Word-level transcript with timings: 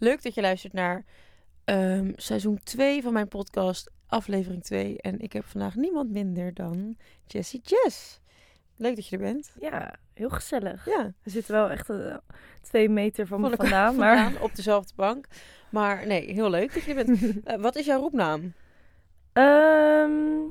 Leuk 0.00 0.22
dat 0.22 0.34
je 0.34 0.40
luistert 0.40 0.72
naar 0.72 1.04
ehm, 1.64 2.12
seizoen 2.16 2.60
2 2.62 3.02
van 3.02 3.12
mijn 3.12 3.28
podcast, 3.28 3.90
aflevering 4.06 4.62
2. 4.62 5.00
En 5.00 5.20
ik 5.20 5.32
heb 5.32 5.44
vandaag 5.44 5.74
niemand 5.74 6.10
minder 6.10 6.54
dan 6.54 6.96
Jessie 7.26 7.60
Jess. 7.64 8.20
Leuk 8.76 8.96
dat 8.96 9.06
je 9.06 9.16
er 9.16 9.22
bent. 9.22 9.52
Ja, 9.60 9.94
heel 10.14 10.28
gezellig. 10.28 10.86
Ja, 10.86 11.12
We 11.22 11.30
zitten 11.30 11.54
wel 11.54 11.70
echt 11.70 11.90
eh, 11.90 12.16
twee 12.62 12.88
meter 12.88 13.26
van 13.26 13.40
me 13.40 13.48
Van 13.48 13.56
vandaan, 13.66 13.96
maar 13.96 14.16
vandaan, 14.22 14.42
op 14.42 14.54
dezelfde 14.54 14.92
bank. 14.96 15.26
Maar 15.70 16.06
nee, 16.06 16.32
heel 16.32 16.50
leuk 16.50 16.74
dat 16.74 16.82
je 16.82 16.94
er 16.94 17.04
bent. 17.04 17.20
Eh, 17.44 17.60
wat 17.60 17.76
is 17.76 17.86
jouw 17.86 18.00
roepnaam? 18.00 18.52
Ehm, 19.32 20.44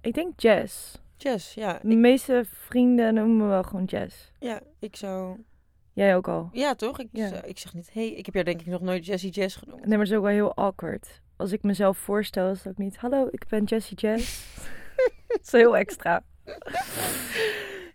ik 0.00 0.14
denk 0.14 0.40
Jess. 0.40 0.98
Jess, 1.16 1.54
ja. 1.54 1.80
De 1.82 1.96
meeste 1.96 2.44
vrienden 2.48 3.14
noemen 3.14 3.36
me 3.36 3.46
wel 3.46 3.62
gewoon 3.62 3.84
Jess. 3.84 4.32
Ja, 4.38 4.60
ik 4.78 4.96
zou... 4.96 5.36
Jij 5.96 6.16
ook 6.16 6.28
al. 6.28 6.48
Ja, 6.52 6.74
toch? 6.74 6.98
Ik, 6.98 7.08
Ja. 7.12 7.42
ik 7.42 7.58
zeg 7.58 7.74
niet, 7.74 7.92
hey, 7.92 8.08
ik 8.12 8.24
heb 8.24 8.34
jou 8.34 8.46
denk 8.46 8.60
ik 8.60 8.66
nog 8.66 8.80
nooit 8.80 9.06
Jessie 9.06 9.30
Jess 9.30 9.56
genoemd. 9.56 9.80
Nee, 9.80 9.88
maar 9.88 9.98
het 9.98 10.08
is 10.08 10.16
ook 10.16 10.22
wel 10.22 10.32
heel 10.32 10.54
awkward. 10.54 11.20
Als 11.36 11.52
ik 11.52 11.62
mezelf 11.62 11.98
voorstel, 11.98 12.50
is 12.50 12.58
het 12.58 12.68
ook 12.68 12.78
niet... 12.78 12.96
Hallo, 12.96 13.28
ik 13.30 13.44
ben 13.48 13.64
Jessie 13.64 13.96
Jess. 13.96 14.44
Het 15.28 15.40
is 15.42 15.52
heel 15.52 15.76
extra. 15.76 16.22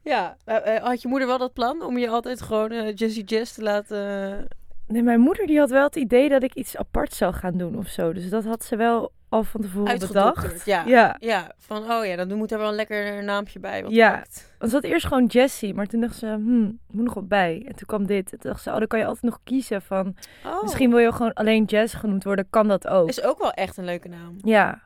Ja, 0.04 0.38
eh, 0.46 0.76
eh, 0.76 0.84
had 0.84 1.02
je 1.02 1.08
moeder 1.08 1.28
wel 1.28 1.38
dat 1.38 1.54
plan 1.54 1.84
om 1.84 1.98
je 1.98 2.10
altijd 2.10 2.42
gewoon 2.42 2.72
eh, 2.72 2.96
Jessie 2.96 3.24
Jess 3.24 3.54
te 3.54 3.62
laten... 3.62 4.48
Nee, 4.88 5.04
mijn 5.04 5.20
moeder 5.20 5.48
die 5.48 5.60
had 5.60 5.70
wel 5.70 5.84
het 5.84 5.96
idee 5.96 6.30
dat 6.30 6.44
ik 6.44 6.54
iets 6.54 6.78
apart 6.78 7.14
zou 7.14 7.34
gaan 7.34 7.58
doen 7.58 7.78
of 7.78 7.88
zo. 7.88 8.14
Dus 8.14 8.30
dat 8.30 8.44
had 8.44 8.64
ze 8.64 8.76
wel 8.76 9.12
al 9.32 9.44
van 9.44 9.62
tevoren 9.62 10.00
bedacht. 10.00 10.66
ja. 10.66 10.84
ja. 10.86 11.16
Ja, 11.20 11.52
van 11.58 11.92
oh 11.92 12.06
ja, 12.06 12.16
dan 12.16 12.38
moet 12.38 12.52
er 12.52 12.58
wel 12.58 12.68
een 12.70 12.76
lekker 12.76 13.24
naampje 13.24 13.60
bij. 13.60 13.84
Wat 13.84 13.92
Ja. 13.92 14.24
Want 14.58 14.72
ze 14.72 14.78
had 14.78 14.86
eerst 14.86 15.08
gewoon 15.08 15.26
Jessie, 15.26 15.74
maar 15.74 15.86
toen 15.86 16.02
dacht 16.02 16.16
ze, 16.16 16.26
hmm, 16.26 16.80
moet 16.92 17.04
nog 17.06 17.14
wat 17.14 17.28
bij. 17.28 17.64
En 17.68 17.76
toen 17.76 17.88
kwam 17.88 18.06
dit. 18.06 18.32
En 18.32 18.40
toen 18.40 18.52
dacht 18.52 18.64
ze, 18.64 18.70
oh, 18.72 18.78
dan 18.78 18.88
kan 18.88 19.00
je 19.00 19.06
altijd 19.06 19.24
nog 19.24 19.40
kiezen 19.44 19.82
van... 19.82 20.16
Oh, 20.46 20.62
Misschien 20.62 20.90
wil 20.90 21.00
je 21.00 21.12
gewoon 21.12 21.34
alleen 21.34 21.64
Jess 21.64 21.94
genoemd 21.94 22.24
worden, 22.24 22.48
kan 22.50 22.68
dat 22.68 22.88
ook. 22.88 23.10
is 23.10 23.24
ook 23.24 23.40
wel 23.40 23.52
echt 23.52 23.78
een 23.78 23.86
leuke 23.86 24.08
naam. 24.08 24.36
Ja. 24.38 24.82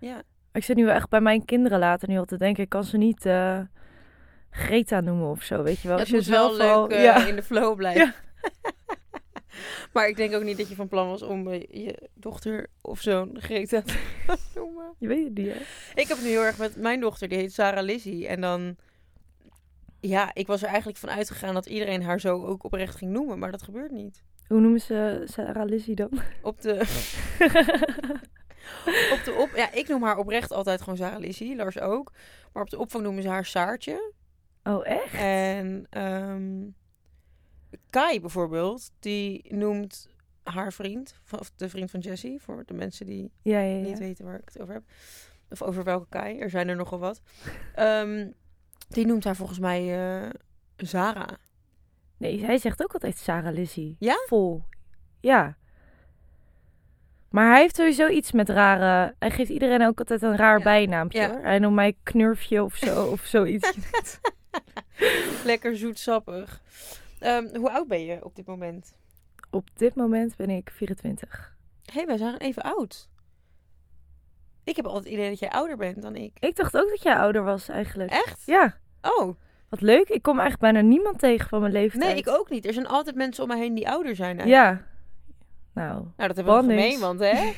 Ja. 0.00 0.22
Ik 0.52 0.64
zit 0.64 0.76
nu 0.76 0.84
wel 0.84 0.94
echt 0.94 1.08
bij 1.08 1.20
mijn 1.20 1.44
kinderen 1.44 1.78
later 1.78 2.08
nu 2.08 2.18
al 2.18 2.24
te 2.24 2.36
denken, 2.38 2.62
ik 2.62 2.68
kan 2.68 2.84
ze 2.84 2.96
niet 2.96 3.26
eh, 3.26 3.58
Greta 4.50 5.00
noemen 5.00 5.28
of 5.30 5.42
zo, 5.42 5.62
weet 5.62 5.80
je 5.80 5.88
wel. 5.88 5.98
Het 5.98 6.06
Als 6.06 6.16
moet 6.16 6.26
wel 6.36 6.48
al- 6.48 6.56
leuk 6.86 6.90
eh, 6.98 7.04
ja. 7.04 7.26
in 7.26 7.36
de 7.36 7.42
flow 7.42 7.76
blijven. 7.76 8.14
maar 9.92 10.08
ik 10.08 10.16
denk 10.16 10.34
ook 10.34 10.42
niet 10.42 10.56
dat 10.56 10.68
je 10.68 10.74
van 10.74 10.88
plan 10.88 11.08
was 11.08 11.22
om 11.22 11.48
eh, 11.48 11.84
je 11.84 12.08
dochter 12.14 12.66
of 12.80 13.00
zo'n 13.00 13.36
Greta 13.40 13.82
te 13.82 13.98
noemen. 14.54 14.94
Je 14.98 15.08
weet 15.08 15.24
het 15.24 15.34
niet, 15.34 15.52
hè? 15.52 15.60
Ik 15.94 16.08
heb 16.08 16.16
het 16.16 16.22
nu 16.22 16.28
heel 16.28 16.44
erg 16.44 16.58
met 16.58 16.76
mijn 16.76 17.00
dochter, 17.00 17.28
die 17.28 17.38
heet 17.38 17.52
Sarah 17.52 17.84
Lizzie. 17.84 18.26
En 18.26 18.40
dan, 18.40 18.76
ja, 20.00 20.30
ik 20.34 20.46
was 20.46 20.62
er 20.62 20.68
eigenlijk 20.68 20.98
van 20.98 21.10
uitgegaan 21.10 21.54
dat 21.54 21.66
iedereen 21.66 22.02
haar 22.02 22.20
zo 22.20 22.44
ook 22.44 22.64
oprecht 22.64 22.96
ging 22.96 23.12
noemen. 23.12 23.38
Maar 23.38 23.50
dat 23.50 23.62
gebeurt 23.62 23.90
niet. 23.90 24.22
Hoe 24.48 24.60
noemen 24.60 24.80
ze 24.80 25.22
Sarah 25.24 25.68
Lizzie 25.68 25.94
dan? 25.94 26.10
Op 26.42 26.60
de, 26.60 26.72
op 29.14 29.20
de 29.24 29.36
op, 29.38 29.50
ja, 29.54 29.72
ik 29.72 29.88
noem 29.88 30.02
haar 30.02 30.18
oprecht 30.18 30.52
altijd 30.52 30.80
gewoon 30.80 30.96
Sarah 30.96 31.20
Lizzie, 31.20 31.56
Lars 31.56 31.78
ook. 31.78 32.12
Maar 32.52 32.62
op 32.62 32.70
de 32.70 32.78
opvang 32.78 33.04
noemen 33.04 33.22
ze 33.22 33.28
haar 33.28 33.44
Saartje. 33.44 34.12
Oh, 34.62 34.86
echt? 34.86 35.14
En 35.14 35.86
ehm, 35.90 36.62
Kai 37.96 38.20
bijvoorbeeld, 38.20 38.90
die 38.98 39.54
noemt 39.54 40.08
haar 40.42 40.72
vriend, 40.72 41.14
of 41.38 41.50
de 41.56 41.68
vriend 41.68 41.90
van 41.90 42.00
Jessie, 42.00 42.40
voor 42.42 42.62
de 42.66 42.74
mensen 42.74 43.06
die 43.06 43.30
Ja, 43.42 43.60
ja, 43.60 43.76
ja. 43.76 43.82
niet 43.82 43.98
weten 43.98 44.24
waar 44.24 44.38
ik 44.38 44.48
het 44.52 44.60
over 44.60 44.74
heb. 44.74 44.82
Of 45.50 45.62
over 45.62 45.84
welke 45.84 46.06
Kai, 46.08 46.38
er 46.38 46.50
zijn 46.50 46.68
er 46.68 46.76
nogal 46.76 46.98
wat. 46.98 47.20
Ehm, 47.74 48.30
die 48.88 49.06
noemt 49.06 49.24
haar 49.24 49.36
volgens 49.36 49.58
mij 49.58 49.80
eh 50.22 50.30
Zara. 50.76 51.28
Nee, 52.16 52.44
hij 52.44 52.58
zegt 52.58 52.82
ook 52.82 52.92
altijd 52.92 53.16
Sarah 53.16 53.54
Lizzie. 53.54 53.96
Ja? 53.98 54.16
Vol. 54.26 54.62
Ja. 55.20 55.56
Maar 57.30 57.50
hij 57.50 57.60
heeft 57.60 57.76
sowieso 57.76 58.08
iets 58.08 58.32
met 58.32 58.48
rare... 58.48 59.14
Hij 59.18 59.30
geeft 59.30 59.50
iedereen 59.50 59.86
ook 59.86 59.98
altijd 59.98 60.22
een 60.22 60.36
raar 60.36 60.62
Ja. 61.08 61.28
hoor. 61.30 61.42
Hij 61.42 61.58
noemt 61.58 61.74
mij 61.74 61.96
Knurfje 62.02 62.62
of 62.62 62.76
zo, 62.76 63.04
of 63.04 63.20
zoiets. 63.24 63.72
Lekker 65.44 65.76
zoetsappig. 65.76 66.60
Ehm, 67.18 67.56
hoe 67.56 67.70
oud 67.70 67.88
ben 67.88 68.04
je 68.04 68.24
op 68.24 68.36
dit 68.36 68.46
moment? 68.46 68.94
Op 69.50 69.68
dit 69.74 69.94
moment 69.94 70.36
ben 70.36 70.50
ik 70.50 70.70
24. 70.72 71.56
Hé, 71.84 71.92
hey, 71.92 72.06
wij 72.06 72.16
zijn 72.16 72.36
even 72.36 72.62
oud. 72.62 73.08
Ik 74.64 74.76
heb 74.76 74.84
altijd 74.86 75.04
het 75.04 75.12
idee 75.12 75.28
dat 75.30 75.38
jij 75.38 75.50
ouder 75.50 75.76
bent 75.76 76.02
dan 76.02 76.16
ik. 76.16 76.36
Ik 76.40 76.56
dacht 76.56 76.76
ook 76.76 76.88
dat 76.88 77.02
jij 77.02 77.16
ouder 77.16 77.42
was, 77.42 77.68
eigenlijk. 77.68 78.10
Echt? 78.10 78.42
Ja. 78.46 78.76
Oh, 79.02 79.34
Wat 79.68 79.80
leuk. 79.80 80.08
Ik 80.08 80.22
kom 80.22 80.38
eigenlijk 80.40 80.72
bijna 80.72 80.88
niemand 80.88 81.18
tegen 81.18 81.48
van 81.48 81.60
mijn 81.60 81.72
leeftijd. 81.72 82.04
nee, 82.04 82.16
ik 82.16 82.28
ook 82.28 82.50
niet. 82.50 82.66
Er 82.66 82.72
zijn 82.72 82.86
altijd 82.86 83.16
mensen 83.16 83.42
om 83.42 83.48
me 83.48 83.56
heen 83.56 83.74
die 83.74 83.88
ouder 83.88 84.16
zijn. 84.16 84.38
eigenlijk. 84.40 84.78
Ja. 84.78 84.94
Nou, 85.72 85.92
Nou, 86.16 86.28
dat 86.28 86.36
hebben 86.36 86.54
we 86.54 86.60
gemeen, 86.60 87.00
want 87.00 87.20
hè? 87.20 87.52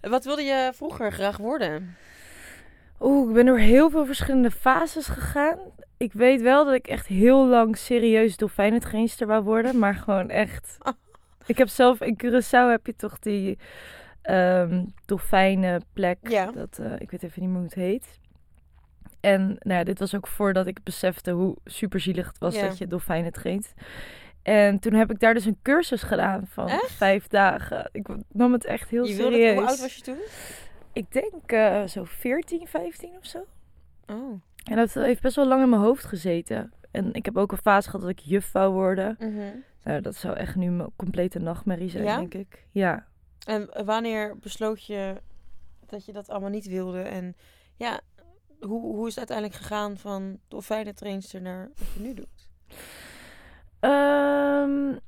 Wat 0.10 0.24
wilde 0.24 0.42
je 0.42 0.70
vroeger 0.74 1.12
graag 1.12 1.36
worden? 1.36 1.96
Oeh, 3.00 3.28
ik 3.28 3.34
ben 3.34 3.46
door 3.46 3.58
heel 3.58 3.90
veel 3.90 4.06
verschillende 4.06 4.50
fases 4.50 5.06
gegaan. 5.06 5.58
Ik 5.96 6.12
weet 6.12 6.42
wel 6.42 6.64
dat 6.64 6.74
ik 6.74 6.86
echt 6.86 7.06
heel 7.06 7.46
lang 7.46 7.76
serieus 7.76 8.36
dolfijnentrainster 8.36 9.26
wou 9.26 9.42
worden, 9.44 9.78
maar 9.78 9.94
gewoon 9.94 10.30
echt. 10.30 10.76
Ik 11.46 11.58
heb 11.58 11.68
zelf 11.68 12.00
in 12.00 12.18
Curaçao 12.24 12.70
heb 12.70 12.86
je 12.86 12.96
toch 12.96 13.18
die 13.18 13.58
ehm 14.22 14.84
dolfijnenplek. 15.04 16.18
Ja. 16.22 16.50
Dat, 16.52 16.78
eh, 16.78 16.92
ik 16.98 17.10
weet 17.10 17.22
even 17.22 17.40
niet 17.42 17.50
meer 17.50 17.58
hoe 17.58 17.66
het 17.68 17.74
heet. 17.74 18.18
En 19.20 19.46
nou 19.58 19.78
ja, 19.78 19.84
dit 19.84 19.98
was 19.98 20.14
ook 20.14 20.26
voordat 20.26 20.66
ik 20.66 20.82
besefte 20.82 21.30
hoe 21.30 21.56
superzielig 21.64 22.26
het 22.26 22.38
was 22.38 22.54
Ja. 22.54 22.62
dat 22.66 22.78
je 22.78 22.86
dolfijnen 22.86 23.32
traint. 23.32 23.74
En 24.42 24.78
toen 24.78 24.92
heb 24.92 25.10
ik 25.10 25.20
daar 25.20 25.34
dus 25.34 25.44
een 25.44 25.58
cursus 25.62 26.02
gedaan 26.02 26.46
van 26.46 26.68
Echt? 26.68 26.90
vijf 26.92 27.26
dagen. 27.26 27.88
Ik 27.92 28.06
nam 28.32 28.52
het 28.52 28.64
echt 28.64 28.88
heel 28.88 29.04
je 29.06 29.16
wilde, 29.16 29.32
serieus. 29.36 29.58
hoe 29.58 29.66
oud 29.68 29.80
was 29.80 29.94
je 29.96 30.02
toen? 30.02 30.18
Ik 30.96 31.12
denk 31.12 31.52
eh, 31.52 31.86
zo 31.86 32.04
14, 32.04 32.66
15 32.66 33.16
of 33.18 33.26
zo. 33.26 33.44
Oh. 34.06 34.40
En 34.64 34.76
dat 34.76 34.94
heeft 34.94 35.22
best 35.22 35.36
wel 35.36 35.46
lang 35.46 35.62
in 35.62 35.68
mijn 35.68 35.82
hoofd 35.82 36.04
gezeten. 36.04 36.72
En 36.90 37.14
ik 37.14 37.24
heb 37.24 37.36
ook 37.36 37.52
een 37.52 37.58
fase 37.58 37.90
gehad 37.90 38.00
dat 38.00 38.10
ik 38.18 38.18
juf 38.18 38.52
wou 38.52 38.72
worden. 38.72 39.16
Nou, 39.82 40.00
dat 40.00 40.14
zou 40.14 40.36
echt 40.36 40.56
nu 40.56 40.70
mijn 40.70 40.90
complete 40.96 41.38
nachtmerrie 41.38 41.88
zijn, 41.88 42.04
Ja? 42.04 42.16
denk 42.16 42.34
ik. 42.34 42.64
Ja. 42.70 43.06
En 43.46 43.84
wanneer 43.84 44.38
besloot 44.38 44.84
je 44.86 45.20
dat 45.86 46.04
je 46.04 46.12
dat 46.12 46.28
allemaal 46.28 46.50
niet 46.50 46.66
wilde? 46.66 47.00
En 47.00 47.36
ja, 47.76 48.00
hoe, 48.60 48.80
hoe 48.80 49.06
is 49.06 49.14
het 49.14 49.30
uiteindelijk 49.30 49.58
gegaan 49.58 49.96
van 49.96 50.38
dolfijnentrainster 50.48 51.42
naar 51.42 51.70
wat 51.76 51.88
je 51.94 52.00
nu 52.00 52.14
doet? 52.14 52.50
Ehm, 53.80 54.98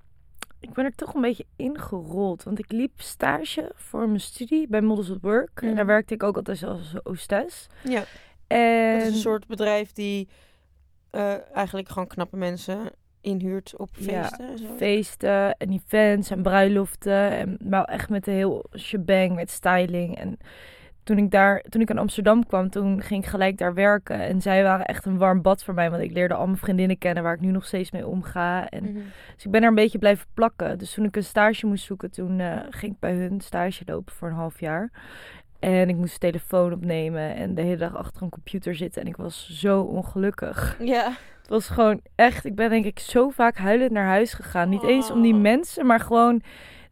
ik 0.61 0.73
ben 0.73 0.85
er 0.85 0.95
toch 0.95 1.15
een 1.15 1.21
beetje 1.21 1.47
ingerold. 1.57 2.43
Want 2.43 2.59
ik 2.59 2.73
liep 2.73 3.01
stage 3.01 3.73
voor 3.75 4.07
mijn 4.09 4.21
studie 4.21 4.67
bij 4.69 4.81
Models 4.81 5.11
at 5.11 5.21
Work. 5.21 5.51
En 5.61 5.67
Mhm. 5.67 5.77
daar 5.77 5.87
werkte 5.87 6.15
ik 6.15 6.23
ook 6.23 6.37
altijd 6.37 6.63
als 6.63 6.95
hostess. 7.03 7.67
Ja. 7.85 8.05
En 8.47 8.99
Dat 8.99 9.07
is 9.07 9.15
een 9.15 9.21
soort 9.21 9.47
bedrijf 9.47 9.93
die 9.93 10.29
eh, 11.11 11.35
eigenlijk 11.57 11.89
gewoon 11.89 12.09
knappe 12.09 12.37
mensen 12.37 12.79
inhuurt 13.21 13.77
op 13.77 13.89
Ja, 13.93 14.23
feesten 14.25 14.49
en 14.49 14.59
zo. 14.59 14.65
feesten 14.77 15.57
en 15.57 15.73
events 15.73 16.31
en 16.31 16.43
bruiloften. 16.43 17.31
En 17.31 17.57
wel 17.65 17.85
echt 17.85 18.09
met 18.09 18.27
een 18.27 18.35
heel 18.35 18.65
shebang 18.77 19.35
met 19.35 19.51
styling. 19.51 20.17
En 20.19 20.39
toen 21.09 21.19
ik 21.19 21.31
daar, 21.31 21.63
toen 21.69 21.81
ik 21.81 21.91
in 21.91 21.99
Amsterdam 21.99 22.47
kwam, 22.47 22.71
toen 22.71 23.03
ging 23.03 23.23
ik 23.23 23.29
gelijk 23.29 23.59
daar 23.59 23.75
werken. 23.75 24.21
En 24.21 24.41
zij 24.43 24.63
waren 24.63 24.87
echt 24.87 25.05
een 25.05 25.19
warm 25.19 25.43
bad 25.43 25.65
voor 25.65 25.75
mij. 25.75 25.91
Want 25.91 26.03
ik 26.03 26.13
leerde 26.13 26.35
al 26.35 26.47
mijn 26.47 26.59
vriendinnen 26.59 26.99
kennen 26.99 27.23
waar 27.23 27.35
ik 27.35 27.41
nu 27.41 27.51
nog 27.51 27.67
steeds 27.67 27.91
mee 27.91 28.07
omga. 28.07 28.69
En, 28.69 28.83
Mhm. 28.85 28.95
Dus 29.35 29.45
ik 29.45 29.51
ben 29.51 29.63
er 29.63 29.69
een 29.69 29.75
beetje 29.75 29.99
blijven 29.99 30.27
plakken. 30.35 30.79
Dus 30.79 30.95
toen 30.95 31.05
ik 31.05 31.17
een 31.17 31.25
stage 31.25 31.67
moest 31.67 31.85
zoeken, 31.85 32.11
toen 32.11 32.41
eh, 32.41 32.57
ging 32.71 32.93
ik 32.93 32.99
bij 33.01 33.15
hun 33.15 33.41
stage 33.41 33.83
lopen 33.87 34.15
voor 34.15 34.29
een 34.29 34.35
half 34.35 34.61
jaar. 34.61 34.91
En 35.59 35.89
ik 35.89 35.97
moest 35.97 36.13
de 36.13 36.19
telefoon 36.19 36.73
opnemen 36.73 37.35
en 37.35 37.55
de 37.55 37.63
hele 37.63 37.77
dag 37.77 37.97
achter 37.97 38.23
een 38.23 38.29
computer 38.29 38.75
zitten. 38.75 39.03
En 39.03 39.09
ik 39.09 39.17
was 39.17 39.51
zo 39.61 39.81
ongelukkig. 39.81 40.77
Ja. 40.81 41.05
Het 41.41 41.49
was 41.49 41.69
gewoon 41.69 42.01
echt, 42.15 42.45
ik 42.45 42.55
ben 42.55 42.71
denk 42.71 42.85
ik 42.85 42.99
zo 42.99 43.29
vaak 43.29 43.57
huilend 43.57 43.91
naar 43.91 44.07
huis 44.07 44.33
gegaan. 44.35 44.69
Niet 44.69 44.83
eens 44.83 45.11
om 45.11 45.23
die 45.23 45.35
Oh. 45.35 45.41
mensen, 45.41 45.87
maar 45.87 46.01
gewoon 46.01 46.43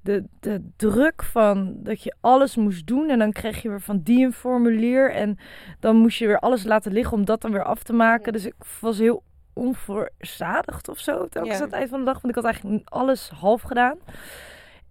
de, 0.07 0.25
de 0.41 0.63
druk 0.77 1.23
van 1.23 1.75
dat 1.83 2.03
je 2.03 2.15
alles 2.21 2.57
moest 2.57 2.87
doen. 2.87 3.09
En 3.11 3.19
dan 3.19 3.33
kreeg 3.33 3.63
je 3.63 3.69
weer 3.69 3.81
van 3.81 4.01
die 4.03 4.25
een 4.25 4.33
formulier. 4.33 5.13
En 5.13 5.39
dan 5.81 5.97
moest 5.97 6.19
je 6.19 6.27
weer 6.27 6.39
alles 6.39 6.65
laten 6.65 6.93
liggen 6.93 7.17
om 7.17 7.25
dat 7.25 7.41
dan 7.41 7.53
weer 7.53 7.65
af 7.65 7.83
te 7.83 7.93
maken. 7.93 8.33
Dus 8.33 8.47
ik 8.47 8.55
was 8.81 8.99
heel 8.99 9.23
onverzadigd 9.53 10.89
of 10.89 10.99
zo. 10.99 11.29
Telkens 11.29 11.55
Ja. 11.57 11.61
aan 11.61 11.69
het 11.69 11.79
eind 11.79 11.89
van 11.91 11.99
de 11.99 12.05
dag. 12.05 12.15
Want 12.21 12.29
ik 12.29 12.35
had 12.35 12.45
eigenlijk 12.45 12.89
alles 12.89 13.29
half 13.29 13.63
gedaan. 13.63 13.99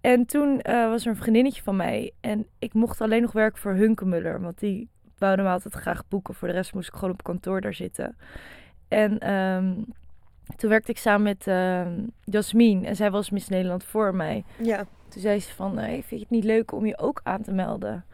En 0.02 0.26
toen 0.26 0.62
eh, 0.62 0.90
was 0.90 1.04
er 1.04 1.10
een 1.12 1.16
vriendinnetje 1.18 1.62
van 1.64 1.76
mij. 1.76 2.12
En 2.22 2.48
ik 2.60 2.74
mocht 2.74 3.02
alleen 3.02 3.22
nog 3.22 3.32
werken 3.32 3.62
voor 3.62 3.74
Hunkemuller. 3.74 4.42
Want 4.42 4.60
die 4.60 4.90
wouden 5.18 5.46
me 5.46 5.52
altijd 5.52 5.74
graag 5.74 6.08
boeken. 6.08 6.34
Voor 6.34 6.48
de 6.48 6.54
rest 6.54 6.74
moest 6.74 6.88
ik 6.88 6.94
gewoon 6.94 7.12
op 7.14 7.24
kantoor 7.24 7.62
daar 7.62 7.74
zitten. 7.74 8.18
En 8.88 9.20
ehm, 9.20 9.74
toen 10.56 10.70
werkte 10.70 10.92
ik 10.92 10.98
samen 10.98 11.24
met 11.24 11.48
ehm 11.48 12.00
Jasmin. 12.24 12.86
En 12.86 12.96
zij 12.96 13.12
was 13.12 13.30
Miss 13.30 13.50
Nederland 13.50 13.84
voor 13.84 14.16
mij. 14.16 14.44
Ja. 14.62 14.86
Toen 15.16 15.24
zei 15.24 15.40
ze 15.40 15.54
van, 15.54 15.78
hey, 15.78 15.94
vind 15.94 16.10
je 16.10 16.18
het 16.20 16.30
niet 16.30 16.44
leuk 16.44 16.72
om 16.72 16.86
je 16.86 16.98
ook 16.98 17.20
aan 17.24 17.42
te 17.42 17.52
melden? 17.52 18.06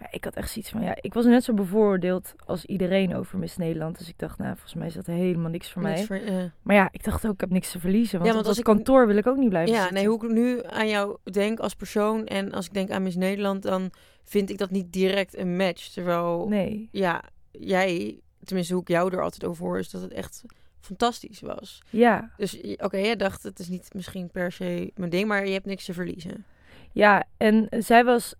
Ja, 0.00 0.06
Ik 0.10 0.24
had 0.24 0.34
echt 0.34 0.50
zoiets 0.50 0.70
van, 0.70 0.82
ja, 0.82 0.94
ik 1.00 1.14
was 1.14 1.24
net 1.24 1.44
zo 1.44 1.54
bevooroordeeld 1.54 2.34
als 2.46 2.64
iedereen 2.64 3.14
over 3.14 3.38
Miss 3.38 3.56
Nederland. 3.56 3.98
Dus 3.98 4.08
ik 4.08 4.18
dacht, 4.18 4.38
nou, 4.38 4.50
volgens 4.52 4.74
mij 4.74 4.86
is 4.86 4.94
dat 4.94 5.06
helemaal 5.06 5.50
niks 5.50 5.72
voor 5.72 5.82
mij. 5.82 6.04
Voor-. 6.04 6.20
Maar 6.62 6.76
ja, 6.76 6.88
ik 6.92 7.04
dacht 7.04 7.26
ook, 7.26 7.32
ik 7.32 7.40
heb 7.40 7.50
niks 7.50 7.70
te 7.70 7.80
verliezen. 7.80 8.18
Want, 8.18 8.24
Ja, 8.30 8.34
want 8.34 8.44
op 8.44 8.48
als 8.54 8.58
dat 8.58 8.68
ik- 8.68 8.74
kantoor 8.74 9.06
wil 9.06 9.16
ik 9.16 9.26
ook 9.26 9.36
niet 9.36 9.48
blijven 9.48 9.72
Ja, 9.74 9.78
zitten. 9.78 9.96
nee, 9.96 10.06
hoe 10.08 10.24
ik 10.24 10.30
nu 10.32 10.60
aan 10.66 10.88
jou 10.88 11.16
denk 11.32 11.58
als 11.60 11.74
persoon 11.74 12.26
en 12.26 12.52
als 12.52 12.66
ik 12.66 12.72
denk 12.74 12.90
aan 12.90 13.02
Miss 13.02 13.16
Nederland, 13.16 13.62
dan 13.62 13.90
vind 14.24 14.50
ik 14.50 14.58
dat 14.58 14.70
niet 14.70 14.92
direct 14.92 15.36
een 15.36 15.56
match. 15.56 15.88
Terwijl, 15.88 16.46
Nee. 16.48 16.88
ja, 16.92 17.22
jij, 17.50 18.20
tenminste 18.44 18.72
hoe 18.74 18.82
ik 18.82 18.88
jou 18.88 19.12
er 19.14 19.22
altijd 19.22 19.44
over 19.44 19.64
hoor, 19.64 19.78
is 19.78 19.90
dat 19.90 20.02
het 20.02 20.12
echt 20.12 20.44
fantastisch 20.80 21.40
was. 21.40 21.82
Ja, 21.90 22.30
Dus 22.36 22.60
oké, 22.76 22.96
jij 22.96 23.16
dacht 23.16 23.42
het 23.42 23.58
is 23.58 23.68
niet 23.68 23.90
misschien 23.94 24.30
per 24.30 24.52
se 24.52 24.90
mijn 24.94 25.10
ding, 25.10 25.28
maar 25.28 25.46
je 25.46 25.52
hebt 25.52 25.66
niks 25.66 25.84
te 25.84 25.92
verliezen. 25.92 26.44
ja. 26.92 27.24
En 27.36 27.66
zij 27.78 28.04
was 28.04 28.34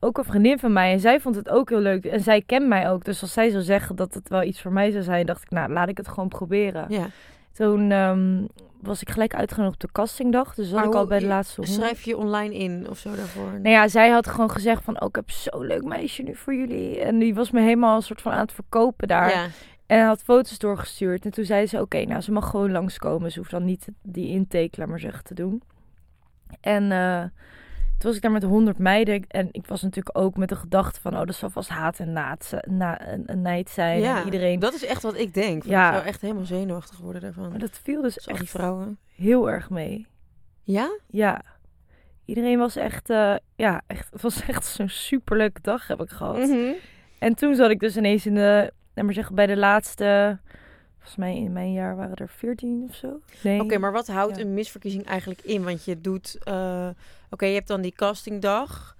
ook 0.00 0.18
een 0.18 0.24
vriendin 0.24 0.58
van 0.58 0.72
mij. 0.72 0.92
En 0.92 1.00
zij 1.00 1.20
vond 1.20 1.34
het 1.34 1.48
ook 1.48 1.68
heel 1.68 1.80
leuk. 1.80 2.04
En 2.04 2.20
zij 2.20 2.42
kent 2.42 2.66
mij 2.66 2.90
ook. 2.90 3.04
Dus 3.04 3.20
als 3.22 3.32
zij 3.32 3.50
zou 3.50 3.62
zeggen 3.62 3.96
dat 3.96 4.14
het 4.14 4.28
wel 4.28 4.42
iets 4.42 4.60
voor 4.60 4.72
mij 4.72 4.90
zou 4.90 5.02
zijn, 5.02 5.26
dacht 5.26 5.42
ik, 5.42 5.50
nou, 5.50 5.72
laat 5.72 5.88
ik 5.88 5.96
het 5.96 6.08
gewoon 6.08 6.28
proberen. 6.28 6.86
Ja. 6.88 7.06
Toen 7.52 7.90
ehm, 7.90 8.44
was 8.80 9.00
ik 9.02 9.10
gelijk 9.10 9.34
uitgenodigd 9.34 9.74
op 9.74 9.80
de 9.80 9.92
castingdag. 9.92 10.54
Dus 10.54 10.70
Maar 10.70 10.84
ik 10.84 10.94
al 10.94 11.06
bij 11.06 11.18
de 11.18 11.26
laatste 11.26 11.60
honderd. 11.60 11.80
Schrijf 11.80 12.02
je 12.02 12.16
online 12.16 12.54
in 12.54 12.86
of 12.90 12.98
zo 12.98 13.14
daarvoor? 13.14 13.50
Nou 13.52 13.68
ja, 13.68 13.88
zij 13.88 14.10
had 14.10 14.26
gewoon 14.26 14.50
gezegd 14.50 14.84
van, 14.84 15.00
oh, 15.00 15.08
ik 15.08 15.14
heb 15.14 15.30
zo'n 15.30 15.66
leuk 15.66 15.84
meisje 15.84 16.22
nu 16.22 16.34
voor 16.34 16.54
jullie. 16.54 17.00
En 17.00 17.18
die 17.18 17.34
was 17.34 17.50
me 17.50 17.60
helemaal 17.60 17.96
een 17.96 18.02
soort 18.02 18.22
van 18.22 18.32
aan 18.32 18.40
het 18.40 18.52
verkopen 18.52 19.08
daar. 19.08 19.30
Ja. 19.30 19.46
En 19.86 19.98
hij 19.98 20.06
had 20.06 20.22
foto's 20.22 20.58
doorgestuurd. 20.58 21.24
En 21.24 21.30
toen 21.30 21.44
zei 21.44 21.66
ze, 21.66 21.80
oké, 21.80 22.04
nou, 22.04 22.20
ze 22.20 22.32
mag 22.32 22.50
gewoon 22.50 22.70
langskomen. 22.72 23.32
Ze 23.32 23.38
hoeft 23.38 23.50
dan 23.50 23.64
niet 23.64 23.88
die 24.02 24.28
intake, 24.28 24.70
laat 24.72 24.88
maar 24.88 25.00
zeggen, 25.00 25.24
te 25.24 25.34
doen. 25.34 25.62
En 26.60 26.92
eh, 26.92 27.20
toen 27.98 28.08
was 28.10 28.16
ik 28.16 28.22
daar 28.22 28.30
met 28.30 28.42
100 28.42 28.78
meiden. 28.78 29.24
En 29.28 29.48
ik 29.52 29.66
was 29.66 29.82
natuurlijk 29.82 30.18
ook 30.18 30.36
met 30.36 30.48
de 30.48 30.56
gedachte 30.56 31.00
van, 31.00 31.18
oh, 31.18 31.26
dat 31.26 31.34
zal 31.34 31.50
vast 31.50 31.68
haat 31.68 31.98
en 31.98 32.12
naad, 32.12 32.50
na, 32.68 33.00
nijd 33.34 33.70
zijn. 33.70 34.00
ja, 34.00 34.18
En 34.18 34.24
iedereen... 34.24 34.58
dat 34.58 34.74
is 34.74 34.84
echt 34.84 35.02
wat 35.02 35.16
ik 35.18 35.34
denk. 35.34 35.64
Ja. 35.64 35.88
Ik 35.88 35.94
zou 35.94 36.06
echt 36.06 36.20
helemaal 36.20 36.44
zenuwachtig 36.44 36.98
worden 36.98 37.20
daarvan. 37.22 37.48
Maar 37.50 37.58
dat 37.58 37.80
viel 37.82 38.02
dus 38.02 38.14
Dus 38.14 38.24
die 38.24 38.34
echt 38.34 38.50
vrouwen. 38.50 38.98
heel 39.16 39.50
erg 39.50 39.70
mee. 39.70 40.06
Ja? 40.62 40.98
Ja. 41.06 41.42
Iedereen 42.24 42.58
was 42.58 42.76
echt, 42.76 43.10
eh, 43.10 43.34
ja, 43.56 43.82
echt, 43.86 44.10
het 44.12 44.22
was 44.22 44.46
echt 44.46 44.66
zo'n 44.66 44.88
superleuke 44.88 45.60
dag 45.60 45.86
heb 45.86 46.00
ik 46.02 46.10
gehad. 46.10 46.36
Mhm. 46.36 46.72
En 47.18 47.34
toen 47.34 47.54
zat 47.54 47.70
ik 47.70 47.80
dus 47.80 47.96
ineens 47.96 48.26
in 48.26 48.34
de, 48.34 48.72
laat 48.94 49.04
maar 49.04 49.14
zeggen, 49.14 49.34
bij 49.34 49.46
de 49.46 49.56
laatste, 49.56 50.38
volgens 50.94 51.16
mij 51.16 51.36
in 51.36 51.52
mijn 51.52 51.72
jaar 51.72 51.96
waren 51.96 52.14
er 52.16 52.28
14 52.28 52.86
of 52.88 52.94
zo. 52.94 53.20
Nee. 53.42 53.60
Oké, 53.62 53.78
maar 53.78 53.92
wat 53.92 54.06
houdt 54.06 54.36
Ja. 54.36 54.42
een 54.42 54.54
misverkiezing 54.54 55.04
eigenlijk 55.06 55.40
in? 55.42 55.64
Want 55.64 55.84
je 55.84 56.00
doet... 56.00 56.38
eh, 56.44 56.88
Oké, 57.30 57.46
je 57.46 57.54
hebt 57.54 57.68
dan 57.68 57.80
die 57.80 57.92
castingdag. 57.92 58.96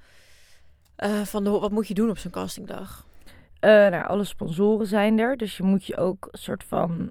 Eh, 0.97 1.21
van 1.23 1.45
de, 1.45 1.51
wat 1.51 1.71
moet 1.71 1.89
je 1.89 1.95
doen 1.95 2.11
op 2.11 2.19
zo'n 2.19 2.31
castingdag? 2.31 3.07
Eh, 3.61 3.71
nou, 3.71 4.07
alle 4.07 4.25
sponsoren 4.25 4.87
zijn 4.87 5.19
er, 5.19 5.37
dus 5.37 5.57
je 5.57 5.63
moet 5.63 5.85
je 5.87 5.97
ook 5.97 6.29
een 6.31 6.39
soort 6.39 6.65
van, 6.65 7.11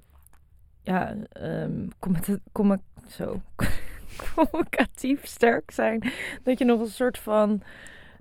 ja, 0.82 1.14
ehm 1.32 1.88
commenta- 1.98 2.38
commu- 2.52 2.80
zo, 3.08 3.40
communicatief 4.34 5.26
sterk 5.26 5.70
zijn. 5.70 6.12
Dat 6.42 6.58
je 6.58 6.64
nog 6.64 6.80
een 6.80 6.86
soort 6.86 7.18
van 7.18 7.62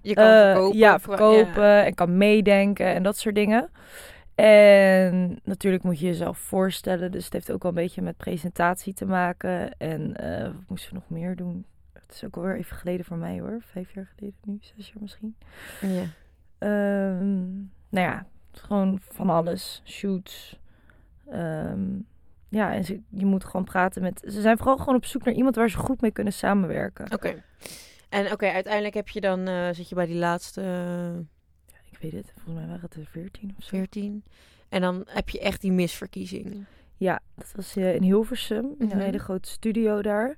Je 0.01 0.13
kan 0.13 0.25
verkopen. 0.25 0.77
Ja, 0.77 0.99
verkopen 0.99 1.83
en 1.85 1.93
kan 1.93 2.17
meedenken 2.17 2.85
en 2.85 3.03
dat 3.03 3.17
soort 3.17 3.35
dingen. 3.35 3.69
En 4.35 5.39
natuurlijk 5.43 5.83
moet 5.83 5.99
je 5.99 6.05
jezelf 6.05 6.37
voorstellen. 6.37 7.11
Dus 7.11 7.23
het 7.23 7.33
heeft 7.33 7.51
ook 7.51 7.61
wel 7.63 7.71
een 7.71 7.77
beetje 7.77 8.01
met 8.01 8.17
presentatie 8.17 8.93
te 8.93 9.05
maken. 9.05 9.77
En 9.77 10.15
eh, 10.15 10.43
wat 10.43 10.67
moesten 10.67 10.89
we 10.89 10.95
nog 10.95 11.09
meer 11.09 11.35
doen? 11.35 11.65
Het 11.93 12.11
is 12.13 12.23
ook 12.23 12.35
alweer 12.35 12.57
even 12.57 12.77
geleden 12.77 13.05
voor 13.05 13.17
mij 13.17 13.39
hoor. 13.39 13.61
Vijf 13.61 13.93
jaar 13.93 14.11
geleden 14.15 14.37
nu, 14.43 14.57
zes 14.61 14.87
jaar 14.87 15.01
misschien. 15.01 15.35
Ja. 15.81 16.03
Ehm, 16.57 17.43
nou 17.89 18.07
ja, 18.07 18.17
het 18.17 18.55
is 18.55 18.61
gewoon 18.61 18.99
van 19.01 19.29
alles. 19.29 19.81
Shoots. 19.85 20.59
Ehm, 21.29 21.89
ja, 22.49 22.73
en 22.73 22.83
ze, 22.83 22.99
je 23.09 23.25
moet 23.25 23.43
gewoon 23.43 23.65
praten 23.65 24.01
met... 24.01 24.23
Ze 24.27 24.41
zijn 24.41 24.57
vooral 24.57 24.77
gewoon 24.77 24.95
op 24.95 25.05
zoek 25.05 25.23
naar 25.23 25.33
iemand 25.33 25.55
waar 25.55 25.69
ze 25.69 25.77
goed 25.77 26.01
mee 26.01 26.11
kunnen 26.11 26.33
samenwerken. 26.33 27.13
Oké. 27.13 27.43
En 28.09 28.31
oké, 28.31 28.47
uiteindelijk 28.47 28.93
heb 28.93 29.09
je 29.09 29.21
dan... 29.21 29.47
eh, 29.47 29.67
zit 29.71 29.89
je 29.89 29.95
bij 29.95 30.05
die 30.05 30.17
laatste 30.17 30.61
weet 32.03 32.11
het, 32.11 32.31
volgens 32.35 32.55
mij 32.55 32.65
waren 32.65 32.81
het 32.81 32.93
er 32.95 33.05
veertien 33.11 33.55
of 33.57 33.63
zo. 33.63 33.69
14. 33.69 34.23
En 34.69 34.81
dan 34.81 35.03
heb 35.07 35.29
je 35.29 35.39
echt 35.39 35.61
die 35.61 35.71
misverkiezing. 35.71 36.65
Ja, 36.97 37.19
dat 37.35 37.51
was 37.55 37.75
eh, 37.75 37.95
in 37.95 38.03
Hilversum, 38.03 38.65
in 38.79 38.85
Mhm. 38.85 38.95
een 38.97 39.03
hele 39.03 39.19
grote 39.19 39.49
studio 39.49 40.01
daar. 40.01 40.37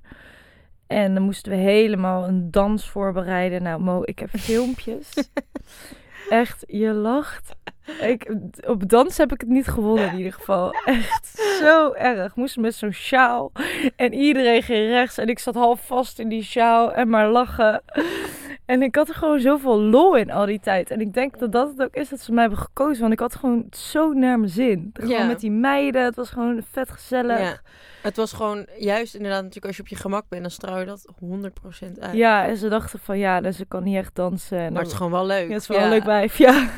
En 0.86 1.14
dan 1.14 1.22
moesten 1.22 1.52
we 1.52 1.58
helemaal 1.58 2.28
een 2.28 2.50
dans 2.50 2.88
voorbereiden. 2.90 3.62
Nou, 3.62 3.80
Mo, 3.82 4.00
ik 4.04 4.18
heb 4.18 4.28
filmpjes. 4.38 5.08
Echt, 6.28 6.64
je 6.66 6.92
lacht. 6.92 7.54
Ik, 8.00 8.34
op 8.66 8.88
dans 8.88 9.16
heb 9.16 9.32
ik 9.32 9.40
het 9.40 9.48
niet 9.50 9.66
gewonnen 9.66 10.10
in 10.10 10.16
ieder 10.16 10.32
geval. 10.32 10.72
Echt 10.84 11.26
zo 11.60 11.92
erg. 11.92 12.36
Moesten 12.36 12.62
met 12.62 12.74
zo'n 12.74 12.92
sjaal. 12.92 13.52
En 13.96 14.12
iedereen 14.14 14.62
ging 14.62 14.88
rechts. 14.88 15.18
En 15.18 15.28
ik 15.28 15.38
zat 15.38 15.54
half 15.54 15.86
vast 15.86 16.18
in 16.18 16.28
die 16.28 16.42
sjaal 16.42 16.92
en 16.92 17.08
maar 17.08 17.28
lachen. 17.30 17.82
En 18.66 18.82
ik 18.82 18.94
had 18.94 19.08
er 19.08 19.14
gewoon 19.14 19.40
zoveel 19.40 19.80
lol 19.80 20.16
in 20.16 20.30
al 20.30 20.46
die 20.46 20.60
tijd. 20.60 20.90
En 20.90 21.00
ik 21.00 21.12
denk 21.14 21.38
dat 21.38 21.52
dat 21.52 21.68
het 21.68 21.82
ook 21.82 21.94
is 21.94 22.08
dat 22.08 22.20
ze 22.20 22.32
mij 22.32 22.40
hebben 22.42 22.60
gekozen. 22.60 23.00
Want 23.00 23.12
ik 23.12 23.18
had 23.20 23.34
gewoon 23.34 23.66
zo 23.70 24.12
naar 24.12 24.38
mijn 24.38 24.50
zin. 24.50 24.90
Gewoon 24.92 25.10
Ja. 25.10 25.26
met 25.26 25.40
die 25.40 25.50
meiden. 25.50 26.04
Het 26.04 26.16
was 26.16 26.30
gewoon 26.30 26.62
vet 26.70 26.90
gezellig. 26.90 27.38
Ja. 27.38 27.60
Het 28.02 28.16
was 28.16 28.32
gewoon 28.32 28.66
juist 28.78 29.14
inderdaad 29.14 29.38
natuurlijk 29.42 29.66
als 29.66 29.76
je 29.76 29.82
op 29.82 29.88
je 29.88 29.96
gemak 29.96 30.24
bent, 30.28 30.42
dan 30.42 30.50
straal 30.50 30.78
je 30.78 30.84
dat 30.84 31.06
100% 31.18 31.98
uit. 32.00 32.14
Ja, 32.14 32.46
en 32.46 32.56
ze 32.56 32.68
dachten 32.68 32.98
van 32.98 33.18
ja, 33.18 33.40
dus 33.40 33.56
ze 33.56 33.64
kan 33.66 33.82
niet 33.82 33.96
echt 33.96 34.14
dansen. 34.14 34.56
En 34.58 34.62
Maar 34.62 34.72
dan- 34.72 34.82
het 34.82 34.90
is 34.90 34.96
gewoon 34.96 35.12
wel 35.12 35.26
leuk. 35.26 35.46
Ja, 35.48 35.52
het 35.52 35.62
is 35.62 35.68
wel 35.68 35.80
een 35.80 35.88
leuk 35.88 36.04
wijf, 36.04 36.38
ja. 36.38 36.66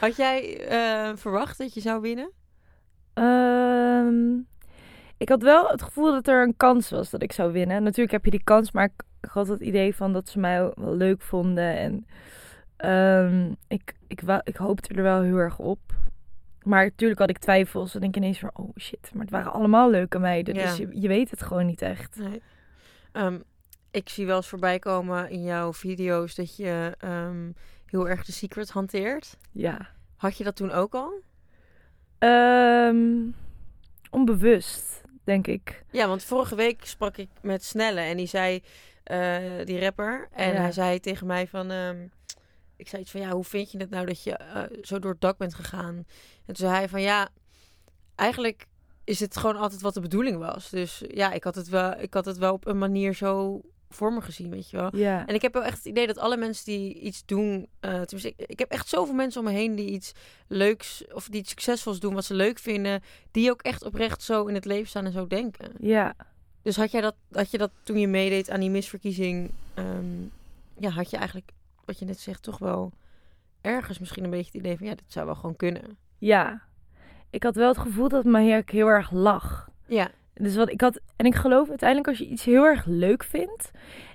Had 0.00 0.16
jij 0.16 0.66
eh, 0.68 1.10
verwacht 1.16 1.58
dat 1.58 1.74
je 1.74 1.80
zou 1.80 2.00
winnen? 2.00 2.30
Ehm, 3.14 4.38
ik 5.20 5.28
had 5.28 5.42
wel 5.42 5.68
het 5.68 5.82
gevoel 5.82 6.12
dat 6.12 6.28
er 6.28 6.42
een 6.42 6.56
kans 6.56 6.90
was 6.90 7.10
dat 7.10 7.22
ik 7.22 7.32
zou 7.32 7.52
winnen. 7.52 7.82
Natuurlijk 7.82 8.10
heb 8.10 8.24
je 8.24 8.30
die 8.30 8.44
kans, 8.44 8.70
maar 8.70 8.84
ik, 8.84 9.02
ik 9.20 9.28
had 9.28 9.48
het 9.48 9.60
idee 9.60 9.94
van 9.94 10.12
dat 10.12 10.28
ze 10.28 10.38
mij 10.38 10.72
wel 10.74 10.96
leuk 10.96 11.20
vonden. 11.20 11.76
En 11.76 12.06
ehm, 12.76 13.54
ik, 13.68 13.94
ik, 14.06 14.20
wou, 14.20 14.40
ik 14.44 14.56
hoopte 14.56 14.94
er 14.94 15.02
wel 15.02 15.22
heel 15.22 15.36
erg 15.36 15.58
op. 15.58 15.78
Maar 16.62 16.84
natuurlijk 16.84 17.20
had 17.20 17.30
ik 17.30 17.38
twijfels. 17.38 17.92
Dan 17.92 18.00
denk 18.00 18.14
je 18.14 18.20
ineens 18.20 18.38
van, 18.38 18.50
oh 18.52 18.76
shit, 18.78 19.10
maar 19.12 19.22
het 19.22 19.30
waren 19.30 19.52
allemaal 19.52 19.90
leuke 19.90 20.18
meiden. 20.18 20.54
Ja. 20.54 20.62
Dus 20.62 20.76
je, 20.76 20.88
je 20.92 21.08
weet 21.08 21.30
het 21.30 21.42
gewoon 21.42 21.66
niet 21.66 21.82
echt. 21.82 22.16
Nee. 22.16 22.42
Ehm, 23.12 23.38
ik 23.90 24.08
zie 24.08 24.26
wel 24.26 24.36
eens 24.36 24.48
voorbij 24.48 24.78
komen 24.78 25.30
in 25.30 25.42
jouw 25.42 25.72
video's 25.72 26.34
dat 26.34 26.56
je 26.56 26.94
ehm, 26.98 27.50
heel 27.86 28.08
erg 28.08 28.24
de 28.24 28.32
secret 28.32 28.70
hanteert. 28.70 29.36
Ja. 29.52 29.88
Had 30.16 30.36
je 30.36 30.44
dat 30.44 30.56
toen 30.56 30.70
ook 30.70 30.94
al? 30.94 31.22
Onbewust, 34.10 34.99
denk 35.24 35.46
ik. 35.46 35.84
Ja, 35.90 36.08
want 36.08 36.22
vorige 36.24 36.54
week 36.54 36.84
sprak 36.84 37.16
ik 37.16 37.28
met 37.42 37.64
Snelle 37.64 38.00
en 38.00 38.16
die 38.16 38.26
zei, 38.26 38.62
eh, 39.02 39.38
die 39.64 39.80
rapper, 39.80 40.28
en 40.32 40.52
Ja. 40.52 40.60
hij 40.60 40.72
zei 40.72 41.00
tegen 41.00 41.26
mij 41.26 41.46
van, 41.46 41.70
ehm, 41.70 42.06
ik 42.76 42.88
zei 42.88 43.02
iets 43.02 43.10
van, 43.10 43.20
ja, 43.20 43.30
hoe 43.30 43.44
vind 43.44 43.70
je 43.70 43.78
het 43.78 43.90
nou 43.90 44.06
dat 44.06 44.22
je 44.22 44.32
eh, 44.36 44.62
zo 44.82 44.98
door 44.98 45.10
het 45.10 45.20
dak 45.20 45.38
bent 45.38 45.54
gegaan? 45.54 45.94
En 45.96 46.06
toen 46.54 46.56
zei 46.56 46.72
hij 46.72 46.88
van, 46.88 47.02
ja, 47.02 47.28
eigenlijk 48.14 48.66
is 49.04 49.20
het 49.20 49.36
gewoon 49.36 49.56
altijd 49.56 49.80
wat 49.80 49.94
de 49.94 50.00
bedoeling 50.00 50.38
was. 50.38 50.70
Dus 50.70 51.02
ja, 51.08 51.32
ik 51.32 51.44
had 51.44 51.54
het 51.54 51.68
wel, 51.68 51.98
ik 52.00 52.14
had 52.14 52.24
het 52.24 52.38
wel 52.38 52.52
op 52.52 52.66
een 52.66 52.78
manier 52.78 53.14
zo 53.14 53.60
voor 53.90 54.12
me 54.12 54.20
gezien, 54.20 54.50
weet 54.50 54.70
je 54.70 54.76
wel. 54.76 54.96
Ja. 54.96 55.26
En 55.26 55.34
ik 55.34 55.42
heb 55.42 55.52
wel 55.52 55.64
echt 55.64 55.76
het 55.76 55.86
idee 55.86 56.06
dat 56.06 56.18
alle 56.18 56.36
mensen 56.36 56.64
die 56.64 56.94
iets 56.94 57.22
doen. 57.26 57.66
eh 57.80 57.90
tenminste, 57.90 58.28
ik, 58.28 58.34
ik 58.46 58.58
heb 58.58 58.70
echt 58.70 58.88
zoveel 58.88 59.14
mensen 59.14 59.40
om 59.40 59.46
me 59.46 59.52
heen 59.52 59.74
die 59.74 59.90
iets 59.90 60.12
leuks 60.46 61.04
of 61.12 61.28
die 61.28 61.40
iets 61.40 61.50
succesvols 61.50 62.00
doen 62.00 62.14
wat 62.14 62.24
ze 62.24 62.34
leuk 62.34 62.58
vinden. 62.58 63.02
Die 63.30 63.50
ook 63.50 63.62
echt 63.62 63.84
oprecht 63.84 64.22
zo 64.22 64.46
in 64.46 64.54
het 64.54 64.64
leven 64.64 64.88
staan 64.88 65.04
en 65.04 65.12
zo 65.12 65.26
denken. 65.26 65.72
Ja. 65.78 66.14
Dus 66.62 66.76
had 66.76 66.90
jij 66.90 67.00
dat, 67.00 67.14
had 67.32 67.50
je 67.50 67.58
dat 67.58 67.70
toen 67.82 67.98
je 67.98 68.08
meedeed 68.08 68.50
aan 68.50 68.60
die 68.60 68.70
misverkiezing. 68.70 69.50
ehm, 69.74 70.22
ja, 70.78 70.90
had 70.90 71.10
je 71.10 71.16
eigenlijk, 71.16 71.50
wat 71.84 71.98
je 71.98 72.04
net 72.04 72.20
zegt, 72.20 72.42
toch 72.42 72.58
wel 72.58 72.92
ergens 73.60 73.98
misschien 73.98 74.24
een 74.24 74.30
beetje 74.30 74.50
het 74.52 74.60
idee 74.60 74.76
van 74.76 74.86
ja, 74.86 74.94
dit 74.94 75.04
zou 75.12 75.26
wel 75.26 75.34
gewoon 75.34 75.56
kunnen. 75.56 75.98
Ja. 76.18 76.62
Ik 77.30 77.42
had 77.42 77.54
wel 77.54 77.68
het 77.68 77.78
gevoel 77.78 78.08
dat 78.08 78.24
me 78.24 78.40
heel, 78.40 78.62
heel 78.64 78.86
erg 78.86 79.10
lag. 79.10 79.68
Ja, 79.86 80.10
Dus 80.40 80.56
wat 80.56 80.70
ik 80.70 80.80
had, 80.80 81.00
en 81.16 81.26
ik 81.26 81.34
geloof 81.34 81.68
uiteindelijk 81.68 82.08
als 82.08 82.18
je 82.18 82.26
iets 82.26 82.44
heel 82.44 82.64
erg 82.64 82.84
leuk 82.86 83.24
vindt. 83.24 83.70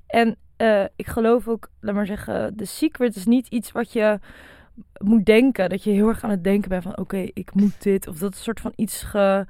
En 0.08 0.38
eh, 0.58 0.84
ik 0.96 1.08
geloof 1.08 1.48
ook, 1.48 1.70
laat 1.80 1.96
maar 1.96 2.06
zeggen, 2.06 2.58
de 2.58 2.66
secret 2.66 3.16
is 3.16 3.26
niet 3.26 3.48
iets 3.48 3.72
wat 3.72 3.94
je 3.94 4.20
moet 4.98 5.26
denken. 5.26 5.70
Dat 5.70 5.84
je 5.84 5.92
heel 5.92 6.08
erg 6.08 6.24
aan 6.24 6.30
het 6.30 6.44
denken 6.44 6.70
bent 6.70 6.84
van, 6.84 6.98
oké, 6.98 7.18
ik 7.34 7.54
moet 7.54 7.84
dit. 7.84 8.08
Of 8.08 8.18
dat 8.18 8.36
soort 8.36 8.60
van 8.60 8.74
iets 8.76 9.04
ge, 9.04 9.46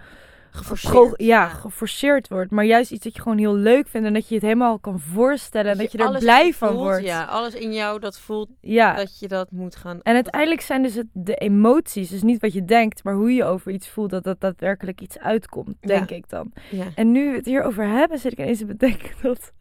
geforceerd. 0.56 1.14
ja, 1.22 1.48
geforceerd 1.48 2.28
wordt. 2.28 2.52
Maar 2.52 2.66
juist 2.66 2.92
iets 2.92 3.04
dat 3.04 3.16
je 3.16 3.22
gewoon 3.22 3.38
heel 3.38 3.56
leuk 3.56 3.88
vindt 3.88 4.08
en 4.08 4.14
dat 4.14 4.28
je 4.28 4.36
het 4.36 4.44
helemaal 4.44 4.80
kan 4.80 5.00
voorstellen. 5.00 5.72
En 5.72 5.78
dat 5.78 5.92
je, 5.92 5.98
er 5.98 6.20
blij 6.20 6.54
van 6.54 6.70
voelt, 6.70 6.82
wordt. 6.82 7.04
Ja, 7.04 7.24
alles 7.24 7.54
in 7.54 7.74
jou 7.74 8.00
dat 8.00 8.20
voelt 8.20 8.50
ja. 8.62 8.94
dat 8.96 9.20
je 9.20 9.28
dat 9.28 9.52
moet 9.52 9.76
gaan. 9.76 10.00
En 10.02 10.14
uiteindelijk 10.14 10.62
zijn 10.62 10.84
dus 10.84 10.96
het, 10.96 11.08
de 11.14 11.36
emoties, 11.36 12.10
dus 12.10 12.24
niet 12.24 12.42
wat 12.42 12.54
je 12.54 12.66
denkt, 12.66 13.04
maar 13.04 13.14
hoe 13.14 13.34
je 13.34 13.44
over 13.44 13.72
iets 13.72 13.90
voelt, 13.90 14.10
dat 14.10 14.24
dat 14.24 14.40
daadwerkelijk 14.40 15.02
iets 15.02 15.20
uitkomt, 15.20 15.76
Ja. 15.82 15.88
denk 15.88 16.10
ik 16.12 16.30
dan. 16.30 16.52
Ja. 16.72 16.86
En 16.96 17.12
nu 17.12 17.30
we 17.30 17.36
het 17.36 17.46
hierover 17.46 17.88
hebben, 17.88 18.20
zit 18.20 18.32
ik 18.32 18.40
ineens 18.40 18.60
te 18.60 18.66
bedenken 18.66 19.10
dat 19.22 19.52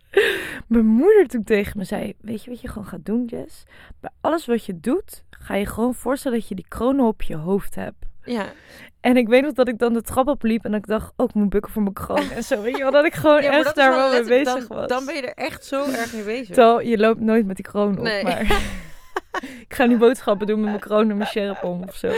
mijn 0.67 0.87
moeder 0.87 1.27
toen 1.27 1.45
tegen 1.45 1.79
me 1.79 1.85
zei: 1.85 2.15
Weet 2.21 2.45
je 2.45 2.51
wat 2.51 2.61
je 2.61 2.69
gewoon 2.69 2.87
gaat 2.87 3.05
doen, 3.05 3.25
Jess? 3.25 3.63
Bij 4.01 4.11
alles 4.21 4.47
wat 4.47 4.65
je 4.65 4.81
doet, 4.81 5.25
ga 5.31 5.55
je 5.55 5.67
gewoon 5.67 5.95
voorstellen 5.95 6.39
dat 6.39 6.49
je 6.49 6.55
die 6.55 6.69
kroon 6.69 7.01
op 7.01 7.23
je 7.23 7.37
hoofd 7.37 7.75
hebt. 7.75 8.07
Ja. 8.25 8.53
En 9.01 9.17
ik 9.17 9.29
weet 9.29 9.43
nog 9.43 9.53
dat 9.53 9.69
ik 9.69 9.79
dan 9.79 9.93
de 9.93 10.03
trap 10.03 10.29
opliep 10.29 10.65
en 10.65 10.71
dat 10.71 10.81
ik 10.81 10.87
dacht: 10.87 11.13
Oh, 11.17 11.29
ik 11.29 11.35
moet 11.35 11.49
bukken 11.49 11.73
voor 11.73 11.83
mijn 11.83 11.95
kroon. 11.95 12.31
En 12.31 12.43
zo, 12.43 12.63
weet 12.63 12.77
je 12.77 12.83
wel, 12.83 12.91
dat 12.93 13.05
ik 13.05 13.15
gewoon 13.15 13.43
Ja, 13.43 13.53
echt 13.53 13.75
daar 13.75 13.95
wel 13.95 14.11
mee 14.11 14.25
bezig 14.25 14.67
dan, 14.67 14.79
was. 14.79 14.89
Dan 14.89 15.05
ben 15.05 15.15
je 15.15 15.23
er 15.23 15.35
echt 15.45 15.65
zo 15.65 15.85
erg 15.91 16.13
mee 16.13 16.23
bezig. 16.25 16.55
Terwijl 16.55 16.81
je 16.81 16.99
loopt 16.99 17.21
nooit 17.21 17.47
met 17.47 17.57
die 17.57 17.65
kroon 17.65 17.99
op, 17.99 18.03
Nee. 18.05 18.23
maar 18.23 18.41
ik 19.67 19.75
ga 19.75 19.85
nu 19.87 19.97
boodschappen 19.99 20.47
doen 20.47 20.61
met 20.61 20.69
mijn 20.69 20.81
kroon 20.81 21.11
en 21.11 21.17
mijn 21.17 21.29
sjerp 21.35 21.63
om 21.65 21.83
of 21.83 21.95
zo. 21.97 22.13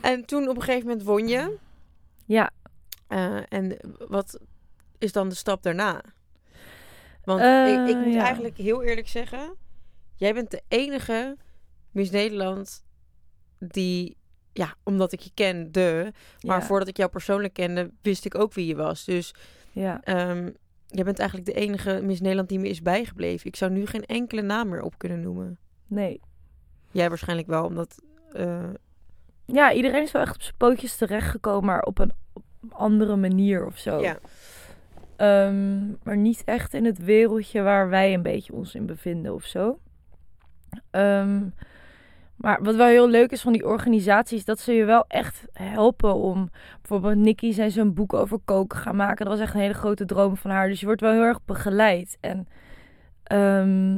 En 0.00 0.24
toen 0.24 0.48
op 0.48 0.56
een 0.56 0.62
gegeven 0.62 0.86
moment 0.88 1.06
won 1.06 1.28
je. 1.28 1.56
Ja, 2.26 2.50
Eh, 3.08 3.36
en 3.48 3.76
wat 4.08 4.40
is 4.98 5.12
dan 5.12 5.28
de 5.28 5.34
stap 5.34 5.62
daarna? 5.62 6.00
Want 7.24 7.40
Eh, 7.40 7.72
ik, 7.72 7.88
ik 7.88 7.96
moet 8.04 8.14
ja. 8.14 8.22
eigenlijk 8.24 8.56
heel 8.56 8.82
eerlijk 8.82 9.08
zeggen... 9.08 9.54
Jij 10.16 10.34
bent 10.34 10.50
de 10.50 10.62
enige 10.68 11.36
Miss 11.90 12.10
Nederland 12.10 12.84
die... 13.58 14.16
Ja, 14.52 14.74
omdat 14.82 15.12
ik 15.12 15.20
je 15.20 15.30
ken, 15.34 15.72
de. 15.72 16.12
Maar 16.46 16.60
ja, 16.60 16.66
voordat 16.66 16.88
ik 16.88 16.96
jou 16.96 17.10
persoonlijk 17.10 17.52
kende, 17.52 17.90
wist 18.02 18.24
ik 18.24 18.34
ook 18.34 18.52
wie 18.54 18.66
je 18.66 18.76
was. 18.76 19.04
Dus 19.04 19.34
ja. 19.72 20.00
ehm, 20.04 20.50
jij 20.86 21.04
bent 21.04 21.18
eigenlijk 21.18 21.48
de 21.48 21.54
enige 21.60 22.00
Miss 22.02 22.20
Nederland 22.20 22.48
die 22.48 22.58
me 22.58 22.68
is 22.68 22.82
bijgebleven. 22.82 23.46
Ik 23.46 23.56
zou 23.56 23.70
nu 23.70 23.86
geen 23.86 24.04
enkele 24.04 24.42
naam 24.42 24.68
meer 24.68 24.82
op 24.82 24.98
kunnen 24.98 25.20
noemen. 25.20 25.58
Nee. 25.86 26.20
Jij 26.90 27.08
waarschijnlijk 27.08 27.48
wel, 27.48 27.64
omdat... 27.64 28.02
eh, 28.32 28.68
Ja, 29.46 29.72
iedereen 29.72 30.02
is 30.02 30.12
wel 30.12 30.22
echt 30.22 30.34
op 30.34 30.42
zijn 30.42 30.56
pootjes 30.56 30.96
terechtgekomen, 30.96 31.64
maar 31.64 31.82
op 31.82 31.98
een 31.98 32.12
op 32.32 32.44
andere 32.70 33.16
manier 33.16 33.66
of 33.66 33.78
zo. 33.78 34.00
ja. 34.00 34.18
Ehm, 35.16 35.86
maar 36.02 36.16
niet 36.16 36.42
echt 36.44 36.74
in 36.74 36.84
het 36.84 36.98
wereldje 36.98 37.62
waar 37.62 37.88
wij 37.88 38.14
een 38.14 38.22
beetje 38.22 38.52
ons 38.52 38.74
in 38.74 38.86
bevinden 38.86 39.34
of 39.34 39.44
zo. 39.44 39.78
Ehm, 40.90 41.40
maar 42.40 42.62
wat 42.62 42.74
wel 42.74 42.86
heel 42.86 43.08
leuk 43.08 43.30
is 43.30 43.40
van 43.40 43.52
die 43.52 43.66
organisaties, 43.66 44.44
dat 44.44 44.60
ze 44.60 44.72
je 44.72 44.84
wel 44.84 45.04
echt 45.08 45.44
helpen 45.52 46.14
om... 46.14 46.50
Bijvoorbeeld 46.80 47.16
Nikki 47.16 47.52
zijn 47.52 47.70
zo'n 47.70 47.94
boek 47.94 48.12
over 48.12 48.38
koken 48.44 48.78
gaan 48.78 48.96
maken. 48.96 49.24
Dat 49.24 49.34
was 49.34 49.44
echt 49.44 49.54
een 49.54 49.60
hele 49.60 49.74
grote 49.74 50.04
droom 50.04 50.36
van 50.36 50.50
haar. 50.50 50.68
Dus 50.68 50.80
je 50.80 50.86
wordt 50.86 51.00
wel 51.00 51.12
heel 51.12 51.22
erg 51.22 51.44
begeleid. 51.44 52.18
En 52.20 52.48
ehm, 53.22 53.96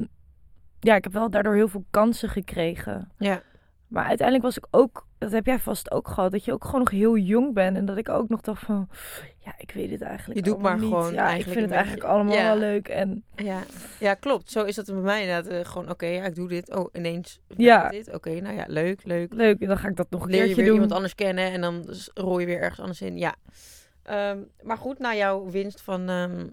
ja, 0.81 0.95
ik 0.95 1.05
heb 1.05 1.13
wel 1.13 1.31
daardoor 1.31 1.55
heel 1.55 1.69
veel 1.69 1.85
kansen 1.91 2.29
gekregen. 2.29 3.13
Ja. 3.19 3.43
Maar 3.87 4.05
uiteindelijk 4.05 4.47
was 4.47 4.57
ik 4.57 4.67
ook, 4.71 5.07
dat 5.23 5.33
heb 5.33 5.47
jij 5.47 5.59
vast 5.59 5.91
ook 5.91 6.09
gehad, 6.09 6.33
dat 6.33 6.45
je 6.45 6.53
ook 6.53 6.65
gewoon 6.65 6.81
nog 6.81 6.91
heel 6.91 7.17
jong 7.17 7.55
bent. 7.55 7.77
En 7.77 7.85
dat 7.85 7.97
ik 7.97 8.09
ook 8.09 8.29
nog 8.29 8.41
dacht 8.41 8.65
van, 8.65 8.89
ja, 9.39 9.55
ik 9.59 9.71
weet 9.71 9.91
het 9.91 10.01
eigenlijk 10.03 10.39
Je 10.39 10.45
doet 10.53 10.63
maar 10.63 10.75
niet. 10.79 10.83
gewoon 10.89 11.13
Ja, 11.13 11.31
ik 11.31 11.43
vind 11.45 11.55
het 11.55 11.71
eigenlijk 11.71 12.01
beetje- 12.03 12.15
allemaal 12.15 12.35
Ja. 12.35 12.43
wel 12.45 12.59
leuk. 12.59 12.89
En 12.89 13.25
Ja. 13.37 13.61
ja, 14.01 14.15
klopt. 14.15 14.51
Zo 14.51 14.65
is 14.65 14.75
dat 14.75 14.87
bij 14.87 14.95
mij 14.95 15.21
inderdaad. 15.21 15.47
eh, 15.53 15.65
gewoon, 15.71 15.91
oké, 15.91 16.07
ja, 16.07 16.25
ik 16.25 16.35
doe 16.35 16.49
dit. 16.49 16.75
Oh, 16.75 16.89
ineens. 16.93 17.41
Ja. 17.57 17.89
Dit. 17.89 18.15
Oké, 18.15 18.41
nou 18.41 18.55
ja, 18.57 18.65
leuk, 18.69 19.05
leuk. 19.05 19.33
leuk, 19.35 19.61
en 19.61 19.69
dan 19.69 19.79
ga 19.79 19.89
ik 19.89 19.97
dat 19.97 20.11
nog 20.11 20.23
een 20.25 20.31
Leer 20.31 20.47
je 20.49 20.55
weer 20.55 20.65
doen. 20.65 20.75
iemand 20.75 20.93
anders 20.93 21.15
kennen 21.15 21.53
en 21.53 21.61
dan 21.61 21.85
rol 22.15 22.39
je 22.39 22.47
weer 22.47 22.61
ergens 22.61 22.81
anders 22.81 23.01
in. 23.03 23.19
Ja. 23.19 23.35
Ehm, 24.03 24.39
maar 24.63 24.79
goed, 24.79 24.99
na 24.99 25.15
jouw 25.15 25.51
winst 25.51 25.81
van 25.81 26.09
ehm, 26.09 26.47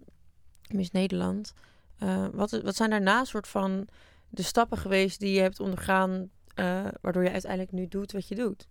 Miss 0.74 0.92
Nederland. 0.92 1.54
eh, 2.00 2.26
wat, 2.34 2.52
wat 2.64 2.76
zijn 2.76 2.90
daarna 2.90 3.24
soort 3.24 3.48
van 3.48 3.88
de 4.30 4.42
stappen 4.44 4.78
geweest 4.78 5.20
die 5.20 5.34
je 5.34 5.42
hebt 5.42 5.60
ondergaan... 5.60 6.30
eh, 6.60 6.92
waardoor 7.02 7.24
je 7.24 7.32
uiteindelijk 7.32 7.72
nu 7.72 7.88
doet 7.88 8.12
wat 8.12 8.28
je 8.28 8.36
doet? 8.36 8.68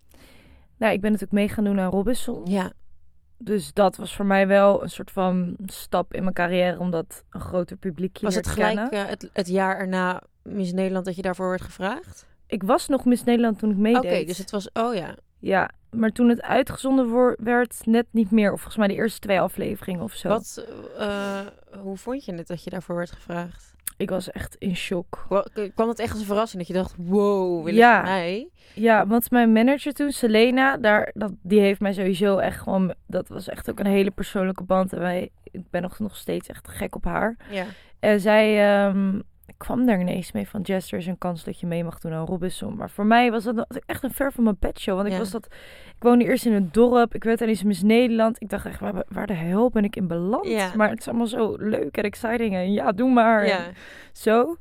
Nou, 0.77 0.93
ik 0.93 1.01
ben 1.01 1.11
natuurlijk 1.11 1.39
mee 1.39 1.49
gaan 1.49 1.63
doen 1.63 1.79
aan 1.79 1.91
Robinson. 1.91 2.45
Ja, 2.45 2.71
Dus 3.37 3.73
dat 3.73 3.95
was 3.95 4.15
voor 4.15 4.25
mij 4.25 4.47
wel 4.47 4.83
een 4.83 4.89
soort 4.89 5.11
van 5.11 5.55
stap 5.65 6.13
in 6.13 6.21
mijn 6.23 6.33
carrière, 6.35 6.79
omdat 6.79 7.23
een 7.29 7.39
groter 7.39 7.77
publiekje 7.77 8.25
was 8.25 8.35
het 8.35 8.47
gelijk 8.47 8.91
eh, 8.91 9.05
het, 9.05 9.29
het 9.33 9.47
jaar 9.47 9.77
erna 9.77 10.21
Miss 10.41 10.71
Nederland 10.73 11.05
dat 11.05 11.15
je 11.15 11.21
daarvoor 11.21 11.49
werd 11.49 11.61
gevraagd? 11.61 12.27
Ik 12.47 12.63
was 12.63 12.87
nog 12.87 13.05
Miss 13.05 13.23
Nederland 13.23 13.59
toen 13.59 13.69
ik 13.69 13.75
Oké, 13.77 13.99
meedeed. 14.01 14.27
dus 14.27 14.37
het 14.37 14.51
was... 14.51 14.69
Oh 14.73 14.95
ja. 14.95 15.15
Ja, 15.39 15.69
maar 15.91 16.09
toen 16.09 16.29
het 16.29 16.41
uitgezonden 16.41 17.35
werd, 17.43 17.81
net 17.85 18.05
niet 18.11 18.31
meer. 18.31 18.51
Of 18.51 18.57
volgens 18.61 18.77
mij 18.77 18.87
de 18.87 18.93
eerste 18.93 19.19
twee 19.19 19.39
afleveringen 19.41 20.01
of 20.03 20.13
zo. 20.13 20.27
Wat, 20.29 20.65
eh, 20.97 21.39
hoe 21.81 21.97
vond 21.97 22.25
je 22.25 22.33
het 22.33 22.47
dat 22.47 22.63
je 22.63 22.69
daarvoor 22.69 22.95
werd 22.95 23.11
gevraagd? 23.11 23.67
Ik 23.97 24.09
was 24.09 24.31
echt 24.31 24.55
in 24.55 24.75
shock. 24.75 25.25
Kwa- 25.27 25.69
Kwam 25.75 25.87
het 25.89 25.99
echt 25.99 26.11
als 26.11 26.19
een 26.19 26.25
verrassing 26.25 26.57
dat 26.57 26.67
je 26.67 26.81
dacht, 26.81 26.95
wow, 26.97 27.63
wil 27.63 27.73
Ja. 27.73 28.01
mij? 28.01 28.49
Ja, 28.73 29.07
want 29.07 29.31
mijn 29.31 29.51
manager 29.51 29.93
toen, 29.93 30.11
Selena, 30.11 30.77
daar, 30.77 31.11
dat, 31.13 31.31
die 31.41 31.59
heeft 31.59 31.79
mij 31.79 31.93
sowieso 31.93 32.37
echt 32.37 32.61
gewoon... 32.61 32.93
Dat 33.07 33.27
was 33.27 33.47
echt 33.49 33.69
ook 33.69 33.79
een 33.79 33.85
hele 33.85 34.11
persoonlijke 34.11 34.63
band. 34.63 34.93
En 34.93 34.99
wij, 34.99 35.29
ik 35.43 35.69
ben 35.69 35.81
nog, 35.81 35.99
nog 35.99 36.15
steeds 36.15 36.47
echt 36.47 36.67
gek 36.67 36.95
op 36.95 37.03
haar. 37.05 37.35
Ja. 37.51 37.65
En 37.99 38.19
zij 38.19 38.73
ehm, 38.85 39.19
kwam 39.59 39.85
daar 39.85 39.99
ineens 39.99 40.31
mee 40.31 40.47
van... 40.47 40.61
Jess, 40.61 40.91
er 40.91 40.97
is 40.97 41.05
een 41.07 41.17
kans 41.17 41.43
dat 41.43 41.59
je 41.59 41.65
mee 41.67 41.83
mag 41.83 41.99
doen 41.99 42.13
aan 42.13 42.25
Robinson. 42.25 42.75
Maar 42.75 42.89
voor 42.89 43.05
mij 43.05 43.31
was 43.31 43.43
dat 43.43 43.81
echt 43.85 44.03
een 44.03 44.11
ver 44.11 44.31
van 44.31 44.43
mijn 44.43 44.57
pedshow. 44.57 44.95
Want 44.95 45.07
ik 45.07 45.13
Ja. 45.13 45.19
was 45.19 45.31
dat... 45.31 45.45
Ik 45.95 46.03
woonde 46.05 46.25
eerst 46.25 46.45
in 46.45 46.53
een 46.53 46.69
dorp. 46.71 47.15
Ik 47.15 47.23
werd 47.23 47.41
ineens 47.41 47.63
Miss 47.63 47.81
Nederland. 47.81 48.41
Ik 48.41 48.49
dacht 48.49 48.65
echt, 48.65 48.79
waar, 48.79 49.03
waar 49.07 49.27
de 49.27 49.33
hel 49.33 49.69
ben 49.69 49.83
ik 49.83 49.95
in 49.95 50.07
beland? 50.07 50.47
Ja. 50.47 50.71
Maar 50.75 50.89
het 50.89 50.99
is 50.99 51.07
allemaal 51.07 51.27
zo 51.27 51.55
leuk 51.57 51.97
en 51.97 52.03
exciting. 52.03 52.55
En 52.55 52.71
ja, 52.73 52.91
doe 52.91 53.11
maar. 53.11 53.47
ja. 53.47 53.65
En 53.65 53.73
zo. 54.13 54.55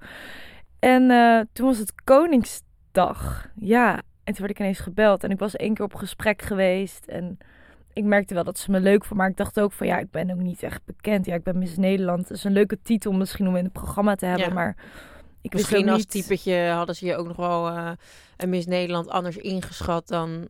En 0.78 1.10
eh, 1.10 1.40
toen 1.52 1.66
was 1.66 1.78
het 1.78 1.92
Koningsdag. 2.04 3.48
Ja. 3.54 3.94
En 4.24 4.34
toen 4.34 4.46
werd 4.46 4.50
ik 4.50 4.58
ineens 4.58 4.78
gebeld. 4.80 5.24
En 5.24 5.30
ik 5.30 5.38
was 5.38 5.56
één 5.56 5.74
keer 5.74 5.84
op 5.84 5.94
gesprek 5.94 6.42
geweest. 6.42 7.06
En 7.06 7.38
ik 7.98 8.04
merkte 8.04 8.34
wel 8.34 8.44
dat 8.44 8.58
ze 8.58 8.70
me 8.70 8.80
leuk 8.80 9.04
vond. 9.04 9.20
Maar 9.20 9.28
ik 9.28 9.36
dacht 9.36 9.60
ook 9.60 9.72
van 9.72 9.86
ja, 9.86 9.98
ik 9.98 10.10
ben 10.10 10.30
ook 10.30 10.38
niet 10.38 10.62
echt 10.62 10.84
bekend. 10.84 11.26
Ja, 11.26 11.34
ik 11.34 11.42
ben 11.42 11.58
Miss 11.58 11.76
Nederland. 11.76 12.28
Dat 12.28 12.36
is 12.36 12.44
een 12.44 12.52
leuke 12.52 12.78
titel 12.82 13.12
misschien 13.12 13.48
om 13.48 13.56
in 13.56 13.64
het 13.64 13.72
programma 13.72 14.14
te 14.14 14.26
hebben. 14.26 14.46
Ja. 14.48 14.54
Maar 14.54 14.76
ik 15.40 15.52
wist 15.52 15.70
Misschien 15.70 15.88
als 15.88 15.98
niet... 15.98 16.10
typetje 16.10 16.68
hadden 16.68 16.94
ze 16.94 17.06
je 17.06 17.16
ook 17.16 17.26
nog 17.26 17.36
wel 17.36 17.68
eh, 17.68 17.90
een 18.36 18.48
Miss 18.48 18.66
Nederland 18.66 19.08
anders 19.08 19.36
ingeschat 19.36 20.08
dan 20.08 20.48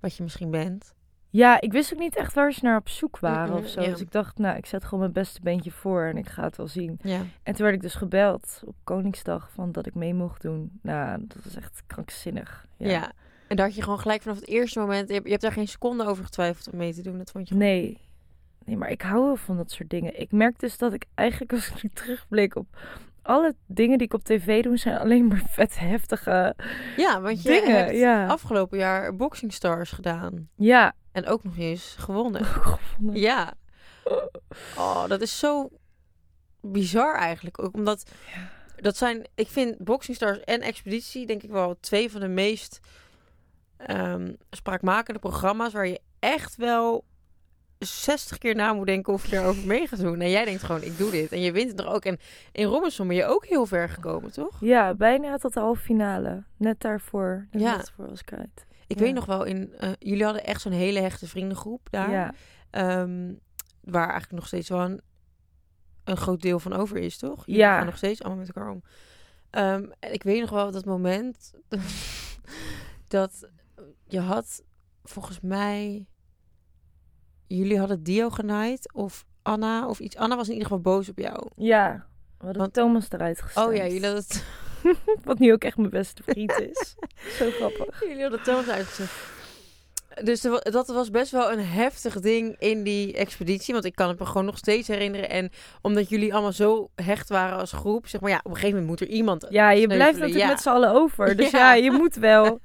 wat 0.00 0.16
je 0.16 0.22
misschien 0.22 0.50
bent. 0.50 0.94
Ja, 1.30 1.60
ik 1.60 1.72
wist 1.72 1.92
ook 1.92 1.98
niet 1.98 2.16
echt 2.16 2.34
waar 2.34 2.52
ze 2.52 2.64
naar 2.64 2.76
op 2.76 2.88
zoek 2.88 3.18
waren 3.18 3.48
Mm-mm, 3.50 3.64
of 3.64 3.68
zo. 3.68 3.80
ja. 3.80 3.90
Dus 3.90 4.00
ik 4.00 4.12
dacht, 4.12 4.38
nou, 4.38 4.56
ik 4.56 4.66
zet 4.66 4.84
gewoon 4.84 5.00
mijn 5.00 5.12
beste 5.12 5.40
beentje 5.42 5.70
voor. 5.70 6.02
En 6.02 6.16
ik 6.16 6.28
ga 6.28 6.42
het 6.42 6.56
wel 6.56 6.68
zien. 6.68 6.98
Ja. 7.02 7.20
En 7.42 7.54
toen 7.54 7.64
werd 7.64 7.74
ik 7.74 7.82
dus 7.82 7.94
gebeld 7.94 8.62
op 8.64 8.74
Koningsdag 8.84 9.50
van 9.50 9.72
dat 9.72 9.86
ik 9.86 9.94
mee 9.94 10.14
mocht 10.14 10.42
doen. 10.42 10.78
Nou, 10.82 11.24
dat 11.26 11.44
was 11.44 11.56
echt 11.56 11.82
krankzinnig. 11.86 12.66
ja. 12.76 13.12
En 13.48 13.58
had 13.60 13.74
je 13.74 13.82
gewoon 13.82 13.98
gelijk 13.98 14.22
vanaf 14.22 14.36
het 14.36 14.48
eerste 14.48 14.78
moment... 14.78 15.08
Je 15.08 15.14
hebt, 15.14 15.24
je 15.24 15.30
hebt 15.30 15.42
daar 15.42 15.52
geen 15.52 15.68
seconde 15.68 16.04
over 16.04 16.24
getwijfeld 16.24 16.72
om 16.72 16.78
mee 16.78 16.94
te 16.94 17.02
doen. 17.02 17.18
Dat 17.18 17.30
vond 17.30 17.48
je 17.48 17.54
gewoon... 17.54 17.68
Nee. 17.68 18.00
Nee, 18.64 18.76
maar 18.76 18.90
ik 18.90 19.02
hou 19.02 19.24
wel 19.24 19.36
van 19.36 19.56
dat 19.56 19.70
soort 19.70 19.90
dingen. 19.90 20.20
Ik 20.20 20.32
merk 20.32 20.58
dus 20.58 20.78
dat 20.78 20.92
ik 20.92 21.04
eigenlijk 21.14 21.52
als 21.52 21.68
ik 21.68 21.82
nu 21.82 21.90
terugblik 21.94 22.56
op 22.56 22.66
alle 23.22 23.54
dingen 23.66 23.98
die 23.98 24.06
ik 24.06 24.14
op 24.14 24.24
tv 24.24 24.62
doe, 24.62 24.76
zijn 24.76 24.98
alleen 24.98 25.26
maar 25.26 25.42
vet 25.50 25.78
heftige 25.78 26.54
Ja, 26.96 27.20
want 27.20 27.42
je 27.42 27.48
dingen. 27.48 27.76
hebt 27.76 27.96
ja. 27.96 28.26
afgelopen 28.26 28.78
jaar 28.78 29.16
Boxing 29.16 29.52
Stars 29.52 29.90
gedaan. 29.90 30.48
Ja. 30.56 30.94
En 31.12 31.26
ook 31.26 31.44
nog 31.44 31.56
eens 31.56 31.94
gewonnen. 31.98 32.44
Gevonden. 32.64 33.20
Ja. 33.20 33.54
Oh, 34.76 35.08
dat 35.08 35.20
is 35.20 35.38
zo 35.38 35.68
bizar 36.60 37.16
eigenlijk. 37.16 37.62
Ook 37.62 37.74
omdat 37.74 38.10
dat 38.76 38.96
zijn, 38.96 39.24
ik 39.34 39.48
vind 39.48 39.78
Boxing 39.78 40.16
Stars 40.16 40.40
en 40.40 40.60
Expeditie 40.60 41.26
denk 41.26 41.42
ik 41.42 41.50
wel 41.50 41.76
twee 41.80 42.10
van 42.10 42.20
de 42.20 42.28
meest 42.28 42.80
ehm, 43.76 44.32
spraakmakende 44.50 45.20
programma's 45.20 45.72
waar 45.72 45.86
je 45.86 46.00
echt 46.18 46.56
wel 46.56 47.04
60 47.78 48.38
keer 48.38 48.54
na 48.54 48.72
moet 48.72 48.86
denken 48.86 49.12
of 49.12 49.26
je 49.26 49.36
erover 49.36 49.66
mee 49.66 49.86
gaat 49.86 49.98
doen. 50.00 50.20
En 50.20 50.30
jij 50.30 50.44
denkt 50.44 50.62
gewoon, 50.62 50.82
ik 50.82 50.98
doe 50.98 51.10
dit. 51.10 51.32
En 51.32 51.40
je 51.40 51.52
wint 51.52 51.70
het 51.70 51.80
er 51.80 51.86
ook. 51.88 52.04
En 52.04 52.18
in 52.52 52.64
Robinson 52.66 53.06
ben 53.06 53.16
je 53.16 53.24
ook 53.24 53.46
heel 53.46 53.66
ver 53.66 53.88
gekomen, 53.88 54.32
toch? 54.32 54.56
Ja, 54.60 54.94
bijna 54.94 55.36
tot 55.36 55.54
de 55.54 55.60
halve 55.60 55.82
finale. 55.82 56.44
Net 56.56 56.80
daarvoor. 56.80 57.46
Net 57.50 57.62
Ja. 57.62 57.74
daarvoor 57.76 58.08
was 58.08 58.20
ik 58.20 58.32
uit. 58.32 58.66
Ik 58.86 58.98
Ja. 58.98 59.04
weet 59.04 59.14
nog 59.14 59.24
wel, 59.26 59.44
in, 59.44 59.74
eh, 59.78 59.90
jullie 59.98 60.24
hadden 60.24 60.44
echt 60.44 60.60
zo'n 60.60 60.72
hele 60.72 61.00
hechte 61.00 61.28
vriendengroep 61.28 61.88
daar. 61.90 62.10
Ja. 62.10 62.32
Ehm, 62.70 63.34
waar 63.80 64.02
eigenlijk 64.10 64.32
nog 64.32 64.46
steeds 64.46 64.68
wel 64.68 64.80
een, 64.80 65.00
een 66.04 66.16
groot 66.16 66.42
deel 66.42 66.58
van 66.60 66.72
over 66.72 66.96
is, 66.96 67.18
toch? 67.18 67.46
Jullie 67.46 67.60
Ja. 67.60 67.76
gaan 67.76 67.86
nog 67.86 67.96
steeds 67.96 68.22
allemaal 68.22 68.44
met 68.44 68.56
elkaar 68.56 68.70
om. 68.70 68.82
Ehm, 69.50 69.84
en 70.00 70.12
ik 70.12 70.22
weet 70.22 70.40
nog 70.40 70.50
wel 70.50 70.70
dat 70.70 70.84
moment 70.84 71.52
dat 73.08 73.48
je 74.06 74.20
had, 74.20 74.62
volgens 75.04 75.40
mij, 75.40 76.06
jullie 77.46 77.78
hadden 77.78 78.02
Diogenite 78.02 78.90
of 78.92 79.24
Anna 79.42 79.88
of 79.88 80.00
iets. 80.00 80.16
Anna 80.16 80.36
was 80.36 80.46
in 80.46 80.52
ieder 80.52 80.68
geval 80.68 80.82
boos 80.82 81.08
op 81.08 81.18
jou. 81.18 81.48
Ja. 81.56 82.06
We 82.38 82.44
hadden 82.44 82.60
Want- 82.60 82.72
Thomas 82.74 83.10
eruit 83.10 83.40
gestemd. 83.42 83.66
Oh 83.68 83.74
ja, 83.74 83.82
jullie 83.86 84.04
hadden, 84.04 84.22
het, 84.28 84.44
Wat 85.24 85.38
nu 85.38 85.52
ook 85.52 85.64
echt 85.64 85.76
mijn 85.76 85.90
beste 85.90 86.22
vriend 86.22 86.52
is. 86.60 86.94
Zo 87.38 87.50
grappig. 87.50 88.00
jullie 88.00 88.22
hadden 88.22 88.42
Thomas 88.42 88.68
uitgezet. 88.68 89.10
Dus 90.24 90.40
dat 90.62 90.86
was 90.88 91.10
best 91.10 91.30
wel 91.30 91.52
een 91.52 91.64
heftig 91.64 92.20
ding 92.20 92.56
in 92.58 92.82
die 92.82 93.16
expeditie. 93.16 93.74
Want 93.74 93.86
ik 93.86 93.94
kan 93.94 94.08
het 94.08 94.18
me 94.18 94.26
gewoon 94.26 94.44
nog 94.44 94.58
steeds 94.58 94.88
herinneren. 94.88 95.30
En 95.30 95.50
omdat 95.82 96.08
jullie 96.08 96.32
allemaal 96.32 96.52
zo 96.52 96.90
hecht 96.94 97.28
waren 97.28 97.58
als 97.58 97.72
groep. 97.72 98.06
Zeg 98.08 98.20
maar 98.20 98.30
ja, 98.30 98.36
op 98.38 98.44
een 98.50 98.56
gegeven 98.56 98.78
moment 98.80 98.86
moet 99.00 99.08
er 99.08 99.14
iemand 99.14 99.46
Ja, 99.50 99.70
je 99.70 99.86
blijft 99.86 100.12
natuurlijk 100.18 100.38
Ja. 100.38 100.48
met 100.48 100.60
z'n 100.60 100.68
allen 100.68 100.90
over. 100.90 101.36
Dus 101.36 101.50
Ja. 101.56 101.58
ja, 101.58 101.74
je 101.74 101.90
moet 101.90 102.14
wel. 102.14 102.58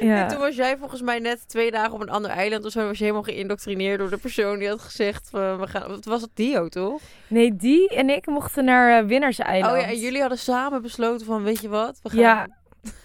Ja. 0.00 0.22
En 0.22 0.28
toen 0.28 0.38
was 0.38 0.54
jij 0.54 0.76
volgens 0.78 1.02
mij 1.02 1.18
net 1.18 1.48
twee 1.48 1.70
dagen 1.70 1.92
op 1.92 2.00
een 2.00 2.10
ander 2.10 2.30
eiland 2.30 2.64
of 2.64 2.72
zo. 2.72 2.86
Was 2.86 2.98
je 2.98 3.02
helemaal 3.04 3.22
geïndoctrineerd 3.22 3.98
door 3.98 4.10
de 4.10 4.16
persoon 4.16 4.58
die 4.58 4.68
had 4.68 4.80
gezegd: 4.80 5.30
we 5.30 5.56
gaan. 5.60 5.88
Wat 5.88 6.04
was 6.04 6.20
het 6.20 6.30
Dio 6.34 6.68
toch? 6.68 7.00
Nee, 7.26 7.56
die 7.56 7.88
en 7.88 8.10
ik 8.10 8.26
mochten 8.26 8.64
naar 8.64 9.02
uh, 9.02 9.08
Winnerseiland. 9.08 9.72
Oh 9.74 9.80
ja, 9.80 9.86
en 9.86 9.98
jullie 9.98 10.20
hadden 10.20 10.38
samen 10.38 10.82
besloten 10.82 11.26
van: 11.26 11.42
weet 11.42 11.60
je 11.60 11.68
wat? 11.68 11.98
We 12.02 12.08
gaan. 12.08 12.18
Ja. 12.18 12.46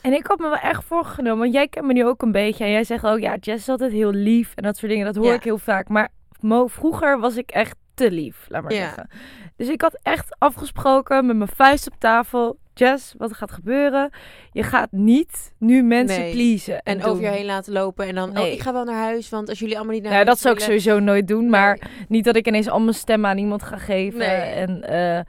En 0.02 0.14
ik 0.14 0.28
had 0.28 0.38
me 0.40 0.44
wel 0.50 0.58
echt 0.58 0.84
voorgenomen, 0.84 1.40
want 1.40 1.54
jij 1.54 1.68
kent 1.68 1.86
me 1.86 1.94
nu 1.94 2.06
ook 2.06 2.22
een 2.22 2.32
beetje. 2.32 2.64
En 2.64 2.72
jij 2.72 2.84
zegt 2.84 3.06
ook, 3.06 3.20
ja, 3.20 3.36
Jess 3.40 3.62
is 3.62 3.70
altijd 3.70 3.92
heel 3.92 4.12
lief 4.12 4.52
en 4.56 4.64
dat 4.64 4.78
soort 4.78 4.92
dingen. 4.92 5.06
Dat 5.06 5.16
hoor 5.16 5.26
Ja. 5.26 5.34
ik 5.34 5.44
heel 5.44 5.58
vaak. 5.58 5.88
Maar 5.90 6.10
Mo, 6.40 6.68
vroeger 6.68 7.20
was 7.20 7.38
ik 7.38 7.52
echt 7.52 7.76
te 7.94 8.12
lief, 8.12 8.46
laat 8.50 8.64
maar 8.64 8.74
Ja. 8.74 8.80
zeggen. 8.80 9.10
Dus 9.56 9.68
ik 9.70 9.82
had 9.82 10.00
echt 10.02 10.36
afgesproken 10.40 11.26
met 11.26 11.36
mijn 11.36 11.50
vuist 11.56 11.88
op 11.88 11.94
tafel. 12.00 12.58
Jess, 12.74 13.14
wat 13.18 13.34
gaat 13.34 13.52
gebeuren? 13.52 14.10
Je 14.52 14.64
gaat 14.64 14.92
niet 14.92 15.54
nu 15.60 15.84
mensen 15.84 16.20
Nee. 16.22 16.32
pleasen. 16.32 16.82
En 16.84 17.04
over 17.04 17.24
je 17.24 17.30
heen 17.30 17.46
laten 17.46 17.74
lopen. 17.74 18.08
En 18.08 18.16
dan, 18.16 18.34
Nee. 18.34 18.44
oh, 18.46 18.52
ik 18.52 18.60
ga 18.62 18.74
wel 18.74 18.84
naar 18.84 19.04
huis. 19.04 19.30
Want 19.30 19.50
als 19.50 19.60
jullie 19.60 19.76
allemaal 19.76 19.94
niet 19.94 20.04
naar 20.04 20.12
Nou, 20.12 20.26
huis 20.26 20.36
dat 20.36 20.44
zou 20.46 20.56
ik 20.56 20.62
sowieso 20.62 21.00
nooit 21.00 21.28
doen. 21.28 21.50
Maar 21.50 21.80
niet 22.08 22.24
dat 22.26 22.36
ik 22.36 22.48
ineens 22.48 22.70
al 22.70 22.80
mijn 22.80 22.94
stem 22.94 23.26
aan 23.26 23.38
iemand 23.38 23.64
ga 23.64 23.78
geven. 23.78 24.20
Nee. 24.20 24.28
En 24.30 24.84
eh, 24.84 25.24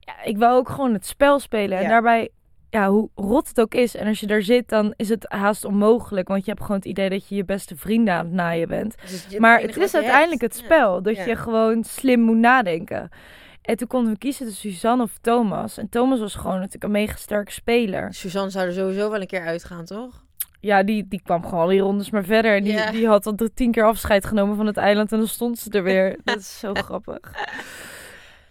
ja, 0.00 0.22
ik 0.24 0.38
wou 0.38 0.56
ook 0.58 0.68
gewoon 0.68 0.92
het 0.92 1.06
spel 1.06 1.38
spelen. 1.38 1.78
En 1.78 1.88
daarbij, 1.88 2.28
ja, 2.70 2.88
hoe 2.90 3.08
rot 3.14 3.48
het 3.48 3.60
ook 3.60 3.74
is. 3.74 3.96
En 3.96 4.06
als 4.06 4.20
je 4.20 4.26
daar 4.26 4.42
zit, 4.42 4.68
dan 4.68 4.92
is 4.96 5.08
het 5.08 5.24
haast 5.28 5.64
onmogelijk. 5.64 6.28
Want 6.28 6.44
je 6.44 6.50
hebt 6.50 6.62
gewoon 6.62 6.76
het 6.76 6.86
idee 6.86 7.08
dat 7.10 7.28
je 7.28 7.34
je 7.34 7.44
beste 7.44 7.76
vrienden 7.76 8.14
aan 8.14 8.24
het 8.24 8.34
naaien 8.34 8.68
bent. 8.68 8.94
Dus 9.00 9.38
Maar 9.38 9.60
het 9.60 9.76
is 9.76 9.94
uiteindelijk 9.94 10.40
hebt. 10.40 10.54
het 10.56 10.64
spel. 10.64 11.02
Dat 11.02 11.16
Ja. 11.16 11.24
je 11.24 11.36
gewoon 11.36 11.84
slim 11.84 12.20
moet 12.20 12.36
nadenken. 12.36 13.08
En 13.62 13.76
toen 13.76 13.88
konden 13.88 14.12
we 14.12 14.18
kiezen 14.18 14.46
tussen 14.46 14.70
Suzanne 14.70 15.02
of 15.02 15.18
Thomas. 15.20 15.78
En 15.78 15.88
Thomas 15.88 16.18
was 16.20 16.34
gewoon 16.34 16.56
natuurlijk 16.56 16.84
een 16.84 16.90
mega 16.90 17.16
sterke 17.16 17.52
speler. 17.52 18.14
Suzanne 18.14 18.50
zou 18.50 18.66
er 18.66 18.72
sowieso 18.72 19.10
wel 19.10 19.20
een 19.20 19.26
keer 19.26 19.46
uitgaan, 19.46 19.84
toch? 19.84 20.24
Ja, 20.60 20.82
die, 20.82 21.06
die 21.08 21.20
kwam 21.22 21.44
gewoon 21.46 21.68
die 21.68 21.80
rondes 21.80 22.10
maar 22.10 22.24
verder. 22.24 22.56
En 22.56 22.64
die, 22.64 22.72
Ja. 22.72 22.90
die 22.90 23.06
had 23.06 23.26
al 23.26 23.34
tien 23.54 23.70
keer 23.72 23.84
afscheid 23.84 24.24
genomen 24.26 24.56
van 24.56 24.66
het 24.66 24.76
eiland 24.76 25.12
en 25.12 25.18
dan 25.18 25.26
stond 25.26 25.58
ze 25.58 25.70
er 25.70 25.82
weer. 25.82 26.18
Dat 26.24 26.38
is 26.38 26.58
zo 26.58 26.74
grappig. 26.74 27.20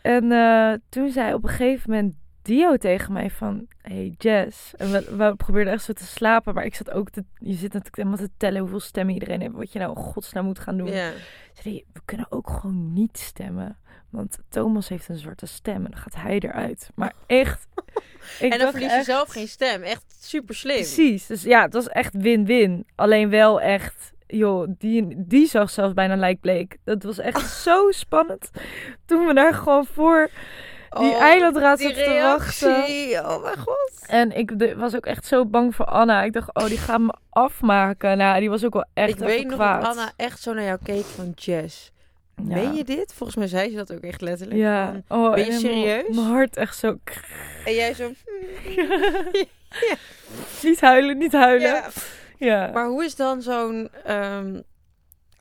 En 0.01 0.31
eh, 0.31 0.73
toen 0.89 1.09
zei 1.11 1.33
op 1.33 1.43
een 1.43 1.49
gegeven 1.49 1.89
moment 1.91 2.13
Dio 2.41 2.77
tegen 2.77 3.13
mij 3.13 3.29
van... 3.29 3.67
Hey 3.81 4.13
Jess. 4.17 4.75
En 4.75 4.91
we, 4.91 5.15
we 5.17 5.36
probeerden 5.36 5.74
echt 5.74 5.84
zo 5.84 5.93
te 5.93 6.05
slapen. 6.05 6.53
Maar 6.53 6.65
ik 6.65 6.75
zat 6.75 6.91
ook 6.91 7.10
te... 7.10 7.24
Je 7.38 7.53
zit 7.53 7.74
natuurlijk 7.74 7.96
helemaal 7.96 8.17
te 8.17 8.29
tellen 8.38 8.60
hoeveel 8.62 8.79
stemmen 8.79 9.13
iedereen 9.13 9.41
heeft. 9.41 9.53
Wat 9.53 9.74
je 9.74 9.79
nou 9.79 9.96
godsnaam 9.98 10.46
moet 10.46 10.60
gaan 10.60 10.77
doen. 10.77 10.91
Ja. 10.91 11.12
Zei 11.53 11.84
we 11.93 12.00
kunnen 12.05 12.27
ook 12.29 12.50
gewoon 12.50 12.93
niet 12.93 13.17
stemmen. 13.17 13.77
Want 14.10 14.38
Thomas 14.50 14.89
heeft 14.89 15.10
een 15.10 15.17
zwarte 15.17 15.46
stem 15.46 15.86
en 15.86 15.91
dan 15.91 16.00
gaat 16.00 16.15
hij 16.15 16.39
eruit. 16.39 16.89
Maar 16.96 17.13
echt... 17.25 17.67
ik 18.39 18.51
En 18.53 18.60
dan 18.60 18.72
verlies 18.72 18.89
je 18.89 18.96
echt- 18.96 19.05
zelf 19.05 19.29
geen 19.29 19.48
stem. 19.48 19.81
Echt 19.84 20.15
super 20.19 20.55
slim. 20.55 20.75
Precies. 20.75 21.25
Dus 21.25 21.43
ja, 21.43 21.62
het 21.62 21.74
was 21.74 21.88
echt 21.88 22.13
win-win. 22.13 22.86
Alleen 22.96 23.29
wel 23.29 23.62
echt, 23.62 24.13
joh, 24.27 24.67
die, 24.77 25.08
die 25.27 25.48
zag 25.48 25.69
zelfs 25.69 25.93
bijna 25.93 26.15
lijkbleek. 26.15 26.77
Dat 26.84 27.03
was 27.03 27.17
echt 27.19 27.50
zo 27.65 27.91
spannend. 27.91 28.50
Toen 29.05 29.25
we 29.25 29.34
daar 29.34 29.53
gewoon 29.53 29.86
voor 29.86 30.29
die 30.89 31.10
Oh, 31.10 31.22
eilandraad 31.22 31.79
zaten 31.79 32.03
te 32.03 32.19
wachten. 32.22 32.75
Oh 33.25 33.41
mijn 33.43 33.58
god. 33.58 33.91
En 34.08 34.38
ik 34.38 34.60
de- 34.60 34.75
was 34.75 34.96
ook 34.96 35.05
echt 35.05 35.25
zo 35.25 35.46
bang 35.46 35.75
voor 35.75 35.86
Anna. 35.86 36.24
Ik 36.24 36.34
dacht, 36.34 36.53
oh, 36.55 36.65
die 36.65 36.77
gaat 36.77 37.00
me 37.00 37.13
afmaken. 37.29 38.17
Nou, 38.17 38.39
die 38.39 38.50
was 38.50 38.65
ook 38.65 38.74
wel 38.74 38.86
echt 38.93 39.10
ik 39.10 39.17
weet 39.17 39.43
nog 39.46 39.53
kwaad. 39.53 39.81
dat 39.81 39.89
Anna 39.91 40.12
echt 40.15 40.41
zo 40.41 40.53
naar 40.53 40.63
jou 40.63 40.77
keek 40.84 41.05
van 41.05 41.31
Jess. 41.36 41.91
Ja. 42.36 42.43
Meen 42.55 42.74
je 42.75 42.84
dit? 42.84 43.13
Volgens 43.13 43.38
mij 43.38 43.48
zei 43.48 43.69
ze 43.69 43.75
dat 43.75 43.93
ook 43.93 44.00
echt 44.03 44.22
letterlijk. 44.22 44.60
Ja. 44.60 45.01
Van- 45.08 45.25
Oh, 45.25 45.34
Ben 45.34 45.46
je 45.46 45.51
serieus? 45.53 46.15
Mijn 46.15 46.27
hart 46.27 46.58
echt 46.58 46.77
zo... 46.77 46.98
En 47.65 47.74
jij 47.74 47.93
zo... 47.93 48.12
niet 50.63 50.81
huilen, 50.81 51.17
niet 51.17 51.31
huilen. 51.34 51.69
Ja. 51.69 51.88
Ja. 52.38 52.69
Maar 52.74 52.86
hoe 52.88 53.03
is 53.05 53.15
dan 53.15 53.41
zo'n 53.41 53.89
ehm, 54.03 54.60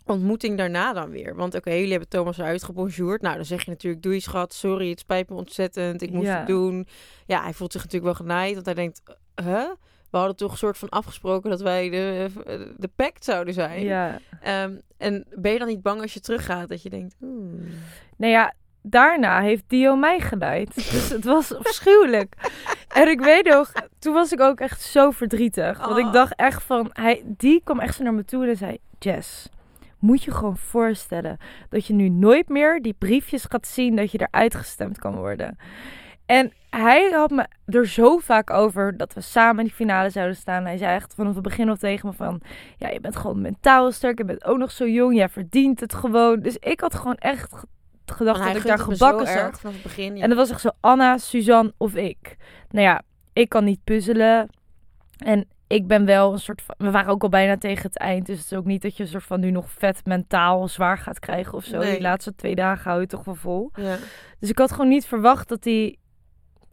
ontmoeting 0.08 0.56
daarna 0.56 0.92
dan 0.92 1.10
weer? 1.10 1.34
Want 1.34 1.54
oké, 1.54 1.70
jullie 1.70 1.90
hebben 1.90 2.08
Thomas 2.08 2.38
eruit 2.38 2.64
gebonjourd. 2.64 3.22
Nou, 3.22 3.36
dan 3.36 3.44
zeg 3.44 3.64
je 3.64 3.70
natuurlijk, 3.70 4.02
doei 4.02 4.20
schat, 4.20 4.52
sorry, 4.54 4.90
het 4.90 4.98
spijt 5.00 5.28
me 5.28 5.34
ontzettend, 5.36 6.02
ik 6.02 6.10
moest 6.10 6.26
Ja. 6.26 6.38
het 6.38 6.46
doen. 6.46 6.86
Ja, 7.26 7.42
hij 7.42 7.52
voelt 7.52 7.72
zich 7.72 7.82
natuurlijk 7.84 8.16
wel 8.16 8.26
genaaid, 8.26 8.54
want 8.54 8.66
hij 8.66 8.74
denkt, 8.74 9.02
huh? 9.44 9.64
We 10.10 10.18
hadden 10.18 10.36
toch 10.36 10.50
een 10.50 10.56
soort 10.58 10.78
van 10.78 10.88
afgesproken 10.88 11.50
dat 11.50 11.60
wij 11.60 11.90
de, 11.90 12.26
de 12.76 12.90
pact 12.96 13.24
zouden 13.24 13.54
zijn. 13.54 13.82
ja. 13.82 14.18
Ehm, 14.42 14.72
en 14.96 15.24
ben 15.30 15.52
je 15.52 15.58
dan 15.58 15.68
niet 15.68 15.82
bang 15.82 16.00
als 16.00 16.14
je 16.14 16.20
teruggaat, 16.20 16.68
dat 16.68 16.82
je 16.82 16.90
denkt, 16.90 17.14
hmm, 17.18 17.60
Nou 18.16 18.32
ja, 18.32 18.54
daarna 18.82 19.40
heeft 19.40 19.62
Dio 19.66 19.96
mij 19.96 20.20
geleid. 20.20 20.74
Dus 20.92 21.08
het 21.08 21.24
was 21.24 21.54
afschuwelijk. 21.54 22.34
En 22.94 23.08
ik 23.08 23.20
weet 23.20 23.44
nog, 23.46 23.72
toen 23.98 24.12
was 24.14 24.32
ik 24.32 24.40
ook 24.40 24.60
echt 24.60 24.80
zo 24.82 25.10
verdrietig. 25.10 25.78
Want 25.78 25.98
Oh. 25.98 26.06
ik 26.06 26.12
dacht 26.12 26.34
echt 26.36 26.62
van, 26.62 26.90
hij, 26.92 27.22
die 27.24 27.60
kwam 27.64 27.80
echt 27.80 27.94
zo 27.96 28.02
naar 28.02 28.14
me 28.14 28.24
toe 28.24 28.46
en 28.46 28.56
zei, 28.56 28.78
Jess, 28.98 29.48
moet 29.98 30.22
je 30.22 30.30
gewoon 30.30 30.56
voorstellen 30.56 31.36
dat 31.68 31.86
je 31.86 31.92
nu 31.94 32.08
nooit 32.08 32.48
meer 32.48 32.82
die 32.82 32.94
briefjes 32.98 33.44
gaat 33.48 33.66
zien 33.66 33.96
dat 33.96 34.10
je 34.12 34.20
eruit 34.30 34.54
gestemd 34.54 34.98
kan 34.98 35.14
worden. 35.14 35.56
En 36.26 36.52
hij 36.70 37.10
had 37.10 37.30
me 37.30 37.46
er 37.66 37.86
zo 37.88 38.18
vaak 38.18 38.50
over 38.50 38.96
dat 38.96 39.14
we 39.14 39.20
samen 39.20 39.58
in 39.58 39.64
die 39.64 39.74
finale 39.74 40.10
zouden 40.10 40.36
staan. 40.36 40.64
Hij 40.64 40.76
zei 40.76 40.94
echt 40.94 41.14
vanaf 41.14 41.34
het 41.34 41.42
begin 41.42 41.68
al 41.68 41.76
tegen 41.76 42.08
me 42.08 42.14
van... 42.14 42.40
Ja, 42.76 42.88
je 42.88 43.00
bent 43.00 43.16
gewoon 43.16 43.40
mentaal 43.40 43.92
sterk. 43.92 44.18
Je 44.18 44.24
bent 44.24 44.44
ook 44.44 44.58
nog 44.58 44.70
zo 44.70 44.86
jong. 44.86 45.14
Jij 45.16 45.28
verdient 45.28 45.80
het 45.80 45.94
gewoon. 45.94 46.40
Dus 46.40 46.56
ik 46.56 46.80
had 46.80 46.94
gewoon 46.94 47.14
echt 47.14 47.54
ge- 47.54 47.66
gedacht 48.06 48.44
dat 48.44 48.56
ik 48.56 48.66
daar 48.66 48.78
gebakken 48.78 49.26
zat. 49.26 49.36
erg 49.64 49.82
begin. 49.82 50.16
Ja. 50.16 50.22
En 50.22 50.28
dat 50.28 50.38
was 50.38 50.50
echt 50.50 50.60
zo 50.60 50.70
Anna, 50.80 51.18
Suzanne 51.18 51.72
of 51.76 51.94
ik. 51.94 52.36
Nou 52.70 52.84
ja, 52.84 53.02
ik 53.32 53.48
kan 53.48 53.64
niet 53.64 53.84
puzzelen. 53.84 54.48
En 55.18 55.44
ik 55.66 55.86
ben 55.86 56.04
wel 56.04 56.32
een 56.32 56.38
soort 56.38 56.62
van... 56.62 56.74
We 56.78 56.90
waren 56.90 57.10
ook 57.12 57.22
al 57.22 57.28
bijna 57.28 57.56
tegen 57.56 57.82
het 57.82 57.98
eind. 57.98 58.26
Dus 58.26 58.38
het 58.38 58.50
is 58.52 58.58
ook 58.58 58.64
niet 58.64 58.82
dat 58.82 58.96
je 58.96 59.02
een 59.02 59.08
soort 59.08 59.24
van 59.24 59.40
nu 59.40 59.50
nog 59.50 59.70
vet 59.70 60.00
mentaal 60.04 60.68
zwaar 60.68 60.98
gaat 60.98 61.18
krijgen 61.18 61.54
of 61.54 61.64
zo. 61.64 61.78
Nee. 61.78 61.90
Die 61.92 62.00
laatste 62.00 62.34
twee 62.34 62.54
dagen 62.54 62.90
hou 62.90 63.00
je 63.00 63.06
toch 63.06 63.24
wel 63.24 63.34
vol. 63.34 63.70
ja. 63.74 63.96
Dus 64.38 64.50
ik 64.50 64.58
had 64.58 64.72
gewoon 64.72 64.88
niet 64.88 65.06
verwacht 65.06 65.48
dat 65.48 65.64
hij 65.64 65.96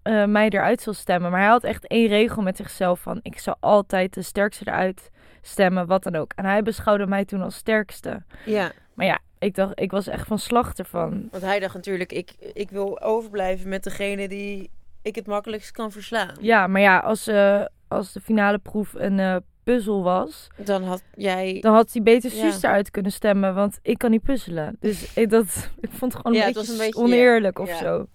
eh, 0.01 0.25
mij 0.25 0.49
eruit 0.49 0.81
zou 0.81 0.95
stemmen. 0.95 1.31
Maar 1.31 1.39
hij 1.39 1.49
had 1.49 1.63
echt 1.63 1.87
één 1.87 2.07
regel 2.07 2.41
met 2.41 2.57
zichzelf 2.57 2.99
van... 2.99 3.19
Ik 3.21 3.39
zou 3.39 3.57
altijd 3.59 4.13
de 4.13 4.21
sterkste 4.21 4.67
eruit 4.67 5.09
stemmen, 5.41 5.87
wat 5.87 6.03
dan 6.03 6.15
ook. 6.15 6.31
En 6.35 6.45
hij 6.45 6.61
beschouwde 6.61 7.07
mij 7.07 7.25
toen 7.25 7.41
als 7.41 7.55
sterkste. 7.55 8.23
ja, 8.45 8.71
Maar 8.93 9.05
ja, 9.05 9.19
ik 9.39 9.55
dacht, 9.55 9.79
ik 9.79 9.91
was 9.91 10.07
echt 10.07 10.27
van 10.27 10.39
slag 10.39 10.73
ervan. 10.73 11.27
want 11.31 11.43
hij 11.43 11.59
dacht 11.59 11.73
natuurlijk, 11.73 12.11
ik, 12.11 12.31
ik 12.53 12.69
wil 12.69 13.01
overblijven 13.01 13.69
met 13.69 13.83
degene 13.83 14.27
die 14.27 14.69
ik 15.01 15.15
het 15.15 15.27
makkelijkst 15.27 15.71
kan 15.71 15.91
verslaan. 15.91 16.35
Ja, 16.39 16.67
maar 16.67 16.81
ja, 16.81 16.97
als, 16.99 17.27
eh, 17.27 17.65
als 17.87 18.11
de 18.13 18.21
finale 18.21 18.57
proef 18.57 18.93
een 18.93 19.19
eh, 19.19 19.35
puzzel 19.63 20.03
was... 20.03 20.47
Dan 20.63 20.83
had 20.83 21.03
jij... 21.15 21.57
dan 21.61 21.73
had 21.73 21.93
hij 21.93 22.01
beter 22.01 22.35
Ja. 22.35 22.37
Suus 22.51 22.63
eruit 22.63 22.91
kunnen 22.91 23.11
stemmen. 23.11 23.53
Want 23.55 23.79
ik 23.81 23.97
kan 23.97 24.11
niet 24.11 24.23
puzzelen. 24.23 24.77
Dus 24.79 25.13
ik, 25.15 25.29
dat, 25.29 25.69
ik 25.79 25.89
vond 25.91 26.13
het 26.13 26.21
gewoon 26.21 26.37
Ja, 26.37 26.47
een, 26.47 26.53
beetje 26.53 26.71
een 26.71 26.77
beetje- 26.77 27.01
oneerlijk 27.01 27.59
of 27.59 27.69
zo. 27.69 28.05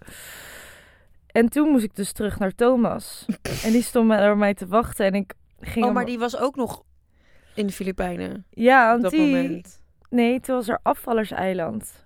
En 1.26 1.48
toen 1.48 1.68
moest 1.68 1.85
ik 1.85 1.94
dus 1.96 2.12
terug 2.12 2.38
naar 2.38 2.54
Thomas. 2.54 3.26
en 3.64 3.72
die 3.72 3.83
stond 3.83 4.09
naar 4.09 4.37
mij 4.37 4.54
te 4.54 4.66
wachten. 4.66 5.06
En 5.06 5.14
ik 5.14 5.33
ging 5.61 5.87
Oh, 5.87 5.92
maar 5.92 6.04
die 6.04 6.18
was 6.18 6.37
ook 6.37 6.56
nog 6.56 6.83
in 7.54 7.66
de 7.66 7.72
Filipijnen 7.72 8.46
Ja, 8.50 8.94
op 8.94 9.02
dat 9.02 9.11
die... 9.11 9.20
moment. 9.20 9.83
Nee, 10.11 10.40
toen 10.40 10.54
was 10.56 10.68
er 10.68 10.78
afvallerseiland. 10.83 12.04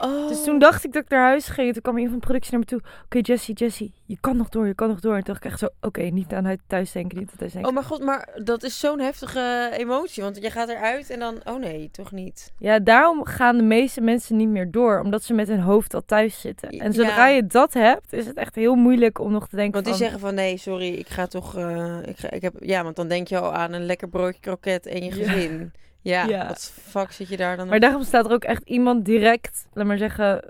Oh. 0.00 0.28
Dus 0.28 0.44
toen 0.44 0.58
dacht 0.58 0.84
ik 0.84 0.92
dat 0.92 1.02
ik 1.02 1.08
naar 1.08 1.24
huis 1.26 1.46
ging. 1.48 1.66
En 1.66 1.72
toen 1.72 1.82
kwam 1.82 1.96
iemand 1.96 2.12
van 2.12 2.20
productie 2.20 2.50
naar 2.50 2.60
me 2.60 2.66
toe. 2.66 2.80
Oké, 3.04 3.18
Jessie, 3.32 3.54
Jessie, 3.54 3.92
je 4.04 4.16
kan 4.20 4.36
nog 4.36 4.48
door, 4.48 4.66
je 4.66 4.74
kan 4.74 4.88
nog 4.88 5.00
door. 5.00 5.14
En 5.14 5.24
toen 5.24 5.32
dacht 5.32 5.44
ik 5.44 5.50
echt 5.50 5.58
zo, 5.60 5.68
oké, 5.80 6.00
niet 6.02 6.32
aan 6.32 6.44
het 6.44 6.60
thuis 6.66 6.92
denken, 6.92 7.18
niet 7.18 7.28
aan 7.30 7.36
thuis 7.38 7.52
denken. 7.52 7.70
Oh, 7.70 7.76
maar 7.76 7.84
god, 7.84 8.00
maar 8.04 8.28
dat 8.44 8.62
is 8.62 8.78
zo'n 8.80 9.00
heftige 9.00 9.70
emotie. 9.78 10.22
Want 10.22 10.42
je 10.42 10.50
gaat 10.50 10.68
eruit 10.68 11.10
en 11.10 11.18
dan... 11.18 11.40
Oh 11.44 11.58
nee, 11.58 11.88
toch 11.92 12.12
niet. 12.12 12.52
Ja, 12.58 12.78
daarom 12.78 13.24
gaan 13.24 13.56
de 13.56 13.62
meeste 13.62 14.00
mensen 14.00 14.36
niet 14.36 14.48
meer 14.48 14.70
door. 14.70 15.00
Omdat 15.00 15.22
ze 15.22 15.34
met 15.34 15.48
hun 15.48 15.60
hoofd 15.60 15.94
al 15.94 16.04
thuis 16.06 16.40
zitten. 16.40 16.68
En 16.68 16.92
zodra 16.92 17.26
Ja. 17.28 17.34
je 17.34 17.46
dat 17.46 17.72
hebt, 17.72 18.12
is 18.12 18.26
het 18.26 18.36
echt 18.36 18.54
heel 18.54 18.74
moeilijk 18.74 19.18
om 19.18 19.32
nog 19.32 19.48
te 19.48 19.56
denken 19.56 19.72
Want 19.72 19.84
die 19.84 19.94
van... 19.94 20.02
zeggen 20.02 20.20
van 20.20 20.34
nee, 20.34 20.56
sorry, 20.56 20.88
ik 20.94 21.08
ga 21.08 21.26
toch... 21.26 21.56
eh, 21.56 21.96
ik 22.04 22.18
ga, 22.18 22.30
ik 22.30 22.42
heb, 22.42 22.54
ja, 22.60 22.82
want 22.82 22.96
dan 22.96 23.08
denk 23.08 23.28
je 23.28 23.38
al 23.38 23.54
aan 23.54 23.72
een 23.72 23.84
lekker 23.86 24.08
broodje 24.08 24.40
kroket 24.40 24.86
en 24.86 25.04
je 25.04 25.10
gezin. 25.12 25.58
Ja, 25.58 25.80
Ja. 26.02 26.46
wat 26.48 26.72
fuck 26.82 27.12
zit 27.12 27.28
je 27.28 27.36
daar 27.36 27.56
dan 27.56 27.66
Maar 27.66 27.74
op? 27.76 27.82
daarom 27.82 28.02
staat 28.02 28.24
er 28.26 28.32
ook 28.32 28.44
echt 28.44 28.62
iemand 28.64 29.04
direct, 29.04 29.66
laat 29.72 29.86
maar 29.86 29.98
zeggen... 29.98 30.44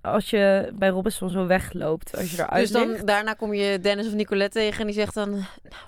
Als 0.00 0.30
je 0.30 0.70
bij 0.74 0.88
Robinson 0.88 1.30
zo 1.30 1.46
wegloopt, 1.46 2.16
als 2.16 2.30
je 2.30 2.36
eruit 2.42 2.60
Dus 2.60 2.70
dan, 2.70 2.88
ligt. 2.90 3.06
daarna 3.06 3.32
kom 3.32 3.54
je 3.54 3.80
Dennis 3.80 4.06
of 4.06 4.14
Nicolette 4.14 4.58
tegen 4.58 4.80
en 4.80 4.86
die 4.86 4.94
zegt 4.94 5.14
dan... 5.14 5.30
Nou, 5.30 5.42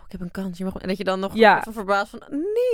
ik 0.06 0.12
heb 0.12 0.20
een 0.20 0.30
kans. 0.30 0.58
Je 0.58 0.64
mag... 0.64 0.76
En 0.76 0.88
dat 0.88 0.96
je 0.96 1.04
dan 1.04 1.20
nog 1.20 1.34
Ja. 1.34 1.62
van 1.62 1.72
verbaasd 1.72 2.10
van... 2.10 2.22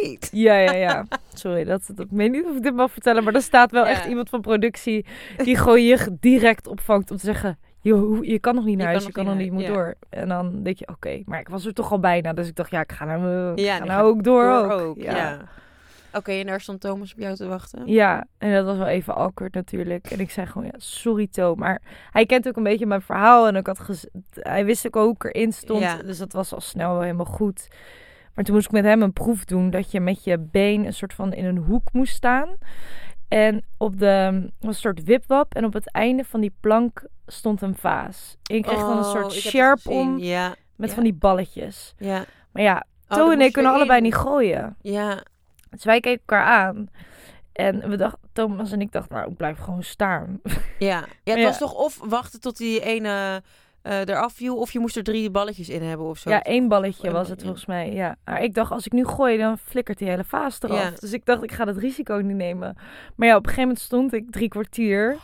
Niet! 0.02 0.28
Ja, 0.32 0.54
ja, 0.56 0.72
ja. 0.72 1.04
Sorry, 1.34 1.64
dat, 1.64 1.82
dat, 1.94 1.98
ik 2.06 2.10
weet 2.10 2.30
niet 2.30 2.44
of 2.44 2.56
ik 2.56 2.62
dit 2.62 2.74
mag 2.74 2.92
vertellen, 2.92 3.24
maar 3.24 3.34
er 3.34 3.42
staat 3.42 3.70
wel 3.70 3.84
Ja. 3.84 3.90
echt 3.90 4.06
iemand 4.06 4.28
van 4.28 4.40
productie 4.40 5.06
die 5.36 5.56
gewoon 5.56 5.82
je 5.82 6.16
direct 6.20 6.66
opvangt 6.66 7.10
om 7.10 7.16
te 7.16 7.24
zeggen, 7.24 7.58
je, 7.80 8.18
je 8.22 8.38
kan 8.38 8.54
nog 8.54 8.64
niet 8.64 8.76
naar 8.76 8.86
Je 8.86 8.92
huis, 8.92 9.02
kan 9.12 9.22
je 9.24 9.28
kan 9.28 9.36
nog 9.38 9.44
niet 9.44 9.52
naar- 9.52 9.60
moet 9.60 9.68
ja. 9.68 9.72
door. 9.74 9.94
En 10.08 10.28
dan 10.28 10.62
denk 10.62 10.78
je, 10.78 10.88
oké, 10.88 11.22
maar 11.24 11.40
ik 11.40 11.48
was 11.48 11.64
er 11.66 11.74
toch 11.74 11.92
al 11.92 12.00
bijna, 12.00 12.32
dus 12.32 12.48
ik 12.48 12.54
dacht, 12.54 12.70
ja, 12.70 12.80
ik 12.80 12.92
ga 12.92 13.04
nou, 13.04 13.52
ik 13.52 13.58
Ja, 13.58 13.76
ga 13.76 13.84
nou 13.84 14.04
ook 14.08 14.22
door, 14.24 14.44
Door 14.44 14.72
ook. 14.72 14.96
ja. 15.02 15.38
Oké, 16.12 16.32
en 16.32 16.46
daar 16.46 16.60
stond 16.60 16.80
Thomas 16.80 17.12
op 17.12 17.18
jou 17.18 17.34
te 17.36 17.46
wachten. 17.46 17.86
Ja, 17.86 18.24
en 18.38 18.52
dat 18.52 18.64
was 18.64 18.76
wel 18.76 18.86
even 18.86 19.14
awkward 19.14 19.54
natuurlijk. 19.54 20.10
En 20.10 20.20
ik 20.20 20.30
zei 20.30 20.46
gewoon, 20.46 20.66
ja, 20.66 20.78
sorry 20.78 21.26
Toom. 21.26 21.58
Maar 21.58 21.82
hij 22.10 22.26
kent 22.26 22.48
ook 22.48 22.56
een 22.56 22.62
beetje 22.62 22.86
mijn 22.86 23.02
verhaal. 23.02 23.46
En 23.46 23.56
ik 23.56 23.66
had 23.66 23.78
gez- 23.78 24.04
hij 24.32 24.64
wist 24.64 24.86
ook 24.86 24.94
hoe 24.94 25.14
ik 25.14 25.24
erin 25.24 25.52
stond. 25.52 25.80
Ja. 25.80 25.96
Dus 25.96 26.18
dat 26.18 26.32
was 26.32 26.52
al 26.54 26.60
snel 26.60 26.92
wel 26.92 27.00
helemaal 27.02 27.26
goed. 27.26 27.68
Maar 28.34 28.44
toen 28.44 28.54
moest 28.54 28.66
ik 28.66 28.72
met 28.72 28.84
hem 28.84 29.02
een 29.02 29.12
proef 29.12 29.44
doen 29.44 29.70
dat 29.70 29.90
je 29.90 30.00
met 30.00 30.24
je 30.24 30.38
been 30.38 30.86
een 30.86 30.92
soort 30.94 31.14
van 31.14 31.32
in 31.32 31.44
een 31.44 31.56
hoek 31.56 31.92
moest 31.92 32.14
staan. 32.14 32.48
En 33.28 33.64
op 33.76 33.98
de 33.98 34.48
een 34.60 34.74
soort 34.74 35.02
wipwap 35.04 35.54
en 35.54 35.64
op 35.64 35.72
het 35.72 35.90
einde 35.90 36.24
van 36.24 36.40
die 36.40 36.54
plank 36.60 37.04
stond 37.26 37.62
een 37.62 37.74
vaas. 37.76 38.36
En 38.50 38.56
je 38.56 38.62
kreeg 38.62 38.78
dan 38.78 38.90
een 38.90 39.04
Oh, 39.04 39.10
soort 39.10 39.26
ik 39.36 39.42
het 39.42 39.42
sjerp 39.52 39.86
om 39.86 40.18
Ja, 40.18 40.54
met 40.76 40.88
ja. 40.88 40.94
van 40.94 41.04
die 41.04 41.14
balletjes. 41.14 41.94
ja. 41.98 42.24
Maar 42.52 42.62
ja, 42.62 42.84
Oh, 43.08 43.18
Toe 43.18 43.32
en 43.32 43.40
ik 43.40 43.52
kunnen 43.52 43.72
allebei 43.72 43.96
in. 43.98 44.02
niet 44.04 44.14
gooien. 44.14 44.76
Ja, 44.80 45.22
Dus 45.72 45.84
wij 45.84 46.00
keken 46.00 46.20
elkaar 46.26 46.44
aan. 46.44 46.88
En 47.52 47.88
we 47.90 47.96
dachten, 47.96 48.28
Thomas 48.32 48.72
en 48.72 48.80
ik 48.80 48.92
dachten, 48.92 49.16
nou, 49.16 49.30
ik 49.30 49.36
blijf 49.36 49.58
gewoon 49.58 49.82
staan. 49.82 50.40
ja. 50.78 51.04
ja 51.22 51.32
het 51.32 51.38
Ja. 51.38 51.44
was 51.44 51.58
toch 51.58 51.74
of 51.74 52.00
wachten 52.04 52.40
tot 52.40 52.56
die 52.56 52.80
ene 52.80 53.42
eh 53.82 53.98
eraf 54.00 54.32
viel, 54.32 54.56
of 54.56 54.72
je 54.72 54.78
moest 54.78 54.96
er 54.96 55.02
drie 55.02 55.30
balletjes 55.30 55.68
in 55.68 55.82
hebben 55.82 56.06
of 56.06 56.18
zo. 56.18 56.30
Ja, 56.30 56.42
één 56.42 56.68
balletje 56.68 57.10
was 57.10 57.28
het 57.28 57.42
volgens 57.42 57.66
mij. 57.66 57.92
Ja. 57.92 58.16
Maar 58.24 58.42
ik 58.42 58.54
dacht, 58.54 58.70
als 58.72 58.86
ik 58.86 58.92
nu 58.92 59.04
gooi, 59.06 59.38
dan 59.38 59.58
flikkert 59.58 59.98
die 59.98 60.08
hele 60.08 60.24
vaas 60.24 60.60
eraf. 60.60 60.82
Ja. 60.82 60.90
Dus 61.00 61.12
ik 61.12 61.24
dacht, 61.24 61.42
ik 61.42 61.52
ga 61.52 61.64
dat 61.64 61.76
risico 61.76 62.14
niet 62.14 62.36
nemen. 62.36 62.76
Maar 63.16 63.28
ja, 63.28 63.36
op 63.36 63.42
een 63.42 63.48
gegeven 63.48 63.68
moment 63.68 63.80
stond 63.84 64.12
ik 64.12 64.30
drie 64.30 64.48
kwartier. 64.48 65.16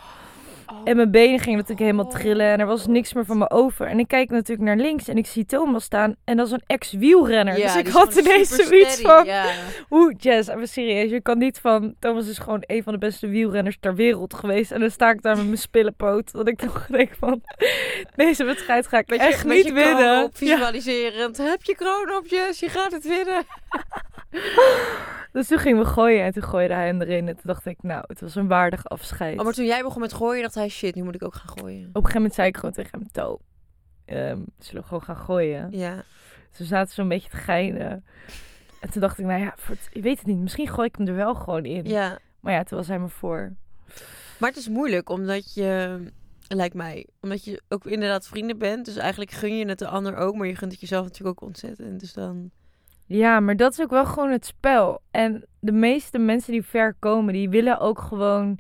Oh. 0.73 0.81
En 0.85 0.97
mijn 0.97 1.11
benen 1.11 1.39
gingen 1.39 1.59
natuurlijk 1.59 1.81
helemaal 1.81 2.09
trillen. 2.09 2.47
En 2.47 2.61
er 2.61 2.67
was 2.67 2.87
niks 2.87 3.13
meer 3.13 3.25
van 3.25 3.39
me 3.39 3.51
over. 3.51 3.87
En 3.87 3.99
ik 3.99 4.09
kijk 4.09 4.31
natuurlijk 4.31 4.69
naar 4.69 4.77
links 4.77 5.09
en 5.09 5.17
ik 5.17 5.27
zie 5.27 5.47
Thomas 5.47 5.85
staan. 5.85 6.15
En 6.25 6.37
dat 6.37 6.47
is 6.47 6.53
een 6.53 6.63
ex-wielrenner. 6.67 7.59
Ja, 7.59 7.67
dus 7.67 7.77
ik 7.77 7.89
had 7.89 8.17
ineens 8.17 8.49
zoiets 8.49 9.01
van... 9.01 9.25
Ja. 9.25 9.45
Oeh, 9.91 10.15
Jess, 10.19 10.49
even 10.49 10.69
serieus. 10.69 11.11
Je 11.11 11.21
kan 11.21 11.39
niet 11.39 11.59
van... 11.59 11.95
Thomas 11.99 12.29
is 12.29 12.39
gewoon 12.39 12.63
een 12.67 12.83
van 12.83 12.93
de 12.93 12.99
beste 12.99 13.29
wielrenners 13.29 13.77
ter 13.81 13.95
wereld 13.95 14.35
geweest. 14.35 14.71
En 14.71 14.81
dan 14.81 14.91
sta 14.91 15.11
ik 15.11 15.23
daar 15.23 15.37
met 15.37 15.47
mijn 15.47 15.59
spillenpoot. 15.59 16.33
Dat 16.33 16.49
ik 16.49 16.59
toch 16.59 16.87
denk 16.87 17.15
van... 17.19 17.43
Deze 18.17 18.45
wedstrijd 18.45 18.87
ga 18.87 18.99
ik 18.99 19.11
echt 19.11 19.41
je, 19.41 19.47
met 19.47 19.57
niet 19.57 19.67
je 19.67 19.73
winnen. 19.73 20.25
Op, 20.25 20.37
visualiserend. 20.37 21.37
Heb 21.37 21.63
je 21.63 21.75
kroon 21.75 22.17
op, 22.17 22.27
Jess? 22.27 22.61
Je 22.61 22.69
gaat 22.69 22.93
het 22.93 23.07
winnen. 23.07 23.43
Dus 25.33 25.47
toen 25.47 25.59
gingen 25.59 25.79
we 25.79 25.85
gooien 25.85 26.25
en 26.25 26.33
toen 26.33 26.43
gooide 26.43 26.75
hij 26.75 26.87
hem 26.87 27.01
erin. 27.01 27.29
En 27.29 27.35
toen 27.35 27.43
dacht 27.45 27.67
ik, 27.67 27.77
nou, 27.81 28.05
het 28.07 28.21
was 28.21 28.35
een 28.35 28.49
waardig 28.49 28.85
afscheid. 28.85 29.39
Oh, 29.39 29.45
maar 29.45 29.53
toen 29.53 29.65
jij 29.65 29.83
begon 29.83 30.01
met 30.01 30.13
gooien, 30.13 30.43
dacht 30.43 30.55
hij, 30.59 30.69
shit, 30.69 30.95
nu 30.95 31.03
moet 31.03 31.15
ik 31.15 31.25
ook 31.25 31.35
gaan 31.35 31.59
gooien. 31.59 31.81
Op 31.89 31.97
een 31.97 32.01
gegeven 32.01 32.15
moment 32.15 32.35
zei 32.35 32.49
ik 32.49 32.57
gewoon 32.57 32.73
tegen 32.73 32.99
hem, 32.99 33.09
To, 33.13 33.41
ehm, 34.05 34.41
zullen 34.59 34.83
we 34.83 34.89
gewoon 34.89 35.03
gaan 35.03 35.17
gooien? 35.17 35.69
Ja. 35.71 36.05
Ze 36.51 36.65
zaten 36.65 36.95
zo'n 36.95 37.09
beetje 37.09 37.31
te 37.31 37.37
geinen. 37.37 38.05
En 38.81 38.91
toen 38.91 39.01
dacht 39.01 39.19
ik, 39.19 39.25
nou 39.25 39.41
ja, 39.41 39.53
voor 39.57 39.75
het, 39.75 39.89
ik 39.93 40.03
weet 40.03 40.19
het 40.19 40.27
niet. 40.27 40.39
Misschien 40.39 40.69
gooi 40.69 40.89
ik 40.89 40.97
hem 40.97 41.07
er 41.07 41.15
wel 41.15 41.35
gewoon 41.35 41.65
in. 41.65 41.85
ja. 41.85 42.19
Maar 42.41 42.53
ja, 42.53 42.63
toen 42.63 42.79
was 42.79 42.89
hij 42.89 42.99
me 42.99 43.09
voor. 43.09 43.53
Maar 44.39 44.49
het 44.49 44.59
is 44.59 44.69
moeilijk, 44.69 45.09
omdat 45.09 45.55
je, 45.55 46.01
lijkt 46.49 46.75
mij, 46.75 47.07
omdat 47.21 47.45
je 47.45 47.63
ook 47.69 47.87
inderdaad 47.87 48.29
vrienden 48.29 48.59
bent. 48.59 48.85
Dus 48.85 48.97
eigenlijk 48.97 49.31
gun 49.31 49.57
je 49.57 49.67
het 49.67 49.79
de 49.79 49.89
ander 49.89 50.17
ook, 50.17 50.35
maar 50.35 50.47
je 50.47 50.57
gunt 50.57 50.73
het 50.73 50.81
jezelf 50.81 51.05
natuurlijk 51.05 51.43
ook 51.43 51.49
ontzettend. 51.49 52.01
Dus 52.01 52.13
dan... 52.13 52.51
Ja, 53.07 53.41
maar 53.41 53.57
dat 53.57 53.73
is 53.73 53.81
ook 53.81 53.91
wel 53.91 54.07
gewoon 54.07 54.31
het 54.31 54.47
spel. 54.47 55.01
En 55.11 55.47
de 55.61 55.73
meeste 55.73 56.19
mensen 56.19 56.53
die 56.53 56.63
ver 56.63 56.95
komen, 56.99 57.33
die 57.33 57.49
willen 57.49 57.79
ook 57.79 58.01
gewoon 58.01 58.59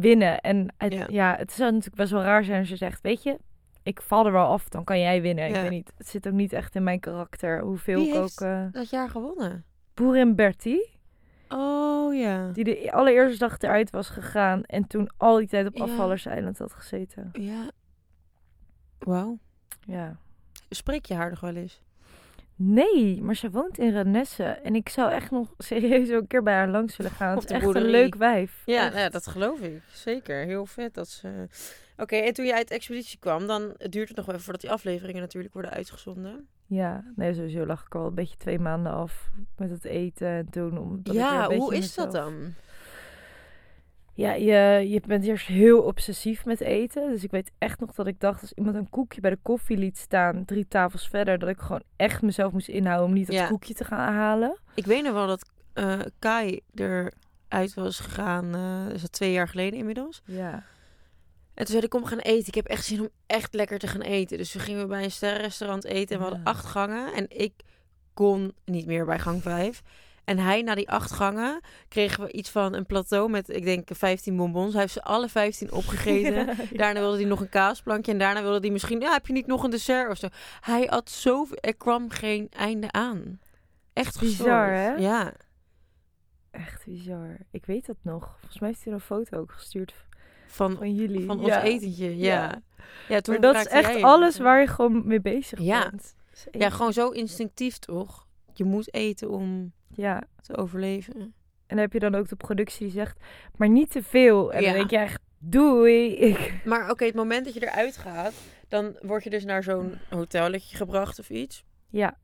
winnen. 0.00 0.40
En 0.40 0.74
het, 0.76 0.92
Ja. 0.92 1.06
ja. 1.08 1.36
het 1.38 1.52
zou 1.52 1.70
natuurlijk 1.70 1.96
best 1.96 2.12
wel 2.12 2.22
raar 2.22 2.44
zijn 2.44 2.58
als 2.60 2.68
je 2.68 2.76
zegt, 2.76 3.00
weet 3.02 3.22
je, 3.22 3.38
ik 3.82 4.02
val 4.02 4.26
er 4.26 4.32
wel 4.32 4.46
af, 4.46 4.68
dan 4.68 4.84
kan 4.84 4.98
jij 4.98 5.22
winnen. 5.22 5.46
Ik 5.48 5.54
weet 5.54 5.70
niet, 5.70 5.92
het 5.96 6.08
zit 6.08 6.26
ook 6.26 6.32
niet 6.34 6.52
echt 6.52 6.74
in 6.74 6.82
mijn 6.82 7.00
karakter. 7.00 7.60
Hoeveel 7.60 7.98
Wie 7.98 8.08
ik 8.08 8.14
heeft- 8.14 8.42
ook... 8.42 8.48
eh 8.48 8.64
Dat 8.70 8.90
jaar 8.90 9.08
gewonnen. 9.10 9.64
Boerin 9.94 10.34
Bertie, 10.34 10.92
Oh 11.48 12.14
ja. 12.14 12.50
die 12.52 12.64
de 12.64 12.92
allereerste 12.92 13.38
dag 13.38 13.58
eruit 13.58 13.90
was 13.90 14.08
gegaan 14.08 14.62
en 14.64 14.86
toen 14.86 15.10
al 15.16 15.36
die 15.36 15.48
tijd 15.48 15.66
op 15.66 15.80
afvallerseiland 15.80 16.58
had 16.58 16.72
gezeten. 16.72 17.28
Ja. 17.32 17.70
Wauw. 18.98 19.38
Ja. 19.80 20.16
Spreek 20.70 21.06
je 21.06 21.14
haar 21.14 21.30
nog 21.30 21.40
wel 21.40 21.54
eens? 21.54 21.82
Nee, 22.56 23.22
maar 23.22 23.36
ze 23.36 23.50
woont 23.50 23.78
in 23.78 23.92
Renesse. 23.92 24.44
En 24.44 24.74
ik 24.74 24.88
zou 24.88 25.10
echt 25.10 25.30
nog 25.30 25.54
serieus 25.58 26.10
ook 26.10 26.20
een 26.20 26.26
keer 26.26 26.42
bij 26.42 26.54
haar 26.54 26.68
langs 26.68 26.96
willen 26.96 27.12
gaan. 27.12 27.34
Het 27.34 27.44
is 27.44 27.50
echt 27.50 27.74
een 27.74 27.82
leuk 27.82 28.14
wijf. 28.14 28.62
Ja, 28.64 28.88
nou 28.88 28.98
ja, 28.98 29.08
dat 29.08 29.26
geloof 29.26 29.60
ik. 29.60 29.82
Zeker. 29.92 30.44
Heel 30.44 30.66
vet 30.66 30.94
dat 30.94 31.08
ze... 31.08 31.48
Oké, 31.96 32.16
en 32.16 32.32
toen 32.32 32.46
jij 32.46 32.54
uit 32.54 32.70
expeditie 32.70 33.18
kwam, 33.18 33.46
dan 33.46 33.74
duurt 33.78 34.08
het 34.08 34.16
nog 34.16 34.26
wel 34.26 34.34
even 34.34 34.44
voordat 34.44 34.62
die 34.62 34.70
afleveringen 34.70 35.20
natuurlijk 35.20 35.52
worden 35.54 35.72
uitgezonden. 35.72 36.48
Ja, 36.66 37.04
nee, 37.16 37.34
sowieso 37.34 37.66
lag 37.66 37.84
ik 37.86 37.94
al 37.94 38.06
een 38.06 38.14
beetje 38.14 38.36
twee 38.36 38.58
maanden 38.58 38.92
af 38.92 39.30
met 39.56 39.70
het 39.70 39.84
eten 39.84 40.28
en 40.28 40.50
toen. 40.50 40.78
Omdat 40.78 40.98
ik 40.98 41.12
weer 41.12 41.14
ja, 41.14 41.42
een 41.42 41.48
beetje 41.48 41.62
hoe 41.62 41.74
is 41.74 41.94
dat 41.94 42.12
dan? 42.12 42.54
Ja, 44.16 44.32
je, 44.32 44.88
je 44.90 45.00
bent 45.06 45.24
eerst 45.24 45.46
heel 45.46 45.82
obsessief 45.82 46.44
met 46.44 46.60
eten. 46.60 47.10
Dus 47.10 47.24
ik 47.24 47.30
weet 47.30 47.50
echt 47.58 47.80
nog 47.80 47.92
dat 47.94 48.06
ik 48.06 48.20
dacht, 48.20 48.40
als 48.40 48.52
iemand 48.52 48.76
een 48.76 48.90
koekje 48.90 49.20
bij 49.20 49.30
de 49.30 49.38
koffie 49.42 49.76
liet 49.76 49.98
staan, 49.98 50.44
drie 50.44 50.68
tafels 50.68 51.08
verder, 51.08 51.38
dat 51.38 51.48
ik 51.48 51.58
gewoon 51.60 51.82
echt 51.96 52.22
mezelf 52.22 52.52
moest 52.52 52.68
inhouden 52.68 53.06
om 53.06 53.12
niet 53.12 53.26
dat 53.26 53.36
Ja. 53.36 53.46
koekje 53.46 53.74
te 53.74 53.84
gaan 53.84 54.12
halen. 54.14 54.58
Ik 54.74 54.86
weet 54.86 55.02
nog 55.02 55.12
wel 55.12 55.26
dat 55.26 55.48
eh, 55.72 56.00
Kai 56.18 56.60
eruit 56.74 57.74
was 57.74 58.00
gegaan, 58.00 58.54
eh 58.54 58.94
is 58.94 59.00
dat 59.00 59.12
twee 59.12 59.32
jaar 59.32 59.48
geleden 59.48 59.78
inmiddels. 59.78 60.22
Ja. 60.24 60.52
En 61.54 61.64
toen 61.64 61.66
zei 61.66 61.82
ik, 61.82 61.90
kom 61.90 62.02
we 62.02 62.08
gaan 62.08 62.18
eten. 62.18 62.46
Ik 62.48 62.54
heb 62.54 62.66
echt 62.66 62.84
zin 62.84 63.00
om 63.00 63.08
echt 63.26 63.54
lekker 63.54 63.78
te 63.78 63.86
gaan 63.86 64.00
eten. 64.00 64.38
Dus 64.38 64.50
toen 64.52 64.60
gingen 64.60 64.80
we 64.80 64.86
bij 64.86 65.04
een 65.04 65.10
sterrenrestaurant 65.10 65.84
eten 65.84 66.14
en 66.16 66.22
we 66.22 66.28
hadden 66.28 66.44
acht 66.44 66.64
gangen. 66.66 67.12
En 67.14 67.26
ik 67.28 67.52
kon 68.14 68.52
niet 68.64 68.86
meer 68.86 69.04
bij 69.04 69.18
gang 69.18 69.42
vijf. 69.42 69.82
En 70.24 70.38
hij, 70.38 70.62
na 70.62 70.74
die 70.74 70.90
acht 70.90 71.10
gangen, 71.10 71.60
kregen 71.88 72.24
we 72.24 72.32
iets 72.32 72.50
van 72.50 72.74
een 72.74 72.86
plateau 72.86 73.30
met, 73.30 73.48
ik 73.48 73.64
denk, 73.64 73.88
15 73.92 74.36
bonbons. 74.36 74.72
Hij 74.72 74.80
heeft 74.80 74.92
ze 74.92 75.02
alle 75.02 75.28
15 75.28 75.72
opgegeten. 75.72 76.56
Daarna 76.76 77.00
wilde 77.00 77.16
hij 77.16 77.26
nog 77.26 77.40
een 77.40 77.48
kaasplankje. 77.48 78.12
En 78.12 78.18
daarna 78.18 78.42
wilde 78.42 78.60
hij 78.60 78.70
misschien, 78.70 79.00
ja, 79.00 79.12
heb 79.12 79.26
je 79.26 79.32
niet 79.32 79.46
nog 79.46 79.62
een 79.62 79.70
dessert 79.70 80.10
of 80.10 80.18
zo? 80.18 80.28
Hij 80.60 80.86
had 80.90 81.10
zoveel, 81.10 81.56
er 81.60 81.74
kwam 81.76 82.10
geen 82.10 82.46
einde 82.50 82.92
aan. 82.92 83.40
Echt 83.92 84.20
Bizar, 84.20 84.70
hè? 84.70 84.92
Ja. 84.94 85.32
Echt 86.50 86.84
bizar. 86.84 87.36
Ik 87.50 87.66
weet 87.66 87.86
dat 87.86 87.96
nog. 88.02 88.36
Volgens 88.38 88.60
mij 88.60 88.68
heeft 88.68 88.84
hij 88.84 88.92
een 88.92 89.00
foto 89.00 89.38
ook 89.38 89.52
gestuurd 89.52 89.94
Van, 90.46 90.76
van 90.76 90.94
jullie. 90.94 91.26
van 91.26 91.38
ons 91.38 91.48
ja. 91.48 91.62
etentje, 91.62 92.16
ja. 92.16 92.62
Ja. 93.08 93.20
toen 93.20 93.34
Maar 93.40 93.52
dat 93.52 93.66
is 93.66 93.72
echt 93.72 94.02
alles 94.02 94.38
waar 94.38 94.60
je 94.60 94.66
gewoon 94.66 95.06
mee 95.06 95.20
bezig 95.20 95.58
bent. 95.58 96.14
Ja, 96.50 96.70
gewoon 96.70 96.92
zo 96.92 97.08
instinctief 97.08 97.78
toch? 97.78 98.26
Je 98.52 98.64
moet 98.64 98.94
eten 98.94 99.30
om 99.30 99.72
Ja. 99.96 100.22
te 100.42 100.56
overleven. 100.56 101.14
En 101.66 101.76
dan 101.76 101.78
heb 101.78 101.92
je 101.92 101.98
dan 101.98 102.14
ook 102.14 102.28
de 102.28 102.36
productie 102.36 102.84
die 102.86 102.94
zegt, 102.94 103.20
maar 103.56 103.68
niet 103.68 103.90
te 103.90 104.02
veel. 104.02 104.52
En 104.52 104.60
Ja. 104.60 104.66
dan 104.68 104.76
denk 104.78 104.90
je 104.90 104.98
echt, 104.98 105.22
doei. 105.38 106.14
Ik... 106.16 106.54
Maar 106.64 106.90
oké, 106.90 107.04
het 107.04 107.14
moment 107.14 107.44
dat 107.44 107.54
je 107.54 107.62
eruit 107.62 107.96
gaat, 107.96 108.32
dan 108.68 108.96
word 109.02 109.24
je 109.24 109.30
dus 109.30 109.44
naar 109.44 109.62
zo'n 109.62 109.94
hotelletje 110.10 110.76
gebracht 110.76 111.18
of 111.18 111.30
iets. 111.30 111.64
Ja, 111.90 112.16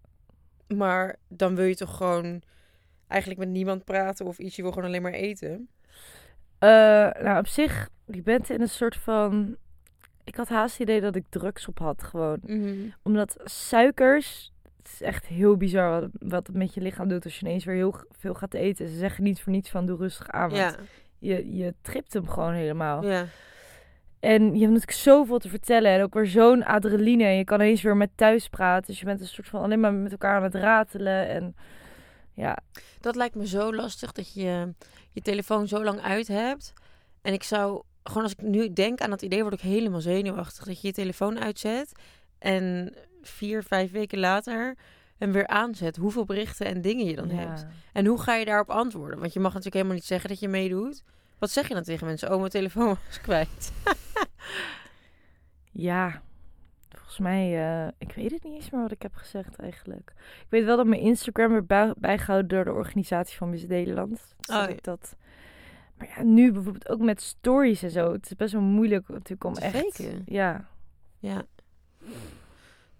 Maar 0.68 1.16
dan 1.28 1.54
wil 1.54 1.64
je 1.64 1.76
toch 1.76 1.96
gewoon 1.96 2.42
eigenlijk 3.08 3.40
met 3.40 3.48
niemand 3.50 3.84
praten 3.84 4.26
of 4.26 4.38
iets. 4.38 4.56
Je 4.56 4.62
wil 4.62 4.72
gewoon 4.72 4.88
alleen 4.88 5.02
maar 5.02 5.12
eten. 5.12 5.68
Eh, 6.58 6.68
nou 7.22 7.38
op 7.38 7.46
zich, 7.46 7.88
je 8.06 8.22
bent 8.22 8.50
in 8.50 8.60
een 8.60 8.68
soort 8.68 8.96
van... 8.96 9.56
Ik 10.24 10.36
had 10.36 10.48
haast 10.48 10.72
het 10.78 10.88
idee 10.88 11.00
dat 11.00 11.16
ik 11.16 11.24
drugs 11.28 11.68
op 11.68 11.78
had 11.78 12.02
gewoon. 12.02 12.38
Omdat 13.02 13.36
suikers, 13.44 14.52
het 14.82 14.92
is 14.92 15.02
echt 15.02 15.26
heel 15.26 15.56
bizar 15.56 16.00
wat, 16.00 16.10
wat 16.18 16.46
het 16.46 16.56
met 16.56 16.74
je 16.74 16.80
lichaam 16.80 17.08
doet 17.08 17.24
als 17.24 17.38
je 17.38 17.46
ineens 17.46 17.64
weer 17.64 17.74
heel 17.74 17.94
veel 18.10 18.34
gaat 18.34 18.54
eten. 18.54 18.88
Ze 18.88 18.96
zeggen 18.96 19.24
niet 19.24 19.40
voor 19.40 19.52
niets 19.52 19.70
van 19.70 19.86
doe 19.86 19.96
rustig 19.96 20.28
aan, 20.30 20.50
want 20.50 20.60
Ja, 20.60 20.74
je, 21.18 21.56
je 21.56 21.74
tript 21.82 22.12
hem 22.12 22.28
gewoon 22.28 22.52
helemaal. 22.52 23.04
ja. 23.06 23.26
En 24.20 24.42
je 24.42 24.48
hebt 24.48 24.60
natuurlijk 24.60 24.90
zoveel 24.92 25.38
te 25.38 25.48
vertellen. 25.48 25.90
En 25.90 26.02
ook 26.02 26.14
weer 26.14 26.26
zo'n 26.26 26.64
adrenaline. 26.64 27.24
En 27.24 27.36
je 27.36 27.44
kan 27.44 27.60
ineens 27.60 27.82
weer 27.82 27.96
met 27.96 28.10
thuis 28.14 28.48
praten. 28.48 28.86
Dus 28.86 28.98
je 28.98 29.04
bent 29.04 29.20
een 29.20 29.26
soort 29.26 29.48
van 29.48 29.62
alleen 29.62 29.80
maar 29.80 29.92
met 29.92 30.12
elkaar 30.12 30.36
aan 30.36 30.42
het 30.42 30.54
ratelen. 30.54 31.28
En 31.28 31.56
ja, 32.34 32.58
Dat 33.00 33.16
lijkt 33.16 33.34
me 33.34 33.46
zo 33.46 33.74
lastig 33.74 34.12
dat 34.12 34.32
je 34.34 34.72
je 35.12 35.20
telefoon 35.20 35.68
zo 35.68 35.84
lang 35.84 36.00
uit 36.00 36.28
hebt. 36.28 36.72
En 37.22 37.32
ik 37.32 37.42
zou, 37.42 37.82
gewoon 38.02 38.22
als 38.22 38.32
ik 38.32 38.42
nu 38.42 38.72
denk 38.72 39.00
aan 39.00 39.10
dat 39.10 39.22
idee, 39.22 39.42
word 39.42 39.54
ik 39.54 39.60
helemaal 39.60 40.00
zenuwachtig. 40.00 40.64
Dat 40.64 40.80
je 40.80 40.86
je 40.86 40.92
telefoon 40.94 41.40
uitzet 41.40 41.92
en 42.38 42.94
vier, 43.22 43.62
vijf 43.62 43.90
weken 43.90 44.18
later 44.18 44.76
hem 45.18 45.32
weer 45.32 45.46
aanzet. 45.46 45.96
Hoeveel 45.96 46.24
berichten 46.24 46.66
en 46.66 46.80
dingen 46.80 47.06
je 47.06 47.16
dan 47.16 47.28
ja. 47.28 47.34
hebt. 47.34 47.66
En 47.92 48.06
hoe 48.06 48.20
ga 48.20 48.34
je 48.34 48.44
daarop 48.44 48.70
antwoorden? 48.70 49.18
Want 49.18 49.32
je 49.32 49.40
mag 49.40 49.48
natuurlijk 49.48 49.76
helemaal 49.76 49.96
niet 49.96 50.06
zeggen 50.06 50.28
dat 50.28 50.40
je 50.40 50.48
meedoet. 50.48 51.02
Wat 51.38 51.50
zeg 51.50 51.68
je 51.68 51.74
dan 51.74 51.82
tegen 51.82 52.06
mensen? 52.06 52.32
Oh, 52.32 52.38
mijn 52.38 52.50
telefoon 52.50 52.96
was 53.06 53.20
kwijt. 53.20 53.72
Ja, 55.72 56.22
volgens 56.88 57.18
mij, 57.18 57.70
eh, 57.84 57.92
ik 57.98 58.12
weet 58.12 58.30
het 58.30 58.44
niet 58.44 58.54
eens 58.54 58.70
meer 58.70 58.82
wat 58.82 58.92
ik 58.92 59.02
heb 59.02 59.14
gezegd 59.14 59.56
eigenlijk. 59.56 60.12
Ik 60.16 60.46
weet 60.48 60.64
wel 60.64 60.76
dat 60.76 60.86
mijn 60.86 61.00
Instagram 61.00 61.50
werd 61.50 61.66
bij, 61.66 61.94
bijgehouden 61.96 62.48
door 62.48 62.64
de 62.64 62.72
organisatie 62.72 63.36
van 63.36 63.50
Miss 63.50 63.66
Nederland. 63.66 64.10
Dus 64.10 64.46
dat 64.46 64.56
Oh, 64.56 64.62
ja. 64.62 64.68
ik 64.68 64.82
dat... 64.82 65.16
Maar 65.96 66.08
ja, 66.16 66.22
nu 66.22 66.52
bijvoorbeeld 66.52 66.88
ook 66.88 67.00
met 67.00 67.20
stories 67.20 67.82
en 67.82 67.90
zo. 67.90 68.12
Het 68.12 68.26
is 68.26 68.36
best 68.36 68.52
wel 68.52 68.62
moeilijk 68.62 69.08
natuurlijk 69.08 69.44
om 69.44 69.54
Te 69.54 69.60
echt... 69.60 69.76
faken. 69.76 70.22
Ja. 70.26 70.68
Ja. 71.18 71.42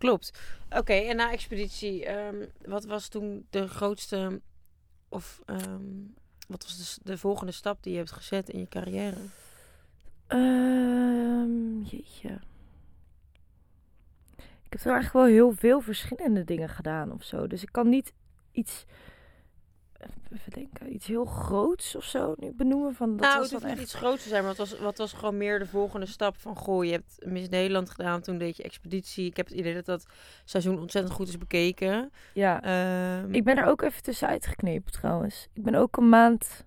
Klopt. 0.01 0.33
Oké, 0.71 0.93
en 0.93 1.17
na 1.17 1.33
expeditie, 1.33 2.05
ehm, 2.05 2.47
wat 2.65 2.85
was 2.85 3.09
toen 3.09 3.47
de 3.51 3.69
grootste, 3.69 4.41
of 5.09 5.41
ehm, 5.47 5.83
wat 6.49 6.63
was 6.63 6.77
de, 6.77 7.11
de 7.11 7.19
volgende 7.19 7.53
stap 7.53 7.83
die 7.83 7.93
je 7.93 7.99
hebt 7.99 8.13
gezet 8.13 8.49
in 8.49 8.59
je 8.59 8.69
carrière? 8.69 9.17
Ehm, 10.27 11.81
jeetje. 11.83 12.41
Ik 14.37 14.73
heb 14.73 14.81
er 14.81 14.93
eigenlijk 14.93 15.13
wel 15.13 15.25
heel 15.25 15.53
veel 15.53 15.81
verschillende 15.81 16.45
dingen 16.45 16.69
gedaan 16.69 17.13
of 17.13 17.23
zo. 17.23 17.47
Dus 17.47 17.63
ik 17.63 17.73
kan 17.73 17.89
niet 17.89 18.13
iets, 18.53 18.85
even 20.33 20.51
denken, 20.53 20.95
iets 20.95 21.07
heel 21.07 21.25
groots 21.25 21.97
of 21.97 22.05
zo 22.05 22.35
nu 22.39 22.53
benoemen? 22.53 22.95
Van, 22.95 23.11
dat 23.11 23.21
nou, 23.21 23.39
was 23.39 23.43
het 23.43 23.53
hoeft 23.53 23.65
niet 23.65 23.73
echt... 23.73 23.83
iets 23.83 23.95
groots 23.95 24.23
te 24.23 24.29
zijn, 24.29 24.41
maar 24.41 24.51
het 24.51 24.59
was, 24.59 24.79
wat 24.79 24.99
was 24.99 25.13
gewoon 25.13 25.37
meer 25.37 25.59
de 25.59 25.67
volgende 25.67 26.07
stap 26.07 26.37
van... 26.37 26.57
Goh, 26.57 26.85
je 26.85 26.91
hebt 26.91 27.17
Miss 27.25 27.49
Nederland 27.49 27.91
gedaan, 27.91 28.21
toen 28.21 28.39
deed 28.39 28.57
je 28.57 28.63
expeditie. 28.63 29.27
Ik 29.27 29.37
heb 29.37 29.47
het 29.49 29.57
idee 29.57 29.75
dat 29.75 29.85
dat 29.85 30.07
seizoen 30.45 30.79
ontzettend 30.79 31.15
goed 31.15 31.29
is 31.29 31.39
bekeken. 31.39 32.11
Ja, 32.35 32.63
Ehm, 32.63 33.35
ik 33.35 33.45
ben 33.45 33.57
er 33.57 33.65
ook 33.67 33.83
even 33.83 34.03
tussenuit 34.03 34.47
geknepen 34.47 34.93
trouwens. 34.93 35.49
Ik 35.53 35.63
ben 35.63 35.75
ook 35.75 35.97
een 35.97 36.09
maand, 36.09 36.67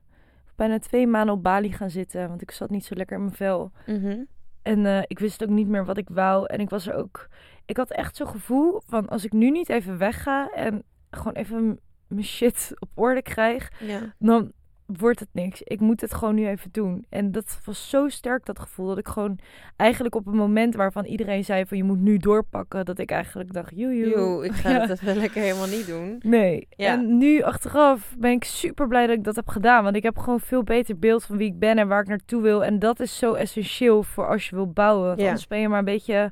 bijna 0.56 0.80
twee 0.80 1.08
maanden 1.08 1.36
op 1.36 1.43
Bali 1.43 1.72
gaan 1.72 1.89
zitten, 1.89 2.28
want 2.28 2.41
ik 2.41 2.52
zat 2.52 2.69
niet 2.69 2.86
zo 2.86 2.96
lekker 2.96 3.15
in 3.17 3.24
mijn 3.24 3.36
vel. 3.36 3.72
mhm. 3.86 4.24
En 4.62 4.86
eh, 4.86 5.02
ik 5.08 5.19
wist 5.19 5.43
ook 5.43 5.50
niet 5.50 5.67
meer 5.67 5.86
wat 5.86 5.98
ik 5.98 6.10
wou. 6.10 6.46
En 6.48 6.60
ik 6.60 6.69
was 6.69 6.88
er 6.88 6.93
ook. 6.96 7.28
Ik 7.65 7.78
had 7.78 7.91
echt 7.91 8.15
zo'n 8.15 8.28
gevoel 8.28 8.82
van 8.86 9.10
als 9.10 9.26
ik 9.26 9.32
nu 9.32 9.50
niet 9.50 9.69
even 9.69 9.98
wegga 9.98 10.50
en 10.52 10.84
gewoon 11.12 11.34
even 11.34 11.80
mijn 12.13 12.26
shit 12.28 12.71
op 12.80 12.89
orde 12.95 13.21
krijg, 13.21 13.71
Ja. 13.80 13.99
dan 14.19 14.52
wordt 14.86 15.19
het 15.19 15.30
niks. 15.32 15.62
Ik 15.62 15.80
moet 15.80 16.02
het 16.02 16.13
gewoon 16.13 16.36
nu 16.36 16.47
even 16.47 16.69
doen. 16.71 17.06
En 17.10 17.32
dat 17.32 17.60
was 17.65 17.89
zo 17.89 18.10
sterk 18.10 18.45
dat 18.45 18.60
gevoel 18.60 18.88
dat 18.88 18.97
ik 18.97 19.08
gewoon 19.08 19.39
eigenlijk 19.76 20.15
op 20.15 20.28
een 20.28 20.36
moment 20.36 20.76
waarvan 20.76 21.06
iedereen 21.06 21.43
zei 21.45 21.65
van 21.65 21.78
je 21.78 21.84
moet 21.84 21.99
nu 21.99 22.17
doorpakken, 22.17 22.86
dat 22.86 22.99
ik 22.99 23.12
eigenlijk 23.12 23.54
dacht 23.54 23.71
joe 23.76 24.45
ik 24.45 24.52
ga 24.52 24.69
Ja. 24.69 24.86
dat 24.88 24.99
wel 24.99 25.15
lekker 25.15 25.41
helemaal 25.41 25.67
niet 25.67 25.88
doen. 25.88 26.19
Nee. 26.26 26.67
Ja. 26.69 26.93
En 26.93 27.17
nu 27.17 27.41
achteraf 27.41 28.15
ben 28.17 28.32
ik 28.32 28.43
super 28.43 28.88
blij 28.88 29.08
dat 29.08 29.17
ik 29.17 29.23
dat 29.23 29.36
heb 29.36 29.47
gedaan. 29.47 29.84
Want 29.84 29.95
ik 29.95 30.04
heb 30.04 30.17
gewoon 30.17 30.39
veel 30.39 30.63
beter 30.63 30.99
beeld 30.99 31.23
van 31.23 31.38
wie 31.38 31.47
ik 31.47 31.60
ben 31.60 31.78
en 31.78 31.88
waar 31.88 32.02
ik 32.02 32.08
naartoe 32.08 32.41
wil. 32.41 32.63
En 32.63 32.80
dat 32.80 32.99
is 32.99 33.17
zo 33.17 33.34
essentieel 33.34 34.04
voor 34.04 34.28
als 34.28 34.49
je 34.49 34.56
wil 34.56 34.71
bouwen. 34.71 35.08
Want 35.08 35.19
Ja. 35.19 35.26
anders 35.28 35.47
ben 35.47 35.60
je 35.60 35.69
maar 35.69 35.80
een 35.80 35.86
beetje 35.86 36.32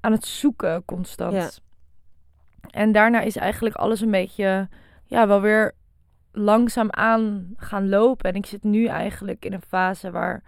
aan 0.00 0.12
het 0.12 0.24
zoeken 0.24 0.84
constant. 0.84 1.32
Ja. 1.32 1.48
En 2.70 2.92
daarna 2.92 3.20
is 3.20 3.36
eigenlijk 3.36 3.74
alles 3.74 4.00
een 4.00 4.10
beetje, 4.10 4.68
ja, 5.12 5.26
wel 5.26 5.40
weer 5.40 5.72
langzaam 6.32 6.90
aan 6.90 7.52
gaan 7.56 7.88
lopen. 7.88 8.30
En 8.30 8.36
ik 8.36 8.46
zit 8.46 8.62
nu 8.62 8.86
eigenlijk 8.86 9.44
in 9.44 9.52
een 9.52 9.62
fase 9.68 10.10
waar, 10.10 10.42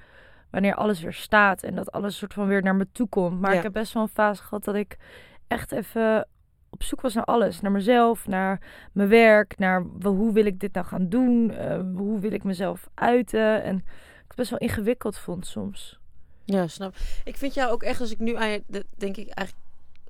wanneer 0.51 0.75
alles 0.75 1.01
weer 1.01 1.13
staat 1.13 1.63
en 1.63 1.75
dat 1.75 1.93
alles 1.93 2.17
soort 2.17 2.33
van 2.35 2.47
weer 2.47 2.63
naar 2.63 2.75
me 2.75 2.87
toe 2.93 3.09
komt. 3.09 3.41
Maar 3.41 3.51
Ja. 3.51 3.57
ik 3.57 3.63
heb 3.63 3.73
best 3.73 3.93
wel 3.93 4.03
een 4.03 4.09
fase 4.09 4.43
gehad 4.43 4.65
dat 4.65 4.75
ik 4.75 4.97
echt 5.49 5.73
even 5.73 6.29
op 6.71 6.83
zoek 6.83 7.01
was 7.01 7.15
naar 7.15 7.25
alles. 7.25 7.61
Naar 7.61 7.71
mezelf, 7.73 8.27
naar 8.27 8.61
mijn 8.93 9.09
werk, 9.09 9.59
naar 9.59 9.85
hoe 10.03 10.33
wil 10.33 10.45
ik 10.47 10.61
dit 10.61 10.73
nou 10.75 10.87
gaan 10.87 11.09
doen? 11.09 11.51
Eh, 11.51 11.81
hoe 11.95 12.19
wil 12.19 12.33
ik 12.33 12.45
mezelf 12.45 12.89
uiten? 12.95 13.63
En 13.63 13.77
ik 13.77 14.25
het 14.29 14.37
best 14.37 14.51
wel 14.51 14.59
ingewikkeld 14.59 15.19
vond 15.19 15.47
soms. 15.47 15.99
Ja, 16.45 16.67
snap. 16.67 16.95
Ik 17.25 17.37
vind 17.37 17.55
jou 17.55 17.73
ook 17.73 17.83
echt, 17.83 18.01
als 18.01 18.11
ik 18.11 18.19
nu 18.19 18.37
aan 18.37 18.49
je, 18.51 18.63
denk 18.97 19.17
ik 19.17 19.29
eigenlijk, 19.29 19.67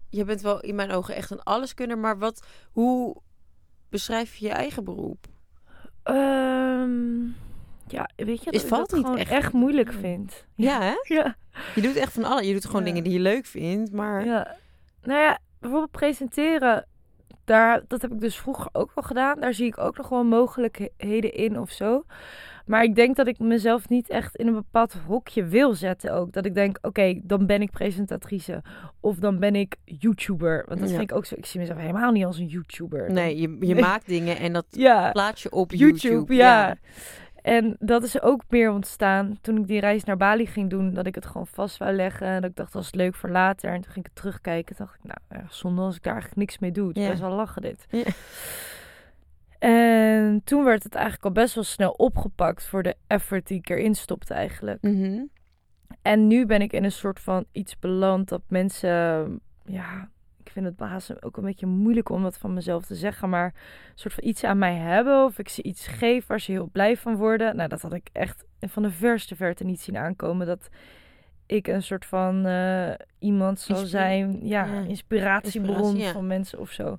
je 0.09 0.25
bent 0.25 0.41
wel 0.41 0.61
in 0.61 0.75
mijn 0.75 0.91
ogen 0.91 1.15
echt 1.15 1.31
een 1.31 1.43
alleskunner, 1.43 1.99
maar 1.99 2.19
wat, 2.19 2.47
hoe 2.73 3.17
beschrijf 3.95 4.35
je 4.35 4.47
je 4.47 4.53
eigen 4.53 4.85
beroep? 4.85 5.27
Ehm, 6.03 7.25
ja, 7.87 8.09
weet 8.17 8.45
je, 8.45 8.51
Is- 8.51 8.53
dat 8.53 8.63
ik 8.63 8.69
valt 8.69 8.89
dat 8.91 8.99
niet 8.99 9.05
gewoon 9.07 9.21
echt. 9.21 9.31
echt, 9.31 9.53
moeilijk 9.53 9.93
vind. 9.93 10.45
Ja, 10.55 10.81
hè? 10.81 10.95
Ja. 11.17 11.37
Je 11.75 11.81
doet 11.81 11.97
echt 11.97 12.13
van 12.13 12.25
alles. 12.25 12.47
Je 12.47 12.53
doet 12.53 12.65
gewoon 12.65 12.81
Ja. 12.81 12.87
dingen 12.87 13.05
die 13.05 13.13
je 13.13 13.19
leuk 13.21 13.47
vindt, 13.47 13.93
maar... 13.93 14.25
Ja, 14.25 14.57
nou 15.03 15.21
ja, 15.21 15.39
bijvoorbeeld 15.59 15.91
presenteren, 15.91 16.87
daar, 17.45 17.83
dat 17.89 18.03
heb 18.03 18.13
ik 18.13 18.21
dus 18.21 18.37
vroeger 18.39 18.69
ook 18.73 18.91
wel 18.95 19.05
gedaan. 19.05 19.41
Daar 19.41 19.55
zie 19.55 19.67
ik 19.67 19.79
ook 19.79 19.97
nog 19.97 20.09
wel 20.09 20.25
mogelijkheden 20.25 21.33
in 21.35 21.59
of 21.61 21.71
zo. 21.71 22.05
Maar 22.67 22.83
ik 22.85 22.95
denk 22.95 23.17
dat 23.17 23.27
ik 23.27 23.39
mezelf 23.39 23.89
niet 23.89 24.09
echt 24.09 24.37
in 24.37 24.47
een 24.47 24.55
bepaald 24.55 24.93
hokje 25.07 25.45
wil 25.45 25.75
zetten 25.75 26.13
ook. 26.13 26.33
Dat 26.33 26.45
ik 26.47 26.55
denk, 26.55 26.79
oké, 26.83 27.21
dan 27.23 27.47
ben 27.47 27.63
ik 27.63 27.71
presentatrice. 27.71 28.63
Of 29.01 29.17
dan 29.17 29.39
ben 29.39 29.55
ik 29.55 29.77
YouTuber. 29.85 30.65
Want 30.69 30.81
dat 30.81 30.91
Ja. 30.91 30.97
vind 30.97 31.11
ik 31.11 31.17
ook 31.17 31.25
zo. 31.25 31.35
Ik 31.39 31.47
zie 31.47 31.61
mezelf 31.61 31.79
helemaal 31.79 32.13
niet 32.13 32.25
als 32.25 32.39
een 32.39 32.47
YouTuber. 32.47 33.13
Nee, 33.13 33.41
je, 33.41 33.57
je 33.61 33.75
maakt 33.75 34.07
dingen 34.07 34.37
en 34.39 34.53
dat 34.53 34.67
Ja, 34.87 35.11
plaats 35.11 35.43
je 35.43 35.51
op 35.51 35.71
YouTube. 35.73 36.09
YouTube, 36.15 36.35
ja. 36.35 36.77
En 37.43 37.77
dat 37.79 38.03
is 38.03 38.23
ook 38.23 38.43
meer 38.49 38.71
ontstaan 38.71 39.39
toen 39.41 39.57
ik 39.59 39.67
die 39.67 39.81
reis 39.81 40.05
naar 40.05 40.17
Bali 40.17 40.47
ging 40.47 40.71
doen. 40.71 40.95
Dat 40.95 41.07
ik 41.07 41.15
het 41.15 41.27
gewoon 41.27 41.47
vast 41.47 41.77
wou 41.77 41.93
leggen. 41.93 42.27
En 42.27 42.41
dat 42.41 42.51
ik 42.51 42.57
dacht, 42.57 42.73
dat 42.73 42.83
is 42.83 42.95
leuk 42.95 43.15
voor 43.15 43.31
later. 43.31 43.71
En 43.71 43.81
toen 43.81 43.93
ging 43.93 44.05
ik 44.05 44.11
het 44.15 44.15
terugkijken. 44.23 44.77
Dacht 44.79 44.95
ik, 44.95 45.01
nou, 45.29 45.45
zonde 45.49 45.81
als 45.83 45.97
ik 45.97 46.03
daar 46.03 46.13
eigenlijk 46.13 46.41
niks 46.43 46.59
mee 46.59 46.71
doe. 46.73 46.89
Het 46.89 46.97
is 46.97 47.03
Ja. 47.03 47.09
best 47.09 47.21
wel 47.21 47.31
lachen 47.35 47.63
dit. 47.63 47.87
En 49.65 50.41
toen 50.45 50.65
werd 50.65 50.83
het 50.83 50.95
eigenlijk 50.95 51.25
al 51.25 51.33
best 51.33 51.55
wel 51.55 51.65
snel 51.65 51.91
opgepakt 51.91 52.67
voor 52.67 52.83
de 52.83 52.97
effort 53.07 53.47
die 53.47 53.59
ik 53.59 53.69
erin 53.69 53.95
stopte 53.95 54.35
eigenlijk. 54.35 54.83
Mhm. 54.83 55.23
En 56.03 56.27
nu 56.27 56.47
ben 56.47 56.63
ik 56.63 56.73
in 56.73 56.85
een 56.85 56.93
soort 56.93 57.21
van 57.21 57.45
iets 57.53 57.79
beland 57.79 58.29
dat 58.29 58.43
mensen, 58.49 58.91
ja, 59.65 60.09
ik 60.45 60.51
vind 60.51 60.67
het 60.67 60.77
baas 60.77 61.23
ook 61.23 61.37
een 61.37 61.45
beetje 61.45 61.67
moeilijk 61.67 62.09
om 62.09 62.23
dat 62.23 62.39
van 62.39 62.55
mezelf 62.55 62.85
te 62.85 62.95
zeggen, 62.95 63.29
maar 63.29 63.45
een 63.45 63.53
soort 63.99 64.15
van 64.15 64.25
iets 64.25 64.45
aan 64.45 64.59
mij 64.59 64.75
hebben 64.75 65.25
of 65.25 65.39
ik 65.39 65.49
ze 65.49 65.63
iets 65.63 65.87
geef 65.87 66.27
waar 66.27 66.41
ze 66.41 66.53
heel 66.53 66.69
blij 66.73 66.97
van 66.97 67.17
worden. 67.17 67.57
Nou, 67.57 67.69
dat 67.69 67.83
had 67.83 67.93
ik 67.93 68.09
echt 68.13 68.45
van 68.61 68.83
de 68.83 68.91
verste 68.91 69.37
verte 69.37 69.65
niet 69.65 69.81
zien 69.81 69.97
aankomen 69.97 70.47
dat 70.47 70.69
ik 71.47 71.67
een 71.67 71.83
soort 71.83 72.05
van 72.07 72.47
eh, 72.47 72.93
iemand 73.19 73.61
zal 73.61 73.81
Inspira- 73.81 74.03
zijn, 74.03 74.47
ja, 74.47 74.65
ja, 74.65 74.81
inspiratiebron 74.81 75.77
inspiratie, 75.77 76.03
ja. 76.03 76.13
van 76.13 76.27
mensen 76.27 76.59
of 76.59 76.71
zo. 76.71 76.99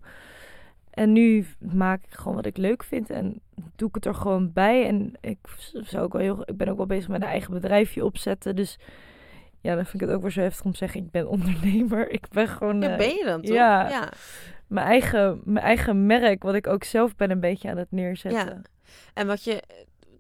En 0.96 1.12
nu 1.12 1.46
maak 1.60 2.04
ik 2.04 2.14
gewoon 2.14 2.36
wat 2.36 2.46
ik 2.46 2.58
leuk 2.58 2.84
vind 2.84 3.10
en 3.10 3.42
doe 3.76 3.88
ik 3.88 3.96
het 3.96 4.06
er 4.06 4.16
gewoon 4.16 4.54
bij. 4.54 4.88
En 4.88 5.14
ik, 5.22 5.38
zou 5.72 6.04
ook 6.04 6.14
wel 6.14 6.22
heel, 6.22 6.42
ik 6.46 6.58
ben 6.58 6.68
ook 6.68 6.78
wel 6.78 6.86
bezig 6.86 7.08
met 7.08 7.22
een 7.22 7.28
eigen 7.28 7.54
bedrijfje 7.54 8.06
opzetten. 8.06 8.56
Dus 8.56 8.80
ja, 9.62 9.76
dan 9.76 9.86
vind 9.86 10.02
ik 10.02 10.08
het 10.08 10.18
ook 10.18 10.22
weer 10.22 10.32
zo 10.32 10.42
heftig 10.42 10.66
om 10.66 10.72
te 10.72 10.78
zeggen, 10.78 11.02
ik 11.02 11.12
ben 11.12 11.28
ondernemer. 11.38 12.10
Ik 12.10 12.30
ben 12.30 12.48
gewoon 12.48 12.82
Ja, 12.82 12.92
eh, 12.92 12.98
ben 12.98 13.16
je 13.16 13.24
dan 13.26 13.42
toch? 13.42 13.56
ja. 13.56 13.90
ja. 13.90 14.10
mijn, 14.68 14.88
eigen, 14.88 15.42
mijn 15.44 15.66
eigen 15.66 16.06
merk, 16.06 16.44
wat 16.44 16.56
ik 16.56 16.68
ook 16.68 16.84
zelf 16.84 17.16
ben 17.16 17.32
een 17.32 17.40
beetje 17.40 17.70
aan 17.70 17.78
het 17.78 17.92
neerzetten. 17.92 18.46
Ja. 18.46 18.62
En 19.14 19.28
wat 19.28 19.44
je, 19.44 19.64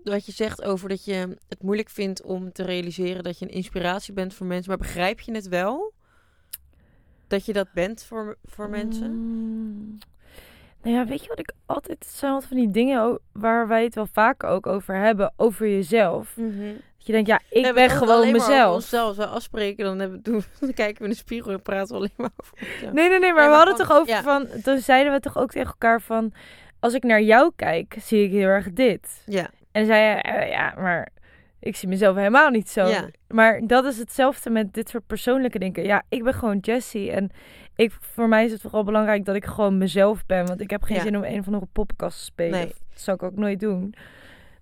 wat 0.03 0.25
je 0.25 0.31
zegt 0.31 0.63
over 0.63 0.89
dat 0.89 1.05
je 1.05 1.37
het 1.47 1.63
moeilijk 1.63 1.89
vindt 1.89 2.23
om 2.23 2.51
te 2.51 2.63
realiseren 2.63 3.23
dat 3.23 3.39
je 3.39 3.45
een 3.45 3.51
inspiratie 3.51 4.13
bent 4.13 4.33
voor 4.33 4.45
mensen. 4.45 4.69
Maar 4.69 4.77
begrijp 4.77 5.19
je 5.19 5.31
het 5.31 5.47
wel? 5.47 5.93
Dat 7.27 7.45
je 7.45 7.53
dat 7.53 7.67
bent 7.73 8.03
voor, 8.03 8.37
voor 8.43 8.69
mensen? 8.69 9.11
Mm. 9.11 9.97
Nou 10.85 10.97
ja, 10.97 11.05
weet 11.05 11.21
je 11.21 11.27
wat 11.27 11.39
ik 11.39 11.51
altijd... 11.65 12.03
Het 12.03 12.13
zijn 12.13 12.31
altijd 12.31 12.49
van 12.49 12.59
die 12.59 12.71
dingen 12.71 13.19
waar 13.31 13.67
wij 13.67 13.83
het 13.83 13.95
wel 13.95 14.07
vaker 14.11 14.49
ook 14.49 14.67
over 14.67 14.95
hebben. 14.95 15.33
Over 15.35 15.67
jezelf. 15.67 16.37
Mhm. 16.37 16.73
Dat 16.97 17.05
je 17.05 17.11
denkt, 17.11 17.27
ja, 17.27 17.39
We 17.49 17.59
ik 17.59 17.73
ben 17.73 17.89
gewoon 17.89 18.31
mezelf. 18.31 18.75
onszelf. 18.75 19.07
Als 19.07 19.17
we 19.17 19.25
afspreken, 19.25 19.85
dan, 19.85 19.99
hebben, 19.99 20.21
doen, 20.23 20.43
dan 20.59 20.73
kijken 20.73 20.97
we 20.97 21.03
in 21.03 21.09
de 21.09 21.15
spiegel 21.15 21.51
en 21.51 21.61
praten 21.61 21.87
we 21.87 21.95
alleen 21.95 22.13
maar 22.17 22.29
over 22.37 22.53
onszelf. 22.61 22.93
Nee, 22.93 23.09
nee, 23.09 23.19
nee, 23.19 23.33
maar 23.33 23.41
Nee, 23.41 23.49
we 23.49 23.55
hadden 23.55 23.75
het 23.75 23.87
toch 23.87 23.97
over 23.97 24.13
ja. 24.13 24.21
van... 24.23 24.47
Toen 24.63 24.77
zeiden 24.77 25.13
we 25.13 25.19
toch 25.19 25.37
ook 25.37 25.51
tegen 25.51 25.67
elkaar 25.67 26.01
van... 26.01 26.33
Als 26.79 26.93
ik 26.93 27.03
naar 27.03 27.21
jou 27.21 27.51
kijk, 27.55 27.95
zie 27.99 28.23
ik 28.23 28.31
heel 28.31 28.47
erg 28.47 28.73
dit. 28.73 29.23
Ja, 29.25 29.43
En 29.43 29.49
dan 29.71 29.85
zei 29.85 30.01
je, 30.01 30.21
eh, 30.21 30.49
ja, 30.49 30.73
maar 30.77 31.09
ik 31.59 31.75
zie 31.75 31.87
mezelf 31.87 32.15
helemaal 32.15 32.49
niet 32.49 32.69
zo. 32.69 32.87
Ja. 32.87 33.09
Maar 33.27 33.61
dat 33.67 33.85
is 33.85 33.97
hetzelfde 33.97 34.49
met 34.49 34.73
dit 34.73 34.89
soort 34.89 35.07
persoonlijke 35.07 35.59
dingen. 35.59 35.83
Ja, 35.83 36.03
ik 36.09 36.23
ben 36.23 36.33
gewoon 36.33 36.57
Jessie. 36.57 37.11
En 37.11 37.31
ik, 37.75 37.91
voor 37.99 38.27
mij 38.29 38.45
is 38.45 38.51
het 38.51 38.61
vooral 38.61 38.83
belangrijk 38.83 39.25
dat 39.25 39.35
ik 39.35 39.45
gewoon 39.45 39.77
mezelf 39.77 40.25
ben. 40.25 40.45
Want 40.45 40.61
ik 40.61 40.69
heb 40.69 40.83
geen 40.83 40.97
Ja. 40.97 41.03
zin 41.03 41.17
om 41.17 41.23
een 41.23 41.39
of 41.39 41.45
andere 41.45 41.67
poppenkast 41.71 42.17
te 42.17 42.23
spelen. 42.23 42.59
Nee. 42.59 42.67
Dat 42.67 43.01
zou 43.01 43.17
ik 43.17 43.23
ook 43.23 43.35
nooit 43.35 43.59
doen. 43.59 43.93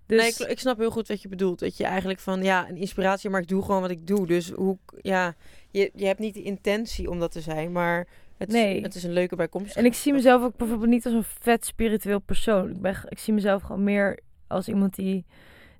Dus 0.05 0.21
nee, 0.21 0.29
ik, 0.47 0.51
ik 0.51 0.59
snap 0.59 0.77
heel 0.77 0.91
goed 0.91 1.07
wat 1.07 1.21
je 1.21 1.27
bedoelt. 1.27 1.59
Dat 1.59 1.77
je 1.77 1.83
eigenlijk 1.85 2.19
van, 2.19 2.43
ja, 2.43 2.69
een 2.69 2.77
inspiratie, 2.77 3.29
maar 3.29 3.41
ik 3.41 3.47
doe 3.47 3.61
gewoon 3.61 3.81
wat 3.81 3.89
ik 3.89 4.07
doe. 4.07 4.27
Dus 4.27 4.49
hoe, 4.51 4.77
ja, 5.01 5.35
je, 5.71 5.91
je 5.95 6.05
hebt 6.05 6.19
niet 6.19 6.33
de 6.33 6.41
intentie 6.43 7.09
om 7.09 7.19
dat 7.19 7.31
te 7.31 7.41
zijn, 7.41 7.71
maar 7.71 8.07
het, 8.37 8.49
Nee. 8.49 8.77
is, 8.77 8.83
het 8.83 8.95
is 8.95 9.03
een 9.03 9.13
leuke 9.13 9.35
bijkomstigheid. 9.35 9.85
En 9.85 9.91
ik 9.91 9.97
zie 9.97 10.13
mezelf 10.13 10.43
ook 10.43 10.57
bijvoorbeeld 10.57 10.89
niet 10.89 11.05
als 11.05 11.13
een 11.13 11.23
vet 11.23 11.65
spiritueel 11.65 12.19
persoon. 12.19 12.69
Ik, 12.69 12.81
ben, 12.81 12.95
ik 13.09 13.19
zie 13.19 13.33
mezelf 13.33 13.61
gewoon 13.61 13.83
meer 13.83 14.19
als 14.47 14.67
iemand 14.67 14.95
die 14.95 15.25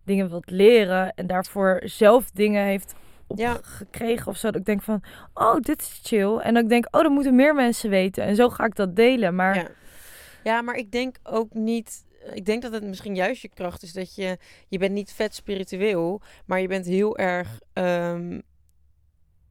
dingen 0.04 0.30
wilt 0.30 0.50
leren. 0.50 1.14
En 1.14 1.28
daarvoor 1.28 1.82
zelf 1.86 2.32
dingen 2.32 2.66
heeft 2.66 2.94
Ja. 3.36 3.56
opgekregen 3.56 4.28
of 4.28 4.38
zo. 4.38 4.52
Dat 4.52 4.60
ik 4.60 4.66
denk 4.66 4.82
van, 4.82 5.04
oh, 5.34 5.56
dit 5.56 5.82
is 5.82 6.00
chill. 6.04 6.38
En 6.38 6.56
ik 6.58 6.70
denk, 6.70 6.86
oh, 6.96 7.02
dat 7.02 7.12
moeten 7.12 7.36
meer 7.36 7.56
mensen 7.56 7.90
weten. 7.90 8.24
En 8.24 8.36
zo 8.36 8.50
ga 8.50 8.66
ik 8.66 8.76
dat 8.76 8.96
delen. 8.96 9.36
Maar 9.36 9.56
Ja. 9.56 9.68
ja, 10.44 10.62
maar 10.62 10.76
ik 10.76 10.92
denk 10.92 11.16
ook 11.24 11.54
niet. 11.54 12.06
Ik 12.34 12.46
denk 12.46 12.62
dat 12.62 12.72
het 12.74 12.84
misschien 12.84 13.16
juist 13.16 13.42
je 13.42 13.50
kracht 13.50 13.84
is 13.84 13.94
dat 13.94 14.16
je. 14.16 14.38
Je 14.68 14.78
bent 14.78 14.92
niet 14.94 15.12
vet 15.14 15.36
spiritueel, 15.36 16.22
maar 16.46 16.62
je 16.62 16.68
bent 16.68 16.86
heel 16.86 17.18
erg 17.18 17.60
ehm, 17.74 18.40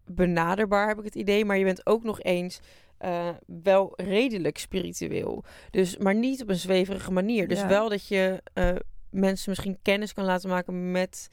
benaderbaar, 0.07 0.88
heb 0.88 0.99
ik 0.99 1.05
het 1.05 1.14
idee. 1.14 1.45
Maar 1.45 1.59
je 1.59 1.64
bent 1.64 1.87
ook 1.87 2.03
nog 2.03 2.21
eens. 2.23 2.61
eh, 2.99 3.29
wel 3.62 3.92
redelijk 3.97 4.59
spiritueel. 4.59 5.45
Dus, 5.71 5.97
maar 5.97 6.14
niet 6.14 6.42
op 6.42 6.49
een 6.49 6.55
zweverige 6.57 7.12
manier. 7.12 7.49
Dus 7.49 7.59
Ja. 7.61 7.68
wel 7.68 7.88
dat 7.88 8.09
je 8.09 8.42
eh, 8.53 8.68
mensen 9.11 9.51
misschien 9.51 9.79
kennis 9.83 10.12
kan 10.12 10.25
laten 10.25 10.49
maken 10.49 10.90
met 10.90 11.31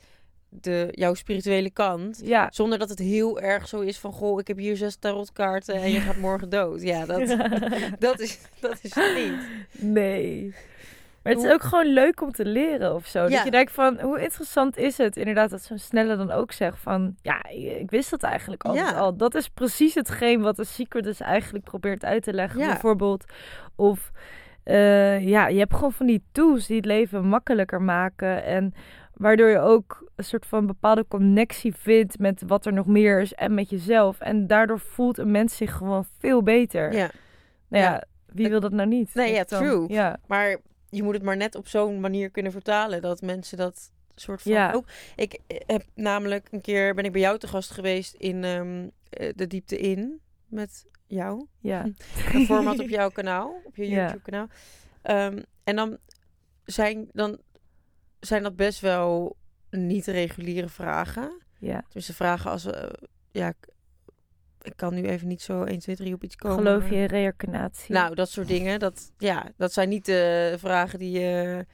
de, 0.50 0.88
jouw 0.92 1.14
spirituele 1.14 1.70
kant. 1.70 2.22
ja. 2.24 2.48
Zonder 2.52 2.80
dat 2.80 2.90
het 2.90 3.00
heel 3.00 3.40
erg 3.40 3.68
zo 3.68 3.80
is 3.80 3.98
van... 3.98 4.12
Goh, 4.12 4.40
ik 4.40 4.48
heb 4.48 4.58
hier 4.58 4.78
zes 4.78 4.96
tarotkaarten 4.96 5.76
en 5.76 5.92
je 5.92 6.00
gaat 6.00 6.18
morgen 6.18 6.50
dood. 6.50 6.82
Ja, 6.82 7.06
dat, 7.06 7.28
dat, 8.00 8.20
is, 8.20 8.40
dat 8.60 8.80
is 8.82 8.96
het 8.96 9.16
niet. 9.16 9.50
Nee. 9.94 10.54
Maar 11.24 11.34
het 11.34 11.44
is 11.44 11.52
ook 11.52 11.64
gewoon 11.64 11.94
leuk 11.94 12.22
om 12.22 12.32
te 12.32 12.46
leren 12.46 12.96
of 12.96 13.06
zo. 13.08 13.24
Ja. 13.24 13.30
Dat 13.30 13.44
je 13.44 13.52
denkt 13.52 13.72
van, 13.72 14.00
hoe 14.00 14.22
interessant 14.22 14.78
is 14.78 14.98
het? 14.98 15.18
Inderdaad, 15.18 15.50
dat 15.50 15.62
zo'n 15.62 15.78
snelle 15.78 16.16
dan 16.16 16.32
ook 16.32 16.52
zegt 16.52 16.78
van... 16.80 17.16
Ja, 17.22 17.46
ik 17.50 17.90
wist 17.90 18.10
dat 18.10 18.24
eigenlijk 18.24 18.64
altijd 18.64 18.90
Ja. 18.90 18.98
al. 18.98 19.16
Dat 19.18 19.36
is 19.36 19.50
precies 19.50 19.94
hetgeen 19.94 20.42
wat 20.42 20.56
de 20.56 20.66
Secret 20.66 21.04
dus 21.04 21.20
eigenlijk 21.20 21.64
probeert 21.66 22.06
uit 22.06 22.24
te 22.24 22.34
leggen. 22.34 22.60
Ja. 22.60 22.68
Bijvoorbeeld. 22.68 23.26
Of 23.76 24.12
eh, 24.64 25.28
ja, 25.28 25.48
je 25.48 25.60
hebt 25.60 25.74
gewoon 25.74 25.92
van 25.92 26.06
die 26.06 26.24
tools 26.32 26.68
die 26.68 26.76
het 26.76 26.86
leven 26.86 27.26
makkelijker 27.26 27.82
maken. 27.82 28.44
En 28.44 28.74
waardoor 29.20 29.48
je 29.50 29.60
ook 29.60 30.12
een 30.16 30.24
soort 30.24 30.46
van 30.46 30.66
bepaalde 30.66 31.06
connectie 31.08 31.76
vindt 31.76 32.20
met 32.20 32.42
wat 32.48 32.66
er 32.66 32.74
nog 32.74 32.86
meer 32.86 33.22
is 33.22 33.34
en 33.34 33.54
met 33.54 33.70
jezelf. 33.70 34.20
En 34.20 34.48
daardoor 34.48 34.80
voelt 34.80 35.18
een 35.18 35.32
mens 35.32 35.58
zich 35.58 35.74
gewoon 35.74 36.06
veel 36.20 36.44
beter. 36.44 36.94
Ja. 36.94 37.10
Nou 37.68 37.84
ja, 37.84 37.92
Ja. 37.92 38.04
wie 38.26 38.50
wil 38.50 38.60
dat 38.60 38.72
nou 38.72 38.88
niet? 38.90 39.14
Nee, 39.16 39.34
ja, 39.34 39.44
dan- 39.44 39.60
true. 39.64 39.86
Ja, 39.88 40.20
Maar 40.28 40.58
je 40.90 41.04
moet 41.04 41.14
het 41.14 41.24
maar 41.24 41.38
net 41.38 41.56
op 41.56 41.68
zo'n 41.68 42.00
manier 42.00 42.30
kunnen 42.30 42.52
vertalen 42.52 43.02
dat 43.02 43.22
mensen 43.22 43.58
dat 43.58 43.92
soort 44.16 44.42
van 44.42 44.52
Ja. 44.52 44.72
ook. 44.72 44.86
Ik 45.16 45.40
heb 45.48 45.84
namelijk 45.96 46.48
een 46.52 46.62
keer 46.62 46.94
ben 46.96 47.04
ik 47.06 47.12
bij 47.12 47.22
jou 47.22 47.38
te 47.38 47.48
gast 47.48 47.72
geweest 47.72 48.14
in 48.14 48.44
ehm, 48.44 48.88
eh, 49.10 49.34
de 49.36 49.48
diepte 49.48 49.78
in 49.78 50.20
met 50.48 50.86
jou. 51.08 51.46
ja. 51.60 51.86
Een 52.34 52.46
format 52.46 52.80
op 52.80 52.90
jouw 53.00 53.10
kanaal, 53.10 53.62
op 53.64 53.76
je. 53.76 53.88
YouTube 53.90 54.22
kanaal. 54.22 54.48
Ehm, 55.02 55.42
en 55.64 55.76
dan 55.76 55.98
zijn 56.66 57.10
dan 57.14 57.40
zijn 58.20 58.44
dat 58.44 58.56
best 58.56 58.80
wel 58.80 59.38
niet 59.70 60.06
reguliere 60.06 60.70
vragen. 60.70 61.42
ja. 61.60 61.84
Dus 61.90 62.06
de 62.06 62.14
vragen 62.14 62.52
als 62.52 62.66
eh, 62.66 62.90
ja, 63.32 63.54
ik, 64.62 64.74
kan 64.76 64.94
nu 64.94 65.04
even 65.04 65.28
niet 65.28 65.42
zo 65.42 65.64
1 65.64 65.80
2 65.80 65.96
3 65.96 66.14
op 66.14 66.24
iets 66.24 66.36
komen. 66.36 66.58
Geloof 66.58 66.90
je 66.90 66.96
in 66.96 67.06
reïncarnatie? 67.06 67.94
Nou, 67.94 68.16
dat 68.16 68.30
soort 68.30 68.48
dingen, 68.48 68.80
dat 68.80 69.12
ja, 69.18 69.52
dat 69.58 69.74
zijn 69.74 69.90
niet 69.90 70.06
de 70.06 70.56
vragen 70.58 71.00
die 71.00 71.20
je 71.20 71.66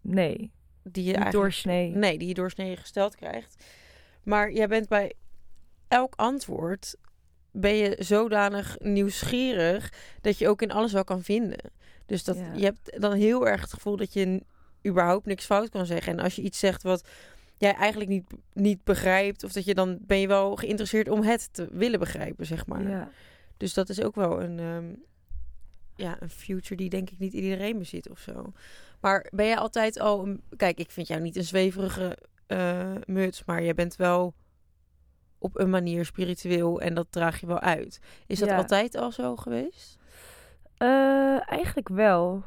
nee, 0.00 0.52
die 0.82 1.04
je 1.04 1.14
eigenlijk 1.14 1.44
doorsnee. 1.44 1.90
Nee, 1.90 2.18
die 2.18 2.28
je 2.28 2.34
doorsnee 2.34 2.76
gesteld 2.76 3.16
krijgt. 3.16 3.64
Maar 4.22 4.52
jij 4.52 4.68
bent 4.68 4.88
bij 4.88 5.12
elk 5.88 6.14
antwoord 6.16 6.96
ben 7.50 7.74
je 7.74 7.96
zodanig 7.98 8.76
nieuwsgierig 8.78 9.92
dat 10.20 10.38
je 10.38 10.48
ook 10.48 10.62
in 10.62 10.72
alles 10.72 10.92
wel 10.92 11.04
kan 11.04 11.22
vinden. 11.22 11.70
Dus 12.06 12.24
dat 12.24 12.36
Ja. 12.36 12.52
je 12.54 12.64
hebt 12.64 13.00
dan 13.00 13.12
heel 13.12 13.48
erg 13.48 13.60
het 13.60 13.72
gevoel 13.72 13.96
dat 13.96 14.12
je 14.12 14.42
überhaupt 14.86 15.26
niks 15.26 15.44
fout 15.44 15.68
kan 15.68 15.86
zeggen. 15.86 16.12
En 16.12 16.24
als 16.24 16.34
je 16.36 16.42
iets 16.42 16.58
zegt 16.58 16.82
wat 16.82 17.08
jij 17.56 17.74
eigenlijk 17.74 18.10
niet, 18.10 18.24
niet 18.52 18.84
begrijpt, 18.84 19.44
of 19.44 19.52
dat 19.52 19.64
je 19.64 19.74
dan 19.74 19.98
ben 20.00 20.18
je 20.18 20.26
wel 20.26 20.56
geïnteresseerd 20.56 21.08
om 21.08 21.22
het 21.22 21.52
te 21.52 21.68
willen 21.72 21.98
begrijpen, 21.98 22.46
zeg 22.46 22.66
maar. 22.66 22.88
Ja. 22.88 23.10
Dus 23.56 23.74
dat 23.74 23.88
is 23.88 24.02
ook 24.02 24.14
wel 24.14 24.42
een, 24.42 24.58
ehm, 24.58 24.84
ja, 25.96 26.16
een 26.20 26.30
future 26.30 26.76
die 26.76 26.88
denk 26.90 27.10
ik 27.10 27.18
niet 27.18 27.32
iedereen 27.32 27.78
bezit 27.78 28.10
of 28.10 28.18
zo. 28.18 28.52
Maar 29.00 29.26
ben 29.30 29.46
jij 29.46 29.56
altijd 29.56 29.98
al... 30.00 30.26
Een, 30.26 30.42
kijk, 30.56 30.78
ik 30.78 30.90
vind 30.90 31.06
jou 31.06 31.20
niet 31.20 31.36
een 31.36 31.44
zweverige 31.44 32.18
eh, 32.46 32.92
muts, 33.06 33.44
maar 33.44 33.62
jij 33.62 33.74
bent 33.74 33.96
wel 33.96 34.34
op 35.38 35.58
een 35.58 35.70
manier 35.70 36.04
spiritueel 36.04 36.80
en 36.80 36.94
dat 36.94 37.06
draag 37.10 37.40
je 37.40 37.46
wel 37.46 37.60
uit. 37.60 38.00
Is 38.26 38.38
dat 38.38 38.48
Ja. 38.48 38.56
altijd 38.56 38.94
al 38.94 39.12
zo 39.12 39.36
geweest? 39.36 39.98
Eh, 40.76 41.50
eigenlijk 41.50 41.88
wel. 41.88 42.44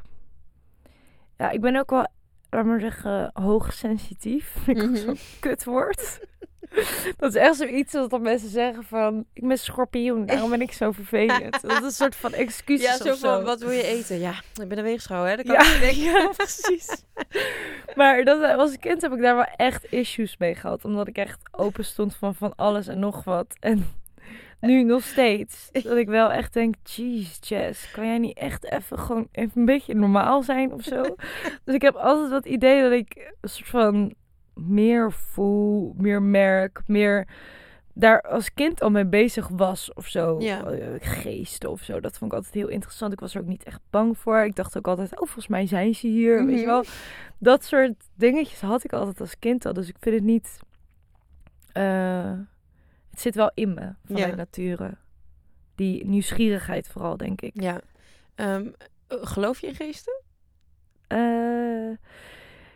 Ja, 1.36 1.50
ik 1.50 1.60
ben 1.60 1.76
ook 1.76 1.90
wel, 1.90 2.06
laat 2.50 2.64
maar 2.64 2.80
zeggen, 2.80 3.30
hoogsensitief. 3.34 4.52
Vind 4.64 4.78
ik 4.82 4.88
Mhm. 4.88 4.96
zo'n 4.96 5.18
kutwoord. 5.40 6.18
dat 7.18 7.34
is 7.34 7.40
echt 7.40 7.56
zoiets 7.56 7.92
dat 7.92 8.10
dan 8.10 8.22
mensen 8.22 8.48
zeggen 8.48 8.84
van... 8.84 9.24
Ik 9.32 9.48
ben 9.48 9.58
schorpioen, 9.58 10.26
daarom 10.26 10.50
ben 10.50 10.60
ik 10.60 10.72
zo 10.72 10.90
vervelend. 10.92 11.60
dat 11.62 11.70
is 11.78 11.82
een 11.82 11.90
soort 11.90 12.16
van 12.16 12.32
excuus 12.32 12.82
Ja, 12.82 12.92
of 12.94 13.00
zo 13.00 13.14
van, 13.14 13.44
wat 13.44 13.60
wil 13.60 13.70
je 13.70 13.82
eten? 13.82 14.18
Ja, 14.18 14.34
ik 14.62 14.68
ben 14.68 14.78
een 14.78 14.84
weegschaal, 14.84 15.24
hè? 15.24 15.36
Dat 15.36 15.46
kan 15.46 15.54
Ja, 15.54 15.74
ik 15.74 15.80
denken. 15.80 16.02
ja, 16.12 16.28
precies. 16.36 17.04
maar 17.96 18.24
dat, 18.24 18.58
als 18.58 18.78
kind 18.78 19.02
heb 19.02 19.12
ik 19.12 19.20
daar 19.22 19.34
wel 19.36 19.48
echt 19.56 19.92
issues 19.92 20.36
mee 20.36 20.54
gehad. 20.54 20.84
Omdat 20.84 21.08
ik 21.08 21.16
echt 21.16 21.38
open 21.50 21.84
stond 21.84 22.16
van 22.16 22.34
van 22.34 22.52
alles 22.56 22.86
en 22.86 22.98
nog 22.98 23.24
wat. 23.24 23.56
En 23.60 23.86
nu 24.60 24.82
nog 24.82 25.02
steeds. 25.02 25.68
Dat 25.72 25.96
ik 25.96 26.08
wel 26.08 26.32
echt 26.32 26.52
denk, 26.52 26.74
jeez, 26.82 27.38
Jess, 27.40 27.90
kan 27.90 28.06
jij 28.06 28.18
niet 28.18 28.36
echt 28.38 28.64
even 28.72 28.98
gewoon 28.98 29.28
even 29.32 29.52
een 29.60 29.64
beetje 29.64 29.94
normaal 29.94 30.42
zijn 30.42 30.72
of 30.72 30.82
zo? 30.82 31.02
dus 31.64 31.74
ik 31.74 31.82
heb 31.82 31.94
altijd 31.94 32.30
wat 32.30 32.46
idee 32.46 32.82
dat 32.82 32.92
ik 32.92 33.32
een 33.40 33.48
soort 33.48 33.68
van 33.68 34.14
meer 34.54 35.12
voel, 35.12 35.94
meer 35.98 36.22
merk, 36.22 36.82
meer 36.86 37.26
daar 37.98 38.20
als 38.22 38.54
kind 38.54 38.82
al 38.82 38.90
mee 38.90 39.06
bezig 39.06 39.48
was 39.48 39.92
of 39.94 40.06
zo. 40.06 40.40
Ja. 40.40 40.64
Eh, 40.64 40.86
Geesten 41.00 41.70
of 41.70 41.82
zo. 41.82 42.00
Dat 42.00 42.18
vond 42.18 42.30
ik 42.30 42.36
altijd 42.36 42.54
heel 42.54 42.68
interessant. 42.68 43.12
Ik 43.12 43.20
was 43.20 43.34
er 43.34 43.40
ook 43.40 43.46
niet 43.46 43.62
echt 43.64 43.80
bang 43.90 44.18
voor. 44.18 44.38
Ik 44.44 44.54
dacht 44.56 44.76
ook 44.76 44.88
altijd, 44.88 45.10
oh, 45.12 45.16
volgens 45.18 45.46
mij 45.46 45.66
zijn 45.66 45.94
ze 45.94 46.06
hier. 46.06 46.44
Weet 46.46 46.54
je 46.54 46.60
Mhm. 46.66 46.70
wel. 46.70 46.84
Dat 47.38 47.64
soort 47.64 47.94
dingetjes 48.14 48.60
had 48.60 48.84
ik 48.84 48.92
altijd 48.92 49.20
als 49.20 49.38
kind 49.38 49.66
al. 49.66 49.72
Dus 49.72 49.88
ik 49.88 49.96
vind 50.00 50.14
het 50.14 50.24
niet... 50.24 50.58
eh, 51.72 52.32
het 53.16 53.24
zit 53.24 53.34
wel 53.34 53.50
in 53.54 53.74
me, 53.74 53.92
vanuit 54.04 54.28
Ja. 54.28 54.34
nature. 54.34 54.96
Die 55.74 56.06
nieuwsgierigheid 56.06 56.88
vooral, 56.88 57.16
denk 57.16 57.40
ik. 57.40 57.62
Ja. 57.62 57.80
Ehm, 58.34 58.66
eh, 59.06 59.18
geloof 59.20 59.60
je 59.60 59.66
in 59.66 59.74
geesten? 59.74 60.22
Eh, 61.06 61.90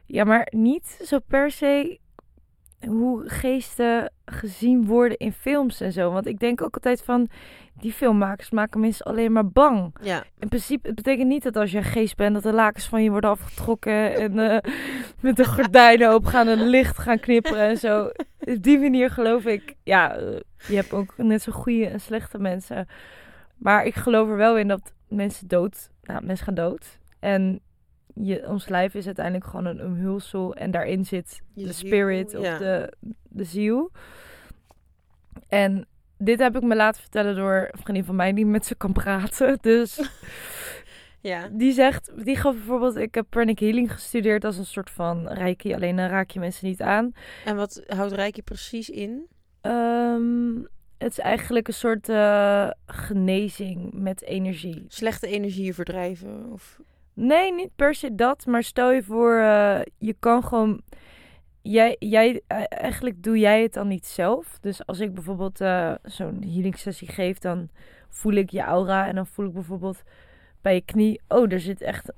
ja, 0.06 0.24
maar 0.24 0.48
niet 0.56 0.86
zo 1.04 1.18
per 1.18 1.50
se 1.50 1.98
hoe 2.86 3.28
geesten 3.28 4.12
gezien 4.32 4.86
worden 4.86 5.18
in 5.18 5.32
films 5.32 5.80
en 5.80 5.92
zo. 5.92 6.10
Want 6.10 6.26
ik 6.26 6.38
denk 6.38 6.62
ook 6.62 6.74
altijd 6.74 7.02
van, 7.02 7.28
die 7.80 7.92
filmmakers 7.92 8.50
maken 8.50 8.80
mensen 8.80 9.06
alleen 9.06 9.32
maar 9.32 9.48
bang. 9.48 9.94
Ja. 10.02 10.24
In 10.38 10.48
principe, 10.48 10.86
het 10.86 10.96
betekent 10.96 11.28
niet 11.28 11.42
dat 11.42 11.56
als 11.56 11.70
je 11.70 11.76
een 11.76 11.84
geest 11.84 12.16
bent, 12.16 12.34
dat 12.34 12.42
de 12.42 12.52
lakens 12.52 12.86
van 12.86 13.02
je 13.02 13.10
worden 13.10 13.30
afgetrokken 13.30 14.14
en 14.14 14.38
eh, 14.38 14.72
met 15.20 15.36
de 15.36 15.44
gordijnen 15.44 16.10
open 16.10 16.30
gaan 16.30 16.48
en 16.48 16.68
licht 16.68 16.98
gaan 16.98 17.20
knipperen 17.20 17.68
en 17.68 17.76
zo. 17.76 18.10
Op 18.40 18.62
die 18.62 18.78
manier 18.78 19.10
geloof 19.10 19.44
ik, 19.44 19.74
ja, 19.82 20.16
eh, 20.16 20.40
je 20.68 20.74
hebt 20.74 20.92
ook 20.92 21.14
net 21.16 21.42
zo 21.42 21.52
goede 21.52 21.86
en 21.86 22.00
slechte 22.00 22.38
mensen. 22.38 22.88
Maar 23.56 23.84
ik 23.84 23.94
geloof 23.94 24.28
er 24.28 24.36
wel 24.36 24.58
in 24.58 24.68
dat 24.68 24.92
mensen 25.08 25.48
dood, 25.48 25.90
nou, 26.02 26.24
mensen 26.24 26.44
gaan 26.44 26.54
dood. 26.54 26.98
En 27.18 27.60
je, 28.14 28.48
ons 28.48 28.68
lijf 28.68 28.94
is 28.94 29.06
uiteindelijk 29.06 29.46
gewoon 29.46 29.66
een 29.66 29.84
omhulsel 29.84 30.54
en 30.54 30.70
daarin 30.70 31.04
zit 31.04 31.40
Je 31.54 31.64
de 31.64 31.72
ziel, 31.72 31.86
spirit 31.86 32.34
of 32.34 32.44
ja. 32.44 32.58
de, 32.58 32.92
de 33.28 33.44
ziel. 33.44 33.90
En 35.48 35.86
dit 36.18 36.38
heb 36.38 36.56
ik 36.56 36.62
me 36.62 36.76
laten 36.76 37.00
vertellen 37.00 37.36
door 37.36 37.68
een 37.72 37.82
vriendin 37.82 38.04
van 38.04 38.16
mij 38.16 38.32
die 38.32 38.46
met 38.46 38.66
ze 38.66 38.74
kan 38.74 38.92
praten. 38.92 39.58
Dus 39.62 40.00
Ja. 41.22 41.48
die 41.52 41.72
zegt, 41.72 42.24
die 42.24 42.36
gaf 42.36 42.54
bijvoorbeeld, 42.54 42.96
ik 42.96 43.14
heb 43.14 43.26
pranic 43.28 43.58
healing 43.58 43.92
gestudeerd 43.92 44.44
als 44.44 44.56
een 44.56 44.66
soort 44.66 44.90
van 44.90 45.28
reiki, 45.28 45.74
alleen 45.74 45.96
dan 45.96 46.08
raak 46.08 46.30
je 46.30 46.40
mensen 46.40 46.66
niet 46.66 46.82
aan. 46.82 47.12
En 47.44 47.56
wat 47.56 47.82
houdt 47.86 48.12
Reiki 48.12 48.42
precies 48.42 48.90
in? 48.90 49.26
Ehm, 49.60 50.54
het 50.98 51.10
is 51.10 51.18
eigenlijk 51.18 51.68
een 51.68 51.74
soort 51.74 52.08
eh, 52.08 52.70
genezing 52.86 53.92
met 53.92 54.22
energie. 54.22 54.84
Slechte 54.88 55.26
energieën 55.26 55.74
verdrijven? 55.74 56.52
Of... 56.52 56.80
Nee, 57.14 57.52
niet 57.52 57.76
per 57.76 57.94
se 57.94 58.14
dat. 58.14 58.46
Maar 58.46 58.62
stel 58.62 58.90
je 58.90 59.02
voor, 59.02 59.38
eh, 59.38 59.80
je 59.98 60.16
kan 60.18 60.44
gewoon. 60.44 60.80
Jij, 61.62 61.96
jij, 61.98 62.42
eh, 62.46 62.62
eigenlijk 62.68 63.22
doe 63.22 63.38
jij 63.38 63.62
het 63.62 63.72
dan 63.72 63.88
niet 63.88 64.06
zelf. 64.06 64.58
Dus 64.60 64.86
als 64.86 65.00
ik 65.00 65.14
bijvoorbeeld 65.14 65.60
eh, 65.60 65.94
zo'n 66.02 66.42
healing 66.42 66.78
sessie 66.78 67.08
geef, 67.08 67.38
dan 67.38 67.68
voel 68.08 68.32
ik 68.32 68.50
je 68.50 68.60
aura. 68.60 69.06
En 69.06 69.14
dan 69.14 69.26
voel 69.26 69.46
ik 69.46 69.52
bijvoorbeeld 69.52 70.02
bij 70.62 70.74
je 70.74 70.80
knie. 70.80 71.20
Oh, 71.28 71.52
er 71.52 71.60
zit 71.60 71.80
echt. 71.80 72.12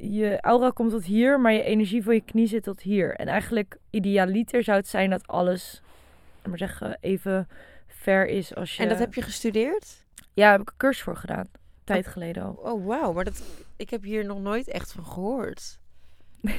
je 0.00 0.38
aura 0.40 0.70
komt 0.70 0.90
tot 0.90 1.04
hier, 1.04 1.40
maar 1.40 1.52
je 1.52 1.62
energie 1.62 2.02
van 2.02 2.14
je 2.14 2.24
knie 2.24 2.46
zit 2.46 2.62
tot 2.62 2.80
hier. 2.80 3.14
En 3.14 3.26
eigenlijk, 3.26 3.76
idealiter 3.90 4.62
zou 4.62 4.78
het 4.78 4.88
zijn 4.88 5.10
dat 5.10 5.26
alles, 5.26 5.82
maar 6.48 6.58
zeggen, 6.58 6.98
even 7.00 7.48
ver 7.86 8.26
is 8.26 8.54
als 8.54 8.76
je. 8.76 8.82
En 8.82 8.88
dat 8.88 8.98
heb 8.98 9.14
je 9.14 9.22
gestudeerd? 9.22 10.04
Ja, 10.14 10.42
daar 10.42 10.52
heb 10.52 10.60
ik 10.60 10.70
een 10.70 10.76
cursus 10.76 11.02
voor 11.02 11.16
gedaan. 11.16 11.48
Tijd 11.84 12.06
geleden 12.06 12.42
al. 12.42 12.52
Oh, 12.62 12.86
wauw. 12.86 13.12
Maar 13.12 13.24
dat, 13.24 13.42
ik 13.76 13.90
heb 13.90 14.02
hier 14.02 14.24
nog 14.24 14.40
nooit 14.40 14.68
echt 14.68 14.92
van 14.92 15.06
gehoord. 15.06 15.78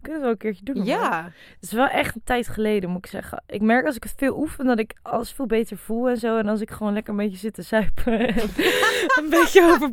Kunnen 0.00 0.20
we 0.20 0.26
wel 0.26 0.30
een 0.30 0.36
keertje 0.36 0.64
doen? 0.64 0.84
Ja. 0.84 1.24
Het 1.24 1.62
is 1.62 1.72
wel 1.72 1.88
echt 1.88 2.14
een 2.14 2.22
tijd 2.24 2.48
geleden, 2.48 2.90
moet 2.90 3.04
ik 3.04 3.10
zeggen. 3.10 3.42
Ik 3.46 3.60
merk 3.60 3.86
als 3.86 3.96
ik 3.96 4.02
het 4.02 4.14
veel 4.16 4.38
oefen, 4.38 4.66
dat 4.66 4.78
ik 4.78 4.94
alles 5.02 5.32
veel 5.32 5.46
beter 5.46 5.76
voel 5.76 6.08
en 6.08 6.16
zo. 6.16 6.38
En 6.38 6.48
als 6.48 6.60
ik 6.60 6.70
gewoon 6.70 6.92
lekker 6.92 7.12
een 7.12 7.18
beetje 7.18 7.38
zit 7.38 7.54
te 7.54 7.62
zuipen 7.62 8.18
en 8.28 8.40
een 9.22 9.30
beetje 9.30 9.62
over, 9.62 9.90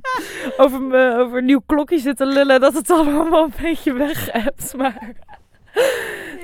over, 0.58 0.82
me, 0.82 1.18
over 1.18 1.38
een 1.38 1.46
nieuw 1.46 1.64
klokje 1.66 2.00
zit 2.00 2.18
te 2.18 2.26
lullen, 2.26 2.60
dat 2.60 2.74
het 2.74 2.90
allemaal 2.90 3.44
een 3.44 3.54
beetje 3.62 3.94
weg 3.94 4.32
hebt. 4.32 4.76
Maar 4.76 5.16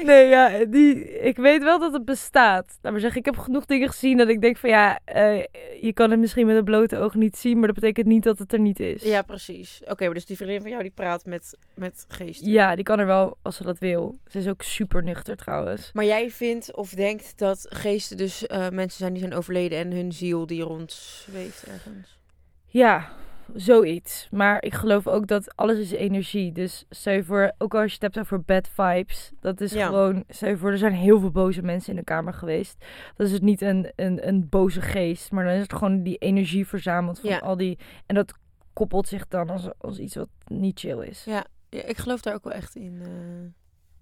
nee, 0.12 0.28
ja, 0.28 0.66
die, 0.66 1.20
ik 1.20 1.38
weet 1.38 1.64
wel 1.64 1.80
dat 1.80 1.94
het 1.94 2.06
bestaat. 2.06 2.78
Laat 2.82 2.92
maar 2.92 3.02
zeggen, 3.02 3.20
ik 3.20 3.26
heb 3.26 3.38
genoeg 3.38 3.66
dingen 3.66 3.90
gezien 3.90 4.18
dat 4.18 4.28
ik 4.28 4.42
denk 4.42 4.58
van 4.58 4.70
ja, 4.70 5.00
eh, 5.06 5.44
je 5.82 5.94
kan 5.94 6.12
het 6.12 6.20
misschien 6.20 6.46
met 6.46 6.56
een 6.56 6.64
blote 6.64 6.98
oog 6.98 7.14
niet 7.14 7.38
zien, 7.38 7.58
maar 7.58 7.68
dat 7.68 7.76
betekent 7.76 8.08
niet 8.08 8.24
dat 8.24 8.40
het 8.40 8.54
er 8.54 8.60
niet 8.60 8.80
is. 8.80 9.04
Ja, 9.04 9.22
precies. 9.22 9.82
Oké, 9.88 10.06
maar 10.06 10.14
dus 10.14 10.26
die 10.26 10.36
vriendin 10.36 10.62
van 10.62 10.70
jou 10.70 10.82
die 10.82 10.92
praat 10.92 11.26
met, 11.26 11.58
met 11.74 12.06
geesten. 12.08 12.52
Ja, 12.52 12.76
die 12.76 12.84
kan 12.84 13.00
er 13.00 13.06
wel 13.06 13.38
als 13.42 13.56
ze 13.56 13.64
dat 13.64 13.80
wil. 13.80 14.18
Ze 14.28 14.38
is 14.38 14.48
ook 14.48 14.62
super 14.62 15.04
nuchter 15.04 15.36
trouwens. 15.36 15.90
Maar 15.94 16.06
jij 16.06 16.30
vindt 16.30 16.76
of 16.76 16.90
denkt 16.90 17.38
dat 17.38 17.66
geesten 17.70 18.18
dus 18.18 18.48
eh, 18.48 18.70
mensen 18.70 18.98
zijn 18.98 19.14
die 19.14 19.22
zijn 19.22 19.34
overleden 19.34 19.78
en 19.78 19.92
hun 19.92 20.12
ziel 20.12 20.46
die 20.46 20.64
rondzweeft 20.64 21.64
ergens? 21.64 22.20
Ja, 22.66 23.12
zoiets. 23.54 24.28
Maar 24.32 24.64
ik 24.64 24.74
geloof 24.74 25.08
ook 25.08 25.28
dat 25.28 25.56
alles 25.56 25.78
is 25.78 25.92
energie. 25.92 26.52
Dus 26.52 26.86
stel 26.90 27.14
je 27.14 27.24
voor, 27.24 27.52
ook 27.58 27.76
als 27.76 27.86
je 27.86 27.94
het 27.94 28.02
hebt 28.02 28.20
over 28.20 28.42
bad 28.42 28.68
vibes. 28.68 29.32
Dat 29.40 29.62
is 29.62 29.74
Ja. 29.74 29.86
gewoon, 29.86 30.24
stel 30.28 30.50
je 30.50 30.58
voor, 30.58 30.72
er 30.72 30.78
zijn 30.78 30.94
heel 30.94 31.20
veel 31.20 31.32
boze 31.32 31.62
mensen 31.62 31.90
in 31.94 31.96
de 32.00 32.04
kamer 32.04 32.34
geweest. 32.34 32.86
Dat 33.16 33.28
is 33.28 33.34
het 33.34 33.42
niet 33.42 33.62
een, 33.62 33.92
een, 33.96 34.28
een 34.28 34.50
boze 34.50 34.82
geest. 34.82 35.32
Maar 35.32 35.44
dan 35.46 35.54
is 35.54 35.62
het 35.62 35.74
gewoon 35.74 36.04
die 36.04 36.18
energie 36.18 36.68
verzameld 36.68 37.20
van 37.20 37.30
Ja. 37.30 37.38
al 37.40 37.58
die... 37.58 37.80
En 38.06 38.16
dat 38.16 38.34
koppelt 38.74 39.08
zich 39.08 39.28
dan 39.28 39.50
als, 39.50 39.70
als 39.78 40.00
iets 40.00 40.16
wat 40.16 40.30
niet 40.48 40.80
chill 40.80 41.00
is. 41.02 41.24
Ja, 41.24 41.46
ja, 41.70 41.84
ik 41.84 41.98
geloof 41.98 42.22
daar 42.22 42.34
ook 42.34 42.44
wel 42.44 42.54
echt 42.54 42.76
in. 42.76 42.98
Want 43.00 43.54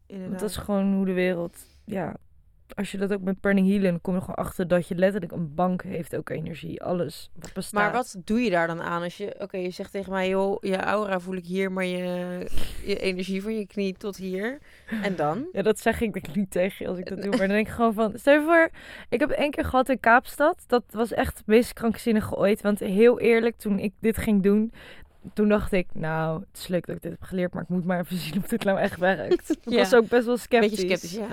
inderdaad. 0.05 0.39
dat 0.39 0.49
is 0.49 0.57
gewoon 0.57 0.93
hoe 0.93 1.05
de 1.05 1.13
wereld, 1.13 1.57
ja. 1.85 2.15
Als 2.75 2.91
je 2.91 2.97
dat 2.97 3.13
ook 3.13 3.21
met 3.21 3.41
Burning 3.41 3.67
Healing, 3.67 3.89
dan 3.89 4.01
kom 4.01 4.13
je 4.13 4.19
gewoon 4.19 4.35
achter 4.35 4.67
dat 4.67 4.87
je 4.87 4.95
letterlijk 4.95 5.31
een 5.31 5.55
bank 5.55 5.83
heeft 5.83 6.15
ook 6.15 6.29
energie. 6.29 6.83
Alles 6.83 7.29
wat 7.39 7.53
bestaat. 7.53 7.81
Maar 7.81 7.91
wat 7.91 8.15
doe 8.25 8.41
je 8.41 8.49
daar 8.49 8.67
dan 8.67 8.81
aan? 8.81 9.01
Als 9.03 9.17
je, 9.17 9.35
oké, 9.39 9.57
je 9.57 9.69
zegt 9.69 9.91
tegen 9.91 10.11
mij, 10.11 10.29
joh, 10.29 10.57
je 10.61 10.77
aura 10.77 11.19
voel 11.19 11.35
ik 11.35 11.45
hier, 11.45 11.71
maar 11.71 11.85
je, 11.85 12.45
je 12.85 12.99
energie 12.99 13.41
van 13.41 13.55
je 13.57 13.67
knie 13.67 13.95
tot 13.97 14.17
hier. 14.17 14.57
En 15.03 15.15
dan? 15.15 15.45
Ja, 15.51 15.61
dat 15.61 15.79
zeg 15.79 16.01
ik 16.01 16.13
denk 16.13 16.27
ik 16.27 16.35
niet 16.35 16.51
tegen 16.51 16.75
je 16.79 16.87
als 16.87 16.97
ik 16.97 17.09
dat 17.09 17.21
doe. 17.21 17.29
Maar 17.29 17.39
dan 17.39 17.47
denk 17.47 17.67
ik 17.67 17.73
gewoon 17.73 17.93
van... 17.93 18.13
Stel 18.15 18.33
je 18.33 18.41
voor, 18.45 18.69
ik 19.09 19.19
heb 19.19 19.29
één 19.29 19.51
keer 19.51 19.65
gehad 19.65 19.89
in 19.89 19.99
Kaapstad. 19.99 20.63
Dat 20.67 20.83
was 20.91 21.13
echt 21.13 21.37
het 21.37 21.47
meest 21.47 21.73
krankzinnige 21.73 22.35
ooit. 22.35 22.61
Want 22.61 22.79
heel 22.79 23.19
eerlijk, 23.19 23.57
toen 23.57 23.79
ik 23.79 23.93
dit 23.99 24.17
ging 24.17 24.43
doen... 24.43 24.71
Toen 25.33 25.49
dacht 25.49 25.71
ik, 25.71 25.87
nou, 25.93 26.39
het 26.51 26.57
is 26.59 26.67
leuk 26.67 26.85
dat 26.85 26.95
ik 26.95 27.01
dit 27.01 27.11
heb 27.11 27.21
geleerd. 27.23 27.53
Maar 27.53 27.63
ik 27.63 27.69
moet 27.69 27.85
maar 27.85 27.99
even 27.99 28.17
zien 28.17 28.37
of 28.37 28.47
dit 28.47 28.63
nou 28.63 28.79
echt 28.79 28.99
werkt. 28.99 29.49
Ik 29.65 29.71
Ja. 29.71 29.77
was 29.77 29.93
ook 29.95 30.07
best 30.07 30.25
wel 30.25 30.37
sceptisch. 30.37 30.69
Beetje 30.69 30.87
sceptisch, 30.87 31.11
ja. 31.13 31.27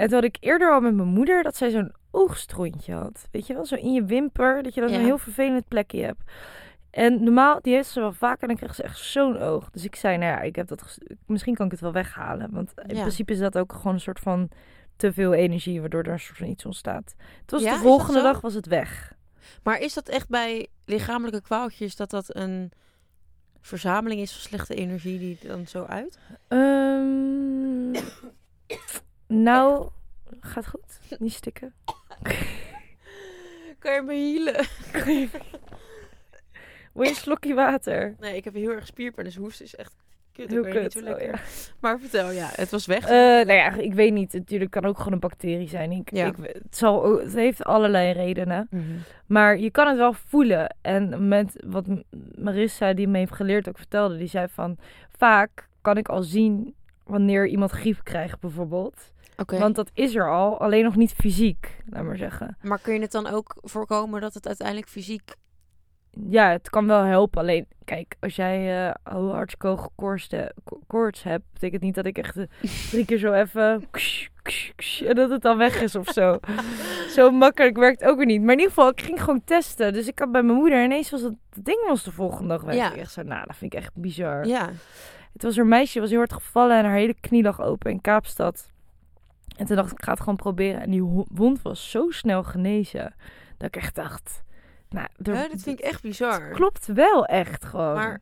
En 0.00 0.06
toen 0.06 0.14
had 0.14 0.24
ik 0.24 0.36
eerder 0.40 0.72
al 0.72 0.80
met 0.80 0.94
mijn 0.94 1.08
moeder 1.08 1.42
dat 1.42 1.56
zij 1.56 1.70
zo'n 1.70 1.92
oogstrontje 2.10 2.92
had. 2.94 3.28
Weet 3.30 3.46
je 3.46 3.54
wel, 3.54 3.64
zo 3.66 3.74
in 3.74 3.92
je 3.92 4.04
wimper. 4.04 4.62
Dat 4.62 4.74
je 4.74 4.80
dan 4.80 4.90
Ja. 4.90 4.98
een 4.98 5.04
heel 5.04 5.18
vervelend 5.18 5.68
plekje 5.68 6.02
hebt. 6.04 6.22
En 6.90 7.24
normaal, 7.24 7.58
die 7.62 7.74
heeft 7.74 7.88
ze 7.88 8.00
wel 8.00 8.12
vaak 8.12 8.40
en 8.40 8.46
dan 8.48 8.56
krijgt 8.56 8.74
ze 8.76 8.82
echt 8.82 8.98
zo'n 8.98 9.36
oog. 9.38 9.70
Dus 9.70 9.84
ik 9.84 9.96
zei, 9.96 10.16
nou 10.16 10.30
ja, 10.32 10.40
ik 10.40 10.56
heb 10.56 10.68
dat, 10.68 10.98
misschien 11.26 11.54
kan 11.54 11.64
ik 11.66 11.72
het 11.72 11.80
wel 11.80 11.92
weghalen. 11.92 12.48
Want 12.52 12.72
in 12.86 12.94
Ja. 12.94 13.00
principe 13.00 13.32
is 13.32 13.38
dat 13.38 13.58
ook 13.58 13.72
gewoon 13.72 13.94
een 13.94 14.00
soort 14.00 14.18
van 14.18 14.48
te 14.96 15.12
veel 15.12 15.32
energie, 15.34 15.80
waardoor 15.80 16.02
er 16.02 16.12
een 16.12 16.20
soort 16.20 16.38
van 16.38 16.46
iets 16.48 16.64
ontstaat. 16.66 17.14
Het 17.40 17.50
was 17.50 17.62
Ja, 17.62 17.72
de 17.72 17.78
volgende 17.82 18.22
dag 18.22 18.40
was 18.40 18.54
het 18.54 18.66
weg. 18.66 19.12
Maar 19.62 19.78
is 19.78 19.94
dat 19.94 20.08
echt 20.08 20.28
bij 20.28 20.66
lichamelijke 20.84 21.40
kwaaltjes 21.42 21.96
dat 21.96 22.10
dat 22.10 22.36
een 22.36 22.72
verzameling 23.60 24.20
is 24.20 24.32
van 24.32 24.40
slechte 24.40 24.74
energie 24.74 25.18
die 25.18 25.38
dan 25.46 25.66
zo 25.66 25.84
uit? 25.84 26.18
Ehm, 26.48 27.92
nou, 29.30 29.88
gaat 30.40 30.68
goed. 30.68 31.00
Niet 31.18 31.32
stikken. 31.32 31.72
Kan 33.78 33.94
je 33.94 34.02
me 34.02 34.14
healen? 34.14 34.66
Wil 36.92 37.02
je 37.04 37.08
een 37.08 37.14
slokje 37.14 37.54
water? 37.54 38.14
Nee, 38.20 38.36
ik 38.36 38.44
heb 38.44 38.54
heel 38.54 38.70
erg 38.70 38.86
spierpijn, 38.86 39.26
dus 39.26 39.36
hoesten 39.36 39.64
is 39.64 39.74
echt 39.76 39.94
kut. 40.32 40.50
Heel 40.50 40.62
kut. 40.62 40.94
Niet 40.94 40.96
Oh, 40.96 41.02
lekker. 41.02 41.26
ja. 41.26 41.38
Maar 41.80 42.00
vertel, 42.00 42.30
ja, 42.30 42.48
het 42.52 42.70
was 42.70 42.86
weg. 42.86 43.04
Eh, 43.04 43.10
nou 43.10 43.52
ja, 43.52 43.74
ik 43.74 43.94
weet 43.94 44.12
niet. 44.12 44.32
Natuurlijk 44.32 44.70
kan 44.70 44.84
ook 44.84 44.96
gewoon 44.96 45.12
een 45.12 45.18
bacterie 45.18 45.68
zijn. 45.68 45.92
Ik, 45.92 46.10
Ja. 46.14 46.26
ik, 46.26 46.34
het, 46.42 46.76
zal, 46.76 47.18
het 47.18 47.34
heeft 47.34 47.64
allerlei 47.64 48.12
redenen. 48.12 48.66
Mhm. 48.70 48.82
Maar 49.26 49.58
je 49.58 49.70
kan 49.70 49.86
het 49.88 49.96
wel 49.96 50.12
voelen. 50.12 50.76
En 50.80 51.28
met 51.28 51.64
wat 51.66 51.86
Marissa, 52.38 52.92
die 52.92 53.08
me 53.08 53.18
heeft 53.18 53.34
geleerd, 53.34 53.68
ook 53.68 53.78
vertelde, 53.78 54.16
die 54.16 54.28
zei 54.28 54.48
van... 54.48 54.76
Vaak 55.16 55.68
kan 55.80 55.96
ik 55.96 56.08
al 56.08 56.22
zien 56.22 56.74
wanneer 57.04 57.46
iemand 57.46 57.70
griep 57.70 58.00
krijgt, 58.02 58.40
bijvoorbeeld. 58.40 59.12
Want 59.58 59.74
dat 59.76 59.90
is 59.94 60.14
er 60.14 60.30
al, 60.30 60.60
alleen 60.60 60.84
nog 60.84 60.96
niet 60.96 61.12
fysiek, 61.12 61.82
laat 61.86 62.04
maar 62.04 62.16
zeggen. 62.16 62.56
Maar 62.62 62.78
kun 62.80 62.94
je 62.94 63.00
het 63.00 63.12
dan 63.12 63.26
ook 63.26 63.56
voorkomen 63.60 64.20
dat 64.20 64.34
het 64.34 64.46
uiteindelijk 64.46 64.88
fysiek... 64.88 65.34
Ja, 66.28 66.50
het 66.50 66.70
kan 66.70 66.86
wel 66.86 67.02
helpen. 67.02 67.40
Alleen, 67.40 67.66
kijk, 67.84 68.16
als 68.20 68.36
jij 68.36 68.94
koorts, 69.94 70.28
eh, 70.28 70.46
ko- 70.64 70.80
koorts 70.86 71.22
hebt, 71.22 71.44
betekent 71.52 71.82
niet 71.82 71.94
dat 71.94 72.06
ik 72.06 72.18
echt 72.18 72.36
eh, 72.36 72.44
drie 72.90 73.04
keer 73.04 73.18
zo 73.18 73.32
even... 73.32 73.84
ksh, 73.90 74.26
ksh, 74.42 74.70
ksh, 74.76 75.00
en 75.02 75.14
dat 75.14 75.30
het 75.30 75.42
dan 75.42 75.56
weg 75.58 75.82
is 75.82 75.94
of 75.94 76.08
zo. 76.08 76.38
zo 77.16 77.30
makkelijk 77.30 77.76
werkt 77.76 78.04
ook 78.04 78.16
weer 78.16 78.26
niet. 78.26 78.40
Maar 78.42 78.52
in 78.52 78.58
ieder 78.58 78.74
geval, 78.74 78.88
ik 78.88 79.00
ging 79.00 79.20
gewoon 79.22 79.44
testen. 79.44 79.92
Dus 79.92 80.06
ik 80.08 80.18
had 80.18 80.32
bij 80.32 80.42
mijn 80.42 80.56
moeder 80.58 80.78
en 80.78 80.84
ineens 80.84 81.10
was 81.10 81.20
het, 81.22 81.34
ding 81.62 81.86
was 81.88 82.04
de 82.04 82.12
volgende 82.12 82.48
dag 82.48 82.62
weg. 82.62 82.74
Ja. 82.74 82.90
Ik 82.92 82.96
echt 82.96 83.12
zo, 83.12 83.22
nou, 83.22 83.46
dat 83.46 83.56
vind 83.56 83.72
ik 83.74 83.78
echt 83.80 83.90
bizar. 83.94 84.46
Ja. 84.46 84.70
Het 85.32 85.42
was 85.42 85.56
een 85.56 85.68
meisje, 85.68 86.00
was 86.00 86.08
heel 86.10 86.18
hard 86.18 86.32
gevallen 86.32 86.76
en 86.78 86.84
haar 86.84 86.94
hele 86.94 87.14
knie 87.20 87.42
lag 87.42 87.60
open 87.60 87.90
in 87.90 88.00
Kaapstad. 88.00 88.70
En 89.56 89.66
toen 89.66 89.76
dacht 89.76 89.90
ik, 89.92 89.98
ik 89.98 90.04
ga 90.04 90.10
het 90.10 90.20
gewoon 90.20 90.36
proberen. 90.36 90.80
En 90.80 90.90
die 90.90 91.02
wond 91.28 91.62
was 91.62 91.90
zo 91.90 92.10
snel 92.10 92.42
genezen, 92.42 93.14
dat 93.56 93.68
ik 93.68 93.76
echt 93.76 93.94
dacht... 93.94 94.42
Nou, 94.88 95.06
er- 95.22 95.34
ja, 95.34 95.48
dat 95.48 95.60
vind 95.62 95.78
ik 95.78 95.84
echt 95.84 96.02
bizar. 96.02 96.42
het 96.42 96.52
klopt 96.56 96.86
wel 96.86 97.26
echt 97.26 97.64
gewoon. 97.64 97.94
Maar, 97.94 98.20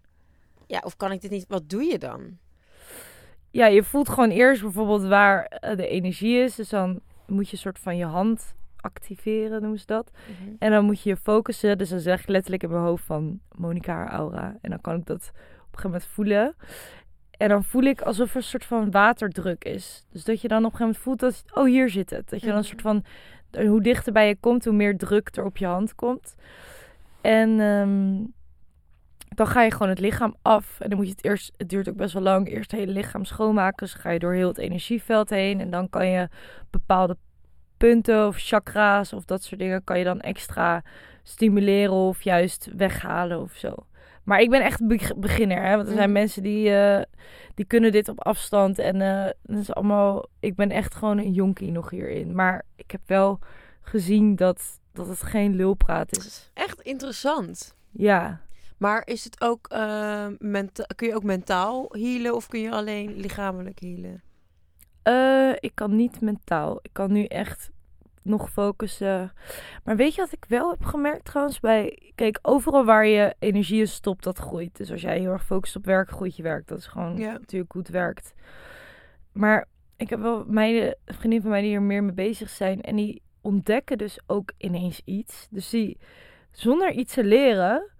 ja, 0.66 0.80
of 0.84 0.96
kan 0.96 1.12
ik 1.12 1.20
dit 1.20 1.30
niet... 1.30 1.44
Wat 1.48 1.68
doe 1.70 1.82
je 1.82 1.98
dan? 1.98 2.38
Ja, 3.50 3.66
je 3.66 3.82
voelt 3.82 4.08
gewoon 4.08 4.30
eerst 4.30 4.62
bijvoorbeeld 4.62 5.02
waar 5.02 5.44
eh, 5.44 5.76
de 5.76 5.88
energie 5.88 6.42
is. 6.42 6.54
Dus 6.54 6.68
dan 6.68 7.00
moet 7.26 7.46
je 7.46 7.52
een 7.52 7.58
soort 7.58 7.78
van 7.78 7.96
je 7.96 8.04
hand 8.04 8.54
activeren, 8.80 9.60
noemen 9.60 9.78
ze 9.78 9.86
dat. 9.86 10.10
En 10.58 10.70
dan 10.70 10.84
moet 10.84 11.02
je 11.02 11.08
je 11.08 11.16
focussen. 11.16 11.78
Dus 11.78 11.88
dan 11.88 12.00
zeg 12.00 12.20
ik 12.20 12.28
letterlijk 12.28 12.62
in 12.62 12.70
mijn 12.70 12.82
hoofd 12.82 13.04
van 13.04 13.40
Monica 13.56 14.08
aura. 14.10 14.56
En 14.60 14.70
dan 14.70 14.80
kan 14.80 14.96
ik 14.96 15.06
dat 15.06 15.30
op 15.32 15.34
een 15.34 15.78
gegeven 15.78 15.90
moment 15.90 16.06
voelen. 16.06 16.54
En 17.38 17.48
dan 17.48 17.64
voel 17.64 17.82
ik 17.82 18.00
alsof 18.00 18.30
er 18.30 18.36
een 18.36 18.42
soort 18.42 18.64
van 18.64 18.90
waterdruk 18.90 19.64
is. 19.64 20.06
Dus 20.12 20.24
dat 20.24 20.40
je 20.40 20.48
dan 20.48 20.64
op 20.64 20.72
een 20.72 20.78
gegeven 20.78 21.02
moment 21.04 21.20
voelt 21.20 21.44
dat, 21.44 21.44
oh 21.54 21.64
hier 21.64 21.90
zit 21.90 22.10
het. 22.10 22.30
Dat 22.30 22.40
je 22.40 22.46
dan 22.46 22.56
een 22.56 22.60
Mhm. 22.60 22.68
soort 22.70 22.82
van, 22.82 23.04
eh, 23.50 23.68
hoe 23.68 23.82
dichter 23.82 24.12
bij 24.12 24.28
je 24.28 24.36
komt, 24.36 24.64
hoe 24.64 24.74
meer 24.74 24.96
druk 24.96 25.28
er 25.36 25.44
op 25.44 25.56
je 25.56 25.66
hand 25.66 25.94
komt. 25.94 26.34
En 27.20 27.60
ehm, 27.60 28.16
dan 29.34 29.46
ga 29.46 29.62
je 29.62 29.70
gewoon 29.70 29.88
het 29.88 30.00
lichaam 30.00 30.34
af. 30.42 30.80
En 30.80 30.88
dan 30.88 30.98
moet 30.98 31.06
je 31.06 31.12
het 31.12 31.24
eerst, 31.24 31.52
het 31.56 31.68
duurt 31.68 31.88
ook 31.88 31.96
best 31.96 32.12
wel 32.12 32.22
lang, 32.22 32.48
eerst 32.48 32.70
het 32.70 32.80
hele 32.80 32.92
lichaam 32.92 33.24
schoonmaken. 33.24 33.86
Dus 33.86 33.94
ga 33.94 34.10
je 34.10 34.18
door 34.18 34.32
heel 34.32 34.48
het 34.48 34.58
energieveld 34.58 35.30
heen. 35.30 35.60
En 35.60 35.70
dan 35.70 35.88
kan 35.88 36.06
je 36.08 36.28
bepaalde 36.70 37.16
punten 37.76 38.26
of 38.26 38.36
chakra's 38.38 39.12
of 39.12 39.24
dat 39.24 39.42
soort 39.42 39.60
dingen 39.60 39.84
kan 39.84 39.98
je 39.98 40.04
dan 40.04 40.20
extra 40.20 40.82
stimuleren 41.22 41.92
of 41.92 42.22
juist 42.22 42.68
weghalen 42.76 43.40
of 43.40 43.52
zo. 43.54 43.74
Maar 44.28 44.40
ik 44.40 44.50
ben 44.50 44.62
echt 44.64 44.86
be- 44.86 45.14
beginner, 45.16 45.62
hè? 45.62 45.76
want 45.76 45.88
er 45.88 45.94
zijn 45.94 46.10
Mhm. 46.10 46.18
mensen 46.18 46.42
die, 46.42 46.70
eh, 46.74 47.02
die 47.54 47.64
kunnen 47.64 47.92
dit 47.92 48.08
op 48.08 48.24
afstand 48.24 48.78
en 48.78 49.00
eh, 49.00 49.30
dat 49.42 49.58
is 49.58 49.72
allemaal. 49.72 50.26
Ik 50.40 50.54
ben 50.54 50.70
echt 50.70 50.94
gewoon 50.94 51.18
een 51.18 51.32
jonkie 51.32 51.70
nog 51.72 51.90
hierin, 51.90 52.34
maar 52.34 52.64
ik 52.76 52.90
heb 52.90 53.00
wel 53.06 53.38
gezien 53.82 54.36
dat, 54.36 54.80
dat 54.92 55.08
het 55.08 55.22
geen 55.22 55.54
lulpraat 55.56 56.16
is. 56.16 56.50
Echt 56.54 56.80
interessant. 56.80 57.76
Ja, 57.90 58.40
Maar 58.78 59.02
is 59.04 59.24
het 59.24 59.40
ook, 59.40 59.68
menta- 60.38 60.86
kun 60.96 61.08
je 61.08 61.14
ook 61.14 61.22
mentaal 61.22 61.86
healen 61.90 62.34
of 62.34 62.48
kun 62.48 62.60
je 62.60 62.70
alleen 62.70 63.16
lichamelijk 63.16 63.80
healen? 63.80 64.22
Ik 65.60 65.70
kan 65.74 65.96
niet 65.96 66.20
mentaal. 66.20 66.78
Ik 66.82 66.90
kan 66.92 67.12
nu 67.12 67.24
echt 67.24 67.70
nog 68.28 68.50
focussen. 68.50 69.32
Maar 69.84 69.96
weet 69.96 70.14
je 70.14 70.20
wat 70.20 70.32
ik 70.32 70.44
wel 70.48 70.70
heb 70.70 70.84
gemerkt 70.84 71.24
trouwens? 71.24 71.60
Bij, 71.60 72.12
kijk, 72.14 72.38
overal 72.42 72.84
waar 72.84 73.06
je 73.06 73.34
energie 73.38 73.80
in 73.80 73.88
stopt, 73.88 74.24
dat 74.24 74.38
groeit. 74.38 74.76
Dus 74.76 74.90
als 74.90 75.00
jij 75.00 75.18
heel 75.18 75.32
erg 75.32 75.44
focust 75.44 75.76
op 75.76 75.84
werk, 75.84 76.10
groeit 76.10 76.36
je 76.36 76.42
werk. 76.42 76.66
Dat 76.66 76.78
is 76.78 76.86
gewoon 76.86 77.20
natuurlijk 77.20 77.72
het 77.72 77.88
werkt. 77.88 78.34
Maar 79.32 79.66
ik 79.96 80.10
heb 80.10 80.20
wel 80.20 80.44
meiden, 80.46 80.96
vriendinnen 81.04 81.42
van 81.42 81.50
mij 81.50 81.60
die 81.60 81.70
hier 81.70 81.82
meer 81.82 82.04
mee 82.04 82.14
bezig 82.14 82.48
zijn. 82.48 82.80
En 82.80 82.96
die 82.96 83.22
ontdekken 83.40 83.98
dus 83.98 84.18
ook 84.26 84.52
ineens 84.56 85.00
iets. 85.04 85.46
Dus 85.50 85.70
die, 85.70 85.98
zonder 86.50 86.92
iets 86.92 87.14
te 87.14 87.24
leren, 87.24 87.90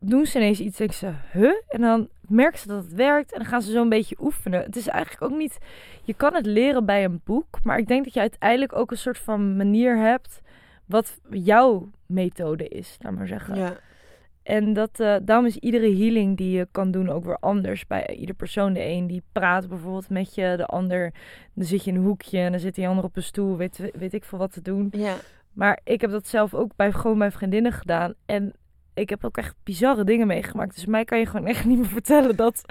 doen 0.00 0.26
ze 0.26 0.38
ineens 0.38 0.60
iets. 0.60 0.76
Denken 0.76 0.96
ze, 0.96 1.12
huh? 1.32 1.52
En 1.68 1.80
dan 1.80 2.08
merken 2.20 2.58
ze 2.58 2.68
dat 2.68 2.84
het 2.84 2.94
werkt. 2.94 3.32
En 3.32 3.38
dan 3.38 3.48
gaan 3.48 3.62
ze 3.62 3.70
zo 3.70 3.82
een 3.82 3.88
beetje 3.88 4.16
oefenen. 4.20 4.62
Het 4.62 4.76
is 4.76 4.86
eigenlijk 4.88 5.32
ook 5.32 5.38
niet... 5.38 5.58
Je 6.02 6.14
kan 6.14 6.34
het 6.34 6.46
leren 6.46 6.84
bij 6.84 7.04
een 7.04 7.20
boek. 7.24 7.58
Maar 7.62 7.78
ik 7.78 7.88
denk 7.88 8.04
dat 8.04 8.14
je 8.14 8.20
uiteindelijk 8.20 8.76
ook 8.76 8.90
een 8.90 8.96
soort 8.98 9.18
van 9.18 9.56
manier 9.56 9.96
hebt... 9.96 10.40
wat 10.86 11.20
jouw 11.30 11.90
methode 12.06 12.68
is, 12.68 12.96
laat 13.00 13.12
maar 13.12 13.26
zeggen. 13.26 13.56
Ja. 13.56 13.76
En 14.48 14.72
dat, 14.72 15.00
eh, 15.00 15.16
daarom 15.22 15.46
is 15.46 15.56
iedere 15.56 15.96
healing 15.96 16.36
die 16.36 16.56
je 16.56 16.68
kan 16.70 16.90
doen 16.90 17.08
ook 17.08 17.24
weer 17.24 17.38
anders 17.40 17.86
bij 17.86 18.16
ieder 18.16 18.34
persoon. 18.34 18.72
De 18.72 18.84
een 18.84 19.06
die 19.06 19.22
praat 19.32 19.68
bijvoorbeeld 19.68 20.08
met 20.08 20.34
je, 20.34 20.54
de 20.56 20.66
ander 20.66 21.12
dan 21.54 21.64
zit 21.64 21.84
je 21.84 21.90
in 21.90 21.96
een 21.96 22.02
hoekje 22.02 22.38
en 22.38 22.50
dan 22.50 22.60
zit 22.60 22.74
die 22.74 22.88
ander 22.88 23.04
op 23.04 23.16
een 23.16 23.22
stoel, 23.22 23.56
weet, 23.56 23.90
weet 23.94 24.12
ik 24.12 24.24
veel 24.24 24.38
wat 24.38 24.52
te 24.52 24.62
doen. 24.62 24.88
Ja. 24.90 25.16
Maar 25.52 25.80
ik 25.84 26.00
heb 26.00 26.10
dat 26.10 26.26
zelf 26.26 26.54
ook 26.54 26.76
bij, 26.76 26.92
gewoon 26.92 27.18
bij 27.18 27.30
vriendinnen 27.30 27.72
gedaan 27.72 28.14
en 28.26 28.52
ik 29.00 29.08
heb 29.10 29.24
ook 29.24 29.36
echt 29.36 29.54
bizarre 29.62 30.04
dingen 30.04 30.26
meegemaakt. 30.26 30.74
Dus 30.74 30.86
mij 30.86 31.04
kan 31.04 31.18
je 31.18 31.26
gewoon 31.26 31.46
echt 31.46 31.64
niet 31.70 31.78
meer 31.78 31.86
vertellen 31.88 32.36
dat, 32.36 32.62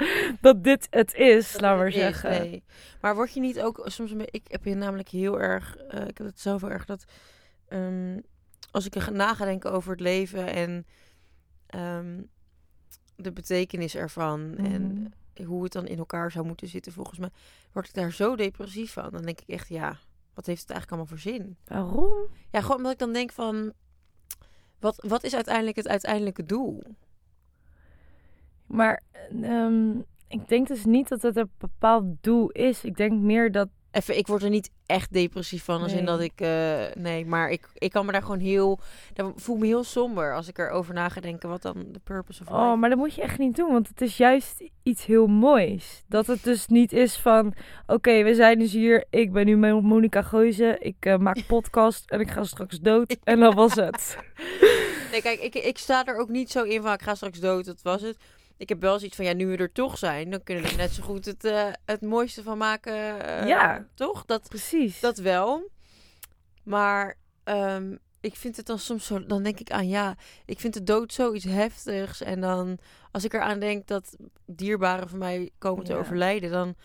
dat 0.42 0.64
dit 0.64 0.88
het 0.90 1.14
is, 1.14 1.52
Dat 1.52 1.62
laat 1.62 1.78
maar 1.78 1.88
is, 1.88 1.94
zeggen. 1.94 2.30
nee. 2.30 2.64
Maar 3.02 3.16
word 3.16 3.34
je 3.34 3.40
niet 3.40 3.62
ook 3.62 3.82
soms. 3.86 4.12
Ik 4.12 4.46
heb 4.48 4.64
je 4.66 4.76
namelijk 4.76 5.10
heel 5.10 5.40
erg... 5.42 5.76
eh, 5.78 6.08
ik 6.08 6.18
heb 6.18 6.28
het 6.28 6.40
zelf 6.40 6.62
heel 6.62 6.72
erg 6.72 6.86
dat... 6.86 7.06
ehm, 7.68 8.20
als 8.72 8.86
ik 8.86 8.96
er 8.96 9.12
na 9.12 9.34
ga 9.34 9.46
denken 9.46 9.72
over 9.72 9.92
het 9.92 10.00
leven 10.00 10.48
en 10.48 10.86
ehm, 11.68 12.22
de 13.16 13.32
betekenis 13.32 13.96
ervan 13.96 14.56
en 14.58 15.12
Mhm. 15.36 15.46
hoe 15.50 15.64
het 15.64 15.72
dan 15.74 15.88
in 15.88 15.98
elkaar 15.98 16.32
zou 16.32 16.46
moeten 16.46 16.68
zitten 16.68 16.92
volgens 16.92 17.20
mij, 17.20 17.30
word 17.72 17.88
ik 17.88 17.94
daar 17.94 18.12
zo 18.12 18.36
depressief 18.36 18.92
van. 18.94 19.10
Dan 19.12 19.22
denk 19.22 19.42
ik 19.42 19.48
echt, 19.48 19.68
ja, 19.68 19.98
wat 20.34 20.46
heeft 20.46 20.62
het 20.62 20.70
eigenlijk 20.72 20.92
allemaal 20.92 21.06
voor 21.06 21.32
zin? 21.34 21.58
Waarom? 21.68 22.28
Ja, 22.52 22.62
gewoon 22.62 22.78
omdat 22.78 22.92
ik 22.92 22.98
dan 23.00 23.14
denk 23.14 23.32
van, 23.32 23.74
wat, 24.80 25.04
wat 25.08 25.24
is 25.24 25.36
uiteindelijk 25.36 25.76
het 25.76 25.88
uiteindelijke 25.88 26.46
doel? 26.46 26.84
Maar 28.66 29.04
ehm, 29.42 30.00
ik 30.28 30.48
denk 30.48 30.68
dus 30.68 30.86
niet 30.86 31.08
dat 31.08 31.22
het 31.22 31.38
een 31.38 31.52
bepaald 31.58 32.04
doel 32.22 32.50
is. 32.50 32.84
Ik 32.84 32.98
denk 32.98 33.22
meer 33.22 33.52
dat 33.52 33.70
even, 33.92 34.18
ik 34.18 34.28
word 34.28 34.44
er 34.44 34.50
niet 34.50 34.70
echt 34.86 35.14
depressief 35.14 35.64
van. 35.64 35.82
Als 35.82 35.94
in 35.94 36.06
dat 36.06 36.20
ik, 36.22 36.42
eh, 36.42 36.76
nee, 36.96 37.26
maar 37.26 37.50
ik, 37.50 37.68
ik 37.74 37.92
kan 37.92 38.06
me 38.06 38.12
daar 38.12 38.22
gewoon 38.22 38.40
heel, 38.40 38.80
daar 39.14 39.32
voel 39.36 39.56
ik 39.56 39.62
me 39.62 39.68
heel 39.68 39.84
somber 39.84 40.34
als 40.36 40.48
ik 40.48 40.58
erover 40.58 40.94
na 40.94 41.10
ga 41.10 41.22
denken 41.22 41.50
wat 41.50 41.62
dan 41.62 41.86
de 41.92 42.00
purpose 42.04 42.42
of 42.42 42.48
Oh, 42.50 42.64
life 42.66 42.76
maar 42.76 42.90
dat 42.90 42.98
moet 42.98 43.14
je 43.14 43.22
echt 43.22 43.38
niet 43.38 43.56
doen, 43.56 43.72
want 43.72 43.88
het 43.88 44.02
is 44.02 44.18
juist 44.18 44.64
iets 44.84 45.06
heel 45.06 45.28
moois. 45.28 46.04
Dat 46.08 46.28
het 46.28 46.44
dus 46.44 46.68
niet 46.68 46.94
is 46.94 47.18
van, 47.18 47.54
oké, 47.88 48.24
we 48.24 48.36
zijn 48.36 48.60
dus 48.60 48.72
hier, 48.72 49.06
ik 49.10 49.32
ben 49.32 49.46
nu 49.46 49.58
Mo- 49.58 49.82
Monica 49.82 50.22
Geuze, 50.22 50.76
ik 50.80 50.96
eh, 51.00 51.18
maak 51.18 51.48
podcast 51.48 52.10
en 52.12 52.20
ik 52.20 52.32
ga 52.32 52.44
straks 52.44 52.80
dood. 52.80 53.18
En 53.24 53.40
dat 53.40 53.54
was 53.54 53.76
het. 53.76 54.18
Nee, 55.12 55.22
kijk, 55.22 55.40
ik, 55.40 55.56
ik 55.56 55.78
sta 55.78 56.06
er 56.06 56.16
ook 56.18 56.30
niet 56.30 56.52
zo 56.52 56.64
in 56.64 56.82
van 56.82 56.94
ik 56.94 57.02
ga 57.02 57.16
straks 57.16 57.40
dood, 57.40 57.66
dat 57.66 57.82
was 57.82 58.02
het. 58.02 58.18
Ik 58.58 58.70
heb 58.70 58.82
wel 58.82 58.98
zoiets 59.00 59.16
van, 59.16 59.26
ja, 59.26 59.34
nu 59.34 59.48
we 59.48 59.58
er 59.58 59.72
toch 59.72 59.98
zijn, 59.98 60.30
dan 60.30 60.44
kunnen 60.44 60.64
we 60.64 60.70
er 60.70 60.78
net 60.78 60.92
zo 60.92 61.04
goed 61.04 61.26
het, 61.26 61.44
eh, 61.44 61.70
het 61.86 62.02
mooiste 62.02 62.44
van 62.44 62.58
maken. 62.58 63.22
eh, 63.26 63.48
Ja. 63.48 63.88
Toch? 63.94 64.26
Dat, 64.26 64.50
Precies. 64.50 65.00
dat 65.00 65.18
wel. 65.18 65.70
Maar 66.64 67.16
ehm, 67.44 67.96
ik 68.22 68.36
vind 68.36 68.58
het 68.58 68.66
dan 68.66 68.80
soms 68.80 69.06
zo, 69.06 69.26
dan 69.26 69.44
denk 69.44 69.60
ik 69.60 69.72
aan, 69.72 69.88
ja, 69.88 70.16
ik 70.46 70.60
vind 70.60 70.74
de 70.74 70.84
dood 70.84 71.14
zoiets 71.14 71.46
heftigs. 71.46 72.22
En 72.22 72.42
dan, 72.42 72.78
als 73.12 73.24
ik 73.24 73.34
eraan 73.34 73.60
denk 73.60 73.88
dat 73.88 74.16
dierbaren 74.46 75.10
van 75.10 75.18
mij 75.20 75.50
komen 75.58 75.86
te 75.86 75.92
Ja. 75.94 75.98
overlijden, 76.00 76.52
dan, 76.52 76.76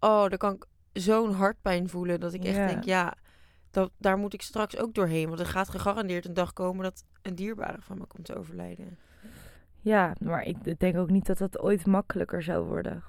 oh, 0.00 0.28
dan 0.28 0.38
kan 0.38 0.54
ik 0.54 0.64
zo'n 0.92 1.32
hartpijn 1.32 1.88
voelen 1.88 2.20
dat 2.20 2.32
ik 2.32 2.44
echt 2.44 2.56
Ja. 2.56 2.66
denk, 2.66 2.84
ja, 2.84 3.14
dat, 3.70 3.90
daar 3.98 4.18
moet 4.18 4.34
ik 4.34 4.42
straks 4.42 4.76
ook 4.76 4.94
doorheen. 4.94 5.28
Want 5.28 5.40
er 5.40 5.46
gaat 5.46 5.68
gegarandeerd 5.68 6.24
een 6.24 6.34
dag 6.34 6.52
komen 6.52 6.82
dat 6.84 7.04
een 7.22 7.34
dierbare 7.34 7.80
van 7.80 7.98
me 7.98 8.04
komt 8.06 8.24
te 8.24 8.36
overlijden. 8.36 8.98
Ja, 9.84 10.12
maar 10.20 10.42
ik 10.44 10.80
denk 10.80 10.96
ook 10.96 11.10
niet 11.10 11.26
dat 11.26 11.38
dat 11.38 11.60
ooit 11.60 11.86
makkelijker 11.86 12.42
zou 12.42 12.64
worden. 12.66 13.02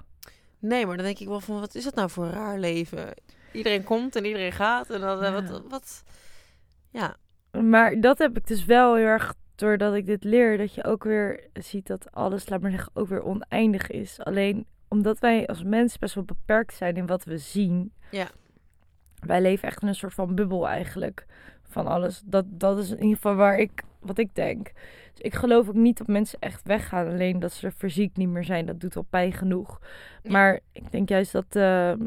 Nee, 0.58 0.86
maar 0.86 0.96
dan 0.96 1.04
denk 1.04 1.18
ik 1.18 1.28
wel 1.28 1.40
van, 1.40 1.60
wat 1.60 1.74
is 1.74 1.84
dat 1.84 1.94
nou 1.94 2.10
voor 2.10 2.24
een 2.24 2.30
raar 2.32 2.58
leven? 2.58 3.14
Iedereen 3.52 3.84
komt 3.84 4.16
en 4.16 4.24
iedereen 4.24 4.52
gaat. 4.52 4.90
En 4.90 5.00
dan, 5.00 5.22
eh, 5.22 5.32
Ja. 5.32 5.42
wat, 5.42 5.62
wat, 5.68 6.04
ja, 6.90 7.16
Maar 7.62 8.00
dat 8.00 8.18
heb 8.18 8.36
ik 8.36 8.46
dus 8.46 8.64
wel 8.64 8.94
heel 8.94 9.04
erg, 9.06 9.34
doordat 9.54 9.94
ik 9.94 10.06
dit 10.06 10.24
leer, 10.24 10.58
dat 10.58 10.74
je 10.74 10.84
ook 10.84 11.04
weer 11.04 11.48
ziet 11.52 11.86
dat 11.86 12.12
alles, 12.12 12.48
laat 12.48 12.60
maar 12.60 12.70
zeggen, 12.70 12.90
ook 12.94 13.08
weer 13.08 13.22
oneindig 13.22 13.90
is. 13.90 14.20
Alleen 14.20 14.66
omdat 14.88 15.18
wij 15.18 15.46
als 15.46 15.62
mens 15.62 15.98
best 15.98 16.14
wel 16.14 16.24
beperkt 16.24 16.74
zijn 16.74 16.96
in 16.96 17.06
wat 17.06 17.24
we 17.24 17.38
zien. 17.38 17.92
Ja. 18.10 18.28
Wij 19.26 19.40
leven 19.40 19.68
echt 19.68 19.82
in 19.82 19.88
een 19.88 19.94
soort 19.94 20.14
van 20.14 20.34
bubbel 20.34 20.68
eigenlijk. 20.68 21.26
Van 21.62 21.86
alles. 21.86 22.22
Dat, 22.24 22.44
dat 22.48 22.78
is 22.78 22.90
in 22.90 23.00
ieder 23.02 23.14
geval 23.16 23.34
waar 23.34 23.58
ik, 23.58 23.82
wat 24.00 24.18
ik 24.18 24.34
denk. 24.34 24.72
Dus 25.16 25.24
ik 25.24 25.34
geloof 25.34 25.68
ook 25.68 25.74
niet 25.74 25.98
dat 25.98 26.06
mensen 26.06 26.38
echt 26.40 26.60
weggaan. 26.64 27.06
Alleen 27.08 27.38
dat 27.38 27.52
ze 27.52 27.66
er 27.66 27.72
fysiek 27.72 28.16
niet 28.16 28.28
meer 28.28 28.44
zijn. 28.44 28.66
Dat 28.66 28.80
doet 28.80 28.94
wel 28.94 29.06
pijn 29.10 29.32
genoeg. 29.32 29.78
Ja. 30.22 30.30
Maar 30.30 30.60
ik 30.72 30.90
denk 30.90 31.08
juist 31.08 31.32
dat... 31.32 31.56
ehm, 31.56 32.00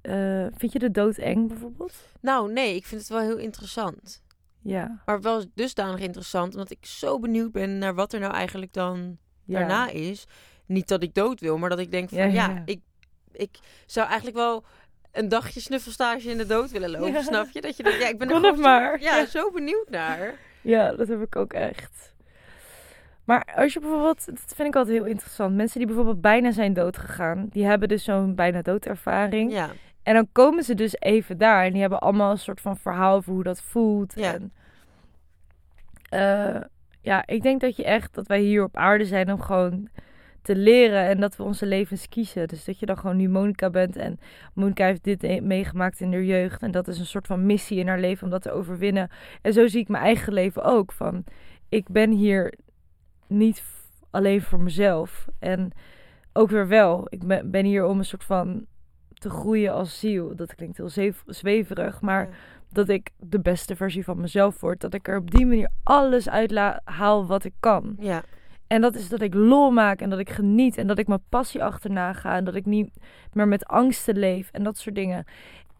eh, 0.00 0.46
vind 0.56 0.72
je 0.72 0.78
de 0.78 0.90
dood 0.90 1.16
eng 1.16 1.46
bijvoorbeeld? 1.46 1.94
Nou, 2.20 2.52
nee, 2.52 2.74
ik 2.74 2.86
vind 2.86 3.00
het 3.00 3.10
wel 3.10 3.20
heel 3.20 3.36
interessant. 3.36 4.22
Ja. 4.62 5.00
Maar 5.04 5.20
wel 5.20 5.44
dusdanig 5.54 6.00
interessant, 6.00 6.52
omdat 6.52 6.70
ik 6.70 6.86
zo 6.86 7.18
benieuwd 7.18 7.52
ben 7.52 7.78
naar 7.78 7.94
wat 7.94 8.12
er 8.12 8.20
nou 8.20 8.32
eigenlijk 8.34 8.72
dan 8.72 9.18
ja. 9.44 9.58
daarna 9.58 9.88
is. 9.90 10.24
Niet 10.66 10.88
dat 10.88 11.02
ik 11.02 11.14
dood 11.14 11.40
wil, 11.40 11.58
maar 11.58 11.70
dat 11.70 11.78
ik 11.78 11.90
denk 11.90 12.08
van 12.08 12.32
Ja. 12.32 12.62
Ik, 12.64 12.80
ik 13.32 13.58
zou 13.86 14.06
eigenlijk 14.06 14.36
wel 14.36 14.64
een 15.12 15.28
dagje 15.28 15.60
snuffelstage 15.60 16.30
in 16.30 16.38
de 16.38 16.46
dood 16.46 16.70
willen 16.70 16.90
lopen, 16.90 17.22
snap 17.22 17.48
je? 17.52 17.60
Dat 17.60 17.76
je 17.76 17.82
denkt, 17.82 18.00
ja, 18.00 18.08
ik 18.08 18.18
ben 18.18 18.28
er 18.28 18.36
gewoon 18.36 18.56
zo- 18.56 18.62
maar. 18.62 19.00
Ja. 19.00 19.26
zo 19.26 19.50
benieuwd 19.50 19.88
naar. 19.90 20.34
Ja, 20.60 20.92
dat 20.92 21.08
heb 21.08 21.22
ik 21.22 21.36
ook 21.36 21.52
echt. 21.52 22.14
Maar 23.24 23.52
als 23.56 23.72
je 23.72 23.80
bijvoorbeeld, 23.80 24.26
dat 24.26 24.52
vind 24.54 24.68
ik 24.68 24.76
altijd 24.76 24.96
heel 24.96 25.06
interessant. 25.06 25.54
Mensen 25.56 25.78
die 25.78 25.86
bijvoorbeeld 25.86 26.20
bijna 26.20 26.50
zijn 26.50 26.72
doodgegaan, 26.72 27.46
die 27.50 27.64
hebben 27.64 27.88
dus 27.88 28.04
zo'n 28.04 28.34
bijna 28.34 28.62
doodervaring. 28.62 29.52
Ja, 29.52 29.70
En 30.02 30.14
dan 30.14 30.28
komen 30.32 30.62
ze 30.62 30.74
dus 30.74 30.96
even 30.98 31.38
daar 31.38 31.64
en 31.64 31.72
die 31.72 31.80
hebben 31.80 31.98
allemaal 31.98 32.30
een 32.30 32.38
soort 32.38 32.60
van 32.60 32.76
verhaal 32.76 33.16
over 33.16 33.32
hoe 33.32 33.42
dat 33.42 33.62
voelt. 33.62 34.12
Ja. 34.16 34.32
En, 34.34 34.52
eh, 36.10 36.60
ja, 37.00 37.26
ik 37.26 37.42
denk 37.42 37.60
dat 37.60 37.76
je 37.76 37.84
echt, 37.84 38.14
dat 38.14 38.26
wij 38.26 38.40
hier 38.40 38.62
op 38.62 38.76
aarde 38.76 39.04
zijn 39.04 39.32
om 39.32 39.40
gewoon 39.40 39.88
te 40.42 40.56
leren 40.56 41.04
en 41.06 41.20
dat 41.20 41.36
we 41.36 41.42
onze 41.42 41.66
levens 41.66 42.08
kiezen. 42.08 42.48
Dus 42.48 42.64
dat 42.64 42.78
je 42.78 42.86
dan 42.86 42.98
gewoon 42.98 43.16
nu 43.16 43.28
Monica 43.28 43.70
bent 43.70 43.96
en 43.96 44.18
Monica 44.54 44.84
heeft 44.84 45.04
dit 45.04 45.22
e- 45.22 45.40
meegemaakt 45.40 46.00
in 46.00 46.12
haar 46.12 46.22
jeugd. 46.22 46.62
En 46.62 46.70
dat 46.70 46.88
is 46.88 46.98
een 46.98 47.06
soort 47.06 47.26
van 47.26 47.46
missie 47.46 47.78
in 47.78 47.88
haar 47.88 48.00
leven 48.00 48.24
om 48.24 48.30
dat 48.30 48.42
te 48.42 48.50
overwinnen. 48.50 49.10
En 49.42 49.52
zo 49.52 49.66
zie 49.66 49.80
ik 49.80 49.88
mijn 49.88 50.04
eigen 50.04 50.32
leven 50.32 50.62
ook. 50.64 50.92
Van, 50.92 51.24
ik 51.68 51.88
ben 51.88 52.10
hier 52.10 52.54
niet 53.26 53.62
alleen 54.10 54.42
voor 54.42 54.60
mezelf. 54.60 55.26
En 55.38 55.70
ook 56.32 56.50
weer 56.50 56.68
wel. 56.68 57.06
Ik 57.08 57.26
ben, 57.26 57.50
ben 57.50 57.64
hier 57.64 57.86
om 57.86 57.98
een 57.98 58.04
soort 58.04 58.24
van 58.24 58.66
te 59.14 59.30
groeien 59.30 59.72
als 59.72 59.98
ziel. 59.98 60.36
Dat 60.36 60.54
klinkt 60.54 60.76
heel 60.76 61.12
zweverig, 61.26 62.00
maar 62.00 62.22
Ja. 62.28 62.34
dat 62.72 62.88
ik 62.88 63.10
de 63.18 63.40
beste 63.40 63.76
versie 63.76 64.04
van 64.04 64.20
mezelf 64.20 64.60
word. 64.60 64.80
Dat 64.80 64.94
ik 64.94 65.08
er 65.08 65.16
op 65.18 65.30
die 65.30 65.46
manier 65.46 65.68
alles 65.82 66.28
uit 66.28 66.80
haal 66.84 67.26
wat 67.26 67.44
ik 67.44 67.54
kan. 67.60 67.96
ja, 67.98 68.22
En 68.70 68.80
dat 68.80 68.94
is 68.94 69.08
dat 69.08 69.20
ik 69.20 69.34
lol 69.34 69.70
maak 69.70 70.00
en 70.00 70.10
dat 70.10 70.18
ik 70.18 70.30
geniet 70.30 70.76
en 70.76 70.86
dat 70.86 70.98
ik 70.98 71.06
mijn 71.06 71.22
passie 71.28 71.64
achterna 71.64 72.12
ga 72.12 72.36
en 72.36 72.44
dat 72.44 72.54
ik 72.54 72.66
niet 72.66 72.90
meer 73.32 73.48
met 73.48 73.64
angsten 73.64 74.18
leef 74.18 74.50
en 74.50 74.62
dat 74.62 74.78
soort 74.78 74.94
dingen. 74.94 75.24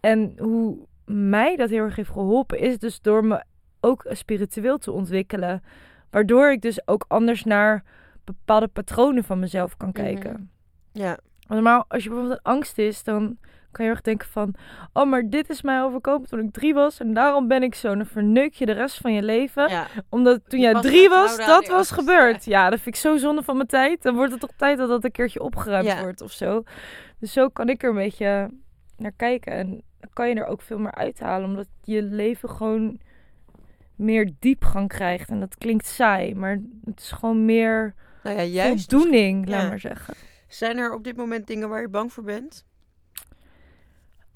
En 0.00 0.34
hoe 0.38 0.78
mij 1.04 1.56
dat 1.56 1.70
heel 1.70 1.84
erg 1.84 1.96
heeft 1.96 2.10
geholpen 2.10 2.58
is 2.58 2.78
dus 2.78 3.00
door 3.00 3.24
me 3.24 3.44
ook 3.80 4.06
spiritueel 4.08 4.78
te 4.78 4.92
ontwikkelen, 4.92 5.62
waardoor 6.10 6.50
ik 6.50 6.60
dus 6.60 6.88
ook 6.88 7.04
anders 7.08 7.44
naar 7.44 7.84
bepaalde 8.24 8.68
patronen 8.68 9.24
van 9.24 9.38
mezelf 9.38 9.76
kan 9.76 9.92
kijken. 9.92 10.50
ja, 10.92 11.18
Normaal, 11.48 11.84
als 11.88 12.02
je 12.02 12.08
bijvoorbeeld 12.08 12.40
een 12.42 12.52
angst 12.52 12.78
is, 12.78 13.02
dan 13.02 13.38
kan 13.72 13.84
je 13.84 13.90
erg 13.90 14.00
denken 14.00 14.28
van... 14.28 14.54
Oh, 14.92 15.10
maar 15.10 15.28
dit 15.28 15.50
is 15.50 15.62
mij 15.62 15.82
overkomen 15.82 16.28
toen 16.28 16.38
ik 16.40 16.52
drie 16.52 16.74
was 16.74 17.00
en 17.00 17.14
daarom 17.14 17.48
ben 17.48 17.62
ik 17.62 17.74
zo. 17.74 17.94
Dan 17.94 18.06
verneuk 18.06 18.52
je 18.54 18.66
de 18.66 18.72
rest 18.72 18.96
van 18.96 19.12
je 19.12 19.22
leven. 19.22 19.68
ja. 19.68 19.86
Omdat 20.08 20.40
toen 20.48 20.60
jij 20.60 20.74
drie 20.74 21.08
was, 21.08 21.36
dat 21.36 21.66
was 21.66 21.90
gebeurd. 21.90 22.44
Ja, 22.44 22.70
dat 22.70 22.80
vind 22.80 22.94
ik 22.94 23.00
zo 23.00 23.16
zonde 23.16 23.42
van 23.42 23.56
mijn 23.56 23.68
tijd. 23.68 24.02
Dan 24.02 24.14
wordt 24.14 24.32
het 24.32 24.40
toch 24.40 24.52
tijd 24.56 24.78
dat 24.78 24.88
dat 24.88 25.04
een 25.04 25.10
keertje 25.10 25.42
opgeruimd 25.42 25.86
Ja. 25.86 26.00
wordt 26.02 26.20
of 26.20 26.32
zo. 26.32 26.62
Dus 27.18 27.32
zo 27.32 27.48
kan 27.48 27.68
ik 27.68 27.82
er 27.82 27.88
een 27.88 27.94
beetje 27.96 28.50
naar 28.96 29.12
kijken. 29.16 29.52
En 29.52 29.82
kan 30.12 30.28
je 30.28 30.34
er 30.34 30.46
ook 30.46 30.62
veel 30.62 30.78
meer 30.78 30.94
uithalen. 30.94 31.48
Omdat 31.48 31.68
je 31.82 32.02
leven 32.02 32.48
gewoon 32.50 33.00
meer 33.96 34.30
diepgang 34.38 34.88
krijgt. 34.88 35.30
En 35.30 35.40
dat 35.40 35.56
klinkt 35.58 35.86
saai, 35.86 36.34
maar 36.34 36.60
het 36.84 37.00
is 37.00 37.10
gewoon 37.12 37.44
meer 37.44 37.94
Nou 38.22 38.36
ja, 38.36 38.42
juist. 38.42 38.90
voldoening, 38.90 39.48
laat 39.48 39.68
maar 39.68 39.80
zeggen. 39.80 40.14
Zijn 40.48 40.78
er 40.78 40.94
op 40.94 41.04
dit 41.04 41.16
moment 41.16 41.46
dingen 41.46 41.68
waar 41.68 41.80
je 41.80 41.88
bang 41.88 42.12
voor 42.12 42.24
bent? 42.24 42.64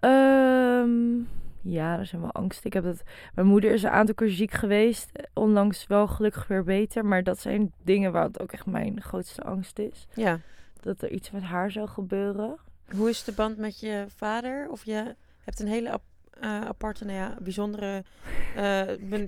Ehm, 0.05 1.23
ja, 1.61 1.99
er 1.99 2.07
zijn 2.07 2.21
wel 2.21 2.33
angsten. 2.33 2.67
Ik 2.67 2.73
heb 2.73 2.85
dat... 2.85 3.03
Mijn 3.35 3.47
moeder 3.47 3.73
is 3.73 3.83
een 3.83 3.91
aantal 3.91 4.15
keer 4.15 4.31
ziek 4.31 4.51
geweest. 4.51 5.11
Onlangs 5.35 5.87
wel 5.87 6.07
gelukkig 6.07 6.47
weer 6.47 6.65
beter. 6.65 7.05
Maar 7.05 7.23
dat 7.23 7.41
zijn 7.41 7.73
dingen 7.83 8.13
waar 8.13 8.25
het 8.25 8.41
ook 8.41 8.53
echt 8.53 8.67
mijn 8.67 9.03
grootste 9.03 9.43
angst 9.43 9.79
is. 9.79 10.07
Ja. 10.15 10.41
Dat 10.81 11.03
er 11.03 11.11
iets 11.11 11.31
met 11.31 11.43
haar 11.43 11.71
zou 11.71 11.89
gebeuren. 11.89 12.57
Hoe 12.97 13.09
is 13.09 13.25
de 13.25 13.33
band 13.33 13.57
met 13.57 13.81
je 13.81 14.05
vader? 14.17 14.69
Of 14.71 14.85
je 14.85 15.15
hebt 15.45 15.61
een 15.61 15.67
hele 15.67 15.91
eh, 16.41 16.61
aparte, 16.61 17.05
nou 17.05 17.19
ja, 17.19 17.35
bijzondere... 17.41 18.03
eh, 18.57 18.81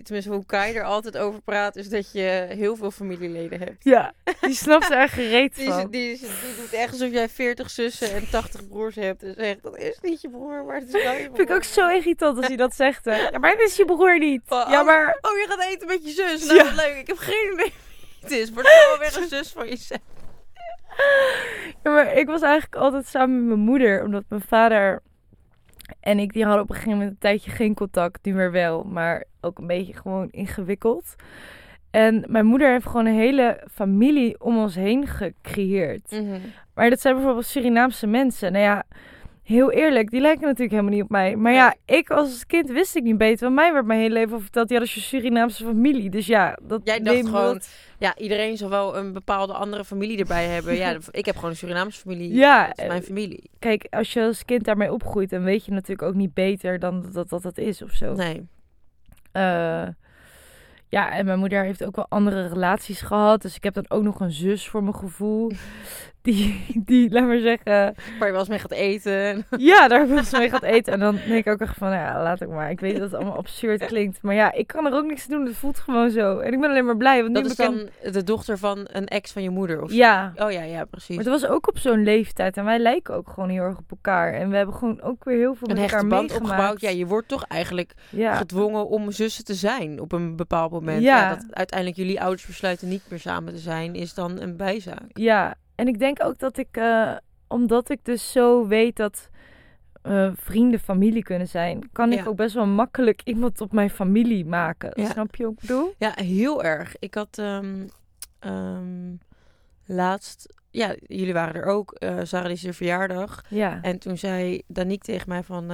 tenminste, 0.04 0.30
hoe 0.30 0.46
Kai 0.46 0.74
er 0.74 0.84
altijd 0.84 1.16
over 1.18 1.40
praat, 1.42 1.76
is 1.76 1.88
dat 1.88 2.12
je 2.12 2.46
heel 2.48 2.76
veel 2.76 2.90
familieleden 2.90 3.58
hebt. 3.58 3.84
Ja, 3.84 4.12
die 4.40 4.54
snapt 4.54 4.90
er 4.90 5.08
gereed 5.08 5.54
van. 5.64 5.90
die, 5.90 6.18
die 6.18 6.28
doet 6.60 6.72
echt 6.72 6.92
alsof 6.92 7.10
jij 7.10 7.28
40 7.28 7.70
zussen 7.70 8.12
en 8.14 8.30
80 8.30 8.68
broers 8.68 8.94
hebt. 8.94 9.22
En 9.22 9.34
zegt, 9.34 9.62
dat 9.62 9.76
is 9.78 9.98
niet 10.02 10.20
je 10.20 10.30
broer, 10.30 10.64
maar 10.64 10.76
het 10.76 10.94
is 10.94 11.02
wel 11.02 11.12
je 11.12 11.24
broer. 11.24 11.36
Vind 11.36 11.48
ik 11.48 11.54
ook 11.54 11.64
zo 11.64 11.88
irritant 11.88 12.36
als 12.36 12.46
hij 12.46 12.56
dat 12.56 12.74
zegt. 12.74 13.04
hè. 13.04 13.16
Ja, 13.16 13.38
maar 13.38 13.56
dit 13.56 13.68
is 13.68 13.76
je 13.76 13.84
broer 13.84 14.18
niet. 14.18 14.42
Oh, 14.48 14.66
Ja, 14.70 14.82
maar... 14.82 15.18
Oh, 15.20 15.30
je 15.36 15.46
gaat 15.48 15.64
eten 15.68 15.86
met 15.86 16.04
je 16.04 16.10
zus. 16.10 16.46
Nou, 16.46 16.64
Ja. 16.64 16.74
leuk. 16.74 16.96
Ik 16.96 17.06
heb 17.06 17.16
geen 17.18 17.52
idee 17.52 17.64
wie 17.64 17.72
het 18.20 18.30
is. 18.30 18.50
Wel 18.50 18.98
weer 18.98 19.16
een 19.22 19.28
zus 19.28 19.52
van 19.52 19.68
je 19.68 19.76
zijn. 19.76 20.00
Ja, 21.82 21.90
maar 21.90 22.12
ik 22.16 22.26
was 22.26 22.42
eigenlijk 22.42 22.74
altijd 22.76 23.06
samen 23.06 23.36
met 23.38 23.46
mijn 23.46 23.60
moeder. 23.60 24.02
Omdat 24.04 24.24
mijn 24.28 24.42
vader 24.48 25.02
en 26.00 26.18
ik, 26.18 26.32
die 26.32 26.44
hadden 26.44 26.62
op 26.62 26.68
een 26.68 26.74
gegeven 26.74 26.96
moment 26.98 27.14
een 27.14 27.20
tijdje 27.20 27.50
geen 27.50 27.74
contact. 27.74 28.24
Nu 28.24 28.34
weer 28.34 28.52
wel, 28.52 28.82
maar 28.82 29.24
ook 29.40 29.58
een 29.58 29.66
beetje 29.66 29.92
gewoon 29.92 30.28
ingewikkeld. 30.30 31.14
En 31.90 32.24
mijn 32.28 32.46
moeder 32.46 32.70
heeft 32.70 32.86
gewoon 32.86 33.06
een 33.06 33.14
hele 33.14 33.66
familie 33.70 34.40
om 34.40 34.58
ons 34.58 34.74
heen 34.74 35.06
gecreëerd. 35.06 36.10
Mhm. 36.10 36.38
Maar 36.74 36.90
dat 36.90 37.00
zijn 37.00 37.14
bijvoorbeeld 37.14 37.46
Surinaamse 37.46 38.06
mensen. 38.06 38.52
Nou 38.52 38.64
ja, 38.64 38.84
heel 39.46 39.70
eerlijk, 39.72 40.10
die 40.10 40.20
lijken 40.20 40.42
natuurlijk 40.42 40.70
helemaal 40.70 40.92
niet 40.92 41.02
op 41.02 41.08
mij. 41.10 41.36
Maar 41.36 41.52
ja, 41.52 41.74
ik 41.84 42.10
als 42.10 42.46
kind 42.46 42.70
wist 42.70 42.96
ik 42.96 43.02
niet 43.02 43.18
beter. 43.18 43.42
Want 43.44 43.54
mij 43.54 43.72
werd 43.72 43.86
mijn 43.86 44.00
hele 44.00 44.12
leven 44.14 44.40
verteld, 44.42 44.68
ja, 44.68 44.78
dat 44.78 44.86
is 44.86 44.94
je 44.94 45.00
Surinaamse 45.00 45.64
familie. 45.64 46.10
Dus 46.10 46.26
ja, 46.26 46.58
dat 46.62 46.80
Jij 46.84 47.00
dacht 47.00 47.16
gewoon, 47.26 47.52
wat- 47.52 47.68
ja, 47.98 48.16
iedereen 48.18 48.56
zal 48.56 48.68
wel 48.68 48.96
een 48.96 49.12
bepaalde 49.12 49.52
andere 49.52 49.84
familie 49.84 50.18
erbij 50.18 50.44
hebben. 50.46 50.74
Ja, 50.76 50.96
ik 51.10 51.24
heb 51.26 51.34
gewoon 51.34 51.50
een 51.50 51.56
Surinaamse 51.56 52.00
familie. 52.00 52.34
Ja, 52.34 52.66
Dat 52.66 52.78
is 52.78 52.86
mijn 52.86 53.02
familie. 53.02 53.50
Kijk, 53.58 53.86
als 53.90 54.12
je 54.12 54.22
als 54.22 54.44
kind 54.44 54.64
daarmee 54.64 54.92
opgroeit, 54.92 55.30
dan 55.30 55.42
weet 55.42 55.64
je 55.64 55.72
natuurlijk 55.72 56.08
ook 56.08 56.14
niet 56.14 56.34
beter 56.34 56.78
dan 56.78 57.02
dat 57.02 57.12
dat, 57.12 57.28
dat, 57.28 57.42
dat 57.42 57.58
is 57.58 57.82
of 57.82 57.90
zo. 57.90 58.14
Nee. 58.14 58.48
Eh, 59.32 59.86
ja, 60.88 61.10
en 61.12 61.24
mijn 61.24 61.38
moeder 61.38 61.64
heeft 61.64 61.84
ook 61.84 61.96
wel 61.96 62.06
andere 62.08 62.48
relaties 62.48 63.00
gehad. 63.00 63.42
Dus 63.42 63.56
ik 63.56 63.62
heb 63.62 63.74
dan 63.74 63.84
ook 63.88 64.02
nog 64.02 64.20
een 64.20 64.32
zus 64.32 64.68
voor 64.68 64.82
mijn 64.82 64.94
gevoel. 64.94 65.50
die, 66.26 66.64
die, 66.84 67.10
laat 67.10 67.26
maar 67.26 67.38
zeggen, 67.38 67.94
Waar 68.18 68.26
je 68.26 68.30
wel 68.30 68.38
eens 68.38 68.48
mee 68.48 68.58
gaat 68.58 68.70
eten. 68.72 69.44
ja, 69.56 69.88
daar 69.88 70.08
wil 70.08 70.24
ze 70.24 70.38
mee 70.38 70.50
gaat 70.50 70.62
eten. 70.62 70.92
En 70.92 71.00
dan 71.00 71.18
denk 71.26 71.46
ik 71.46 71.52
ook 71.52 71.60
echt 71.60 71.76
van, 71.76 71.90
ja, 71.90 72.22
laat 72.22 72.40
ik 72.40 72.48
maar. 72.48 72.70
Ik 72.70 72.80
weet 72.80 72.92
dat 72.92 73.02
het 73.02 73.14
allemaal 73.14 73.36
absurd 73.36 73.86
klinkt. 73.86 74.22
Maar 74.22 74.34
ja, 74.34 74.52
ik 74.52 74.66
kan 74.66 74.86
er 74.86 74.92
ook 74.92 75.04
niks 75.06 75.22
aan 75.22 75.36
doen. 75.36 75.46
Het 75.46 75.56
voelt 75.56 75.78
gewoon 75.78 76.10
zo. 76.10 76.38
En 76.38 76.52
ik 76.52 76.60
ben 76.60 76.70
alleen 76.70 76.84
maar 76.84 76.96
blij. 76.96 77.22
Want 77.22 77.34
nu 77.34 77.42
Dat 77.42 77.50
is 77.50 77.56
dan 77.56 77.88
de 78.12 78.24
dochter 78.24 78.58
van 78.58 78.88
een 78.92 79.06
ex 79.06 79.32
van 79.32 79.42
je 79.42 79.50
moeder? 79.50 79.82
Of... 79.82 79.92
Ja, 79.92 80.32
Oh 80.36 80.50
ja, 80.52 80.62
ja, 80.62 80.84
precies. 80.84 81.16
maar 81.16 81.24
het 81.24 81.40
was 81.40 81.50
ook 81.50 81.68
op 81.68 81.78
zo'n 81.78 82.02
leeftijd. 82.02 82.56
En 82.56 82.64
wij 82.64 82.78
lijken 82.78 83.14
ook 83.14 83.28
gewoon 83.28 83.48
heel 83.48 83.62
erg 83.62 83.78
op 83.78 83.90
elkaar. 83.90 84.32
En 84.34 84.50
we 84.50 84.56
hebben 84.56 84.74
gewoon 84.74 85.00
ook 85.02 85.24
weer 85.24 85.36
heel 85.38 85.54
veel 85.54 85.68
Een 85.68 85.74
met 85.74 85.82
elkaar 85.90 86.06
band 86.06 86.20
meegemaakt. 86.28 86.50
opgebouwd. 86.50 86.80
Ja, 86.80 86.90
je 86.90 87.06
wordt 87.06 87.28
toch 87.28 87.44
eigenlijk 87.46 87.92
ja. 88.10 88.34
gedwongen 88.34 88.88
om 88.88 89.10
zussen 89.10 89.44
te 89.44 89.54
zijn 89.54 90.00
op 90.00 90.12
een 90.12 90.36
bepaald 90.36 90.70
moment. 90.70 91.02
Ja. 91.02 91.16
Ja. 91.16 91.28
dat 91.34 91.44
uiteindelijk 91.50 91.98
jullie 91.98 92.20
ouders 92.20 92.46
besluiten 92.46 92.88
niet 92.88 93.02
meer 93.08 93.20
samen 93.20 93.52
te 93.52 93.58
zijn, 93.58 93.94
is 93.94 94.14
dan 94.14 94.40
een 94.40 94.56
bijzaak. 94.56 95.04
Ja, 95.12 95.54
en 95.76 95.88
ik 95.88 95.98
denk 95.98 96.24
ook 96.24 96.38
dat 96.38 96.58
ik, 96.58 96.76
eh, 96.76 97.16
omdat 97.48 97.90
ik 97.90 97.98
dus 98.02 98.32
zo 98.32 98.66
weet 98.66 98.96
dat 98.96 99.30
eh, 100.02 100.30
vrienden 100.34 100.80
familie 100.80 101.22
kunnen 101.22 101.48
zijn, 101.48 101.88
kan 101.92 102.12
ik 102.12 102.28
ook 102.28 102.36
best 102.36 102.54
wel 102.54 102.66
makkelijk 102.66 103.20
iemand 103.24 103.60
op 103.60 103.72
mijn 103.72 103.90
familie 103.90 104.44
maken. 104.44 105.02
Ja. 105.02 105.10
Snap 105.10 105.36
je 105.36 105.42
wat 105.42 105.52
ik 105.52 105.60
bedoel? 105.60 105.94
Ja, 105.98 106.12
heel 106.14 106.64
erg. 106.64 106.94
Ik 106.98 107.14
had 107.14 107.38
ehm, 107.38 107.86
ehm, 108.38 109.14
laatst, 109.84 110.54
ja, 110.70 110.94
jullie 111.06 111.32
waren 111.32 111.54
er 111.54 111.64
ook, 111.64 111.92
eh 111.92 112.18
Sarah 112.22 112.50
is 112.50 112.64
er 112.64 112.74
verjaardag. 112.74 113.44
Ja. 113.48 113.78
En 113.82 113.98
toen 113.98 114.18
zei 114.18 114.62
Danique 114.66 115.04
tegen 115.04 115.28
mij 115.28 115.42
van... 115.42 115.70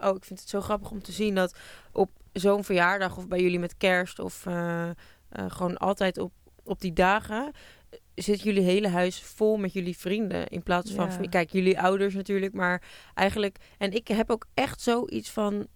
oh, 0.00 0.16
ik 0.16 0.24
vind 0.24 0.40
het 0.40 0.48
zo 0.48 0.60
grappig 0.60 0.90
om 0.90 1.02
te 1.02 1.12
zien 1.12 1.34
dat 1.34 1.56
op 1.92 2.10
zo'n 2.32 2.64
verjaardag... 2.64 3.16
of 3.16 3.28
bij 3.28 3.40
jullie 3.40 3.58
met 3.58 3.76
kerst 3.76 4.18
of 4.18 4.46
gewoon 5.48 5.76
altijd 5.76 6.18
op, 6.18 6.32
op 6.64 6.80
die 6.80 6.92
dagen... 6.92 7.52
zit 8.22 8.42
jullie 8.42 8.62
hele 8.62 8.88
huis 8.88 9.20
vol 9.22 9.56
met 9.56 9.72
jullie 9.72 9.96
vrienden. 9.98 10.48
In 10.48 10.62
plaats 10.62 10.92
van... 10.92 11.10
Ja. 11.20 11.28
Kijk, 11.28 11.50
jullie 11.52 11.80
ouders 11.80 12.14
natuurlijk, 12.14 12.52
maar 12.52 12.82
eigenlijk... 13.14 13.56
En 13.78 13.92
ik 13.92 14.08
heb 14.08 14.30
ook 14.30 14.46
echt 14.54 14.80
zoiets 14.80 15.30
van... 15.30 15.66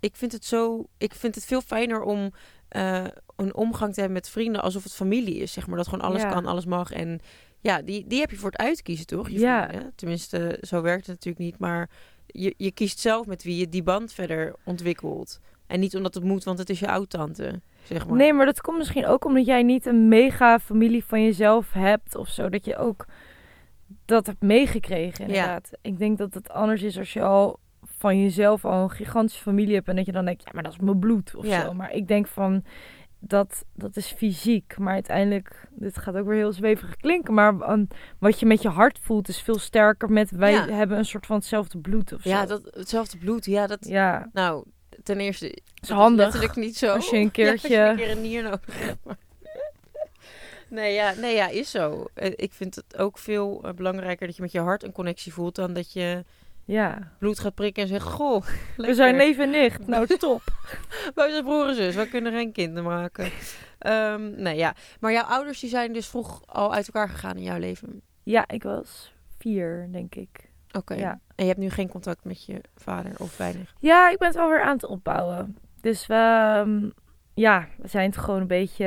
Ik 0.00 0.16
vind 0.16 0.32
het 0.32 0.44
zo... 0.44 0.84
Ik 0.98 1.14
vind 1.14 1.34
het 1.34 1.44
veel 1.44 1.60
fijner 1.60 2.02
om... 2.02 2.32
eh, 2.68 3.04
een 3.36 3.54
omgang 3.54 3.92
te 3.94 4.00
hebben 4.00 4.18
met 4.18 4.28
vrienden 4.30 4.62
alsof 4.62 4.82
het 4.84 4.92
familie 4.94 5.36
is, 5.36 5.52
zeg 5.52 5.66
maar. 5.66 5.76
Dat 5.76 5.88
gewoon 5.88 6.04
alles 6.04 6.22
Ja. 6.22 6.28
kan, 6.32 6.46
alles 6.46 6.64
mag. 6.64 6.92
En 6.92 7.20
ja, 7.60 7.82
die, 7.82 8.06
die 8.06 8.20
heb 8.20 8.30
je 8.30 8.36
voor 8.36 8.50
het 8.50 8.60
uitkiezen, 8.60 9.06
toch? 9.06 9.28
Je 9.28 9.38
Ja. 9.38 9.66
vrienden. 9.68 9.92
Tenminste, 9.94 10.58
zo 10.60 10.82
werkt 10.82 11.06
het 11.06 11.14
natuurlijk 11.14 11.44
niet. 11.44 11.58
Maar 11.58 11.90
je, 12.26 12.54
je 12.56 12.70
kiest 12.70 12.98
zelf 12.98 13.26
met 13.26 13.42
wie 13.42 13.56
je 13.56 13.68
die 13.68 13.82
band 13.82 14.12
verder 14.12 14.54
ontwikkelt. 14.64 15.40
En 15.66 15.80
niet 15.80 15.96
omdat 15.96 16.14
het 16.14 16.24
moet, 16.24 16.44
want 16.44 16.58
het 16.58 16.70
is 16.70 16.80
je 16.80 16.88
oud-tante, 16.88 17.60
zeg 17.96 18.06
maar. 18.08 18.16
Nee, 18.16 18.32
maar 18.32 18.46
dat 18.46 18.60
komt 18.60 18.78
misschien 18.78 19.06
ook 19.06 19.24
omdat 19.24 19.46
jij 19.46 19.62
niet 19.62 19.86
een 19.86 20.08
mega 20.08 20.58
familie 20.58 21.04
van 21.04 21.22
jezelf 21.22 21.72
hebt 21.72 22.16
of 22.16 22.28
zo. 22.28 22.48
Dat 22.48 22.64
je 22.64 22.76
ook 22.76 23.06
dat 24.04 24.26
hebt 24.26 24.42
meegekregen, 24.42 25.26
inderdaad. 25.26 25.70
Ik 25.82 25.98
denk 25.98 26.18
dat 26.18 26.34
het 26.34 26.50
anders 26.50 26.82
is 26.82 26.98
als 26.98 27.12
je 27.12 27.22
al 27.22 27.58
van 27.84 28.22
jezelf 28.22 28.64
al 28.64 28.82
een 28.82 28.90
gigantische 28.90 29.42
familie 29.42 29.74
hebt. 29.74 29.88
En 29.88 29.96
dat 29.96 30.06
je 30.06 30.12
dan 30.12 30.24
denkt, 30.24 30.42
ja, 30.44 30.50
maar 30.54 30.62
dat 30.62 30.72
is 30.72 30.78
mijn 30.78 30.98
bloed 30.98 31.34
of 31.34 31.46
Ja. 31.46 31.64
zo. 31.64 31.72
Maar 31.74 31.92
ik 31.92 32.08
denk 32.08 32.26
van, 32.26 32.64
dat, 33.18 33.64
dat 33.74 33.96
is 33.96 34.06
fysiek. 34.12 34.78
Maar 34.78 34.92
uiteindelijk, 34.92 35.68
dit 35.70 35.98
gaat 35.98 36.16
ook 36.16 36.26
weer 36.26 36.36
heel 36.36 36.52
zweverig 36.52 36.96
klinken. 36.96 37.34
Maar 37.34 37.70
um, 37.70 37.88
wat 38.18 38.40
je 38.40 38.46
met 38.46 38.62
je 38.62 38.68
hart 38.68 38.98
voelt 38.98 39.28
is 39.28 39.40
veel 39.42 39.58
sterker 39.58 40.10
met, 40.10 40.30
wij 40.30 40.52
Ja. 40.52 40.68
hebben 40.68 40.98
een 40.98 41.04
soort 41.04 41.26
van 41.26 41.36
hetzelfde 41.36 41.78
bloed 41.78 42.12
of 42.12 42.22
zo. 42.22 42.28
Ja, 42.28 42.46
dat, 42.46 42.62
hetzelfde 42.70 43.18
bloed. 43.18 43.44
Ja, 43.44 43.66
dat... 43.66 43.86
Ja, 43.88 44.28
Nou, 44.32 44.64
ten 45.10 45.20
eerste... 45.20 45.58
is 45.80 45.88
handig. 45.88 46.24
letterlijk 46.24 46.56
niet 46.56 46.76
zo. 46.76 46.92
Als 46.92 47.10
je 47.10 47.16
een 47.16 47.22
Ja, 47.24 47.30
keertje... 47.30 47.68
je 47.68 47.76
een 47.78 47.96
keer 47.96 48.10
een 48.10 48.20
nier 48.20 48.42
nodig 48.42 48.60
hebt. 48.66 48.98
Nee 50.68 50.94
ja, 50.94 51.12
nee, 51.12 51.34
ja, 51.34 51.48
is 51.48 51.70
zo. 51.70 52.06
Eh, 52.14 52.32
Ik 52.36 52.52
vind 52.52 52.74
het 52.74 52.96
ook 52.96 53.18
veel 53.18 53.60
eh, 53.62 53.72
belangrijker 53.72 54.26
dat 54.26 54.36
je 54.36 54.42
met 54.42 54.52
je 54.52 54.60
hart 54.60 54.82
een 54.82 54.92
connectie 54.92 55.32
voelt... 55.32 55.54
dan 55.54 55.72
dat 55.72 55.92
je 55.92 56.24
ja. 56.64 57.12
bloed 57.18 57.38
gaat 57.38 57.54
prikken 57.54 57.82
en 57.82 57.88
zegt... 57.88 58.06
Goh, 58.06 58.46
We 58.76 58.94
zijn 58.94 59.16
neef 59.16 59.38
en 59.38 59.50
nicht. 59.50 59.86
Nou, 59.86 60.06
top. 60.06 60.42
Wij 61.14 61.30
zijn 61.30 61.44
broer 61.44 61.68
en 61.68 61.74
zus, 61.74 61.94
wij 61.94 62.06
kunnen 62.06 62.32
geen 62.32 62.52
kinderen 62.52 62.84
maken. 62.84 63.30
Ehm, 63.78 64.42
nee, 64.42 64.56
ja. 64.56 64.74
Maar 65.00 65.12
jouw 65.12 65.24
ouders 65.24 65.60
die 65.60 65.70
zijn 65.70 65.92
dus 65.92 66.06
vroeg 66.06 66.42
al 66.46 66.74
uit 66.74 66.86
elkaar 66.86 67.08
gegaan 67.08 67.36
in 67.36 67.42
jouw 67.42 67.58
leven. 67.58 68.02
Ja, 68.22 68.48
ik 68.48 68.62
was 68.62 69.12
vier, 69.38 69.88
denk 69.92 70.14
ik. 70.14 70.49
Oké. 70.72 70.94
Ja. 70.94 71.10
En 71.34 71.44
je 71.44 71.50
hebt 71.50 71.58
nu 71.58 71.70
geen 71.70 71.88
contact 71.88 72.24
met 72.24 72.44
je 72.44 72.60
vader 72.76 73.12
of 73.18 73.36
weinig? 73.36 73.74
Ja, 73.78 74.10
ik 74.10 74.18
ben 74.18 74.28
het 74.28 74.36
alweer 74.36 74.62
aan 74.62 74.74
het 74.74 74.84
opbouwen. 74.86 75.56
Dus 75.80 76.06
we, 76.06 76.14
ehm, 76.14 76.88
ja, 77.34 77.66
we 77.78 77.88
zijn 77.88 78.06
het 78.10 78.18
gewoon 78.18 78.40
een 78.40 78.46
beetje 78.46 78.86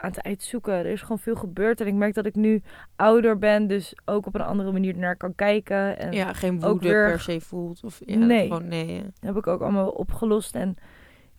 aan 0.00 0.10
het 0.10 0.22
uitzoeken. 0.22 0.72
Er 0.72 0.86
is 0.86 1.00
gewoon 1.00 1.18
veel 1.18 1.34
gebeurd. 1.36 1.80
En 1.80 1.86
ik 1.86 1.94
merk 1.94 2.14
dat 2.14 2.26
ik 2.26 2.34
nu 2.34 2.62
ouder 2.96 3.38
ben, 3.38 3.66
dus 3.66 3.94
ook 4.04 4.26
op 4.26 4.34
een 4.34 4.40
andere 4.40 4.72
manier 4.72 4.96
naar 4.98 5.16
kan 5.16 5.34
kijken. 5.34 5.98
En 5.98 6.12
Ja, 6.12 6.32
geen 6.32 6.54
ook 6.64 6.70
woede 6.70 6.88
weer- 6.88 7.08
per 7.10 7.20
se 7.20 7.40
voelt. 7.40 7.84
Of, 7.84 8.00
ja, 8.04 8.16
Nee. 8.18 8.46
Gewoon 8.46 8.68
nee. 8.68 9.02
heb 9.20 9.36
ik 9.36 9.46
ook 9.46 9.60
allemaal 9.60 9.88
opgelost. 9.90 10.54
En 10.54 10.76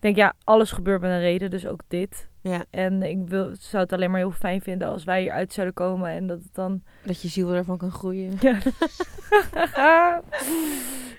denk, 0.04 0.16
ja, 0.16 0.34
alles 0.44 0.72
gebeurt 0.72 1.02
met 1.02 1.10
een 1.12 1.20
reden, 1.20 1.50
dus 1.50 1.68
ook 1.68 1.82
dit. 1.88 2.30
Ja, 2.42 2.66
En 2.70 3.04
ik 3.04 3.28
wil, 3.28 3.56
zou 3.60 3.84
het 3.84 3.94
alleen 3.94 4.12
maar 4.12 4.20
heel 4.20 4.32
fijn 4.32 4.62
vinden 4.62 4.88
als 4.88 5.04
wij 5.04 5.22
hieruit 5.22 5.54
zouden 5.54 5.76
komen 5.76 6.10
en 6.10 6.28
dat 6.28 6.44
het 6.44 6.54
dan... 6.54 6.84
dat 7.06 7.22
je 7.22 7.28
ziel 7.28 7.54
ervan 7.54 7.78
kan 7.78 7.92
groeien. 7.92 8.38
Ja. 8.40 8.60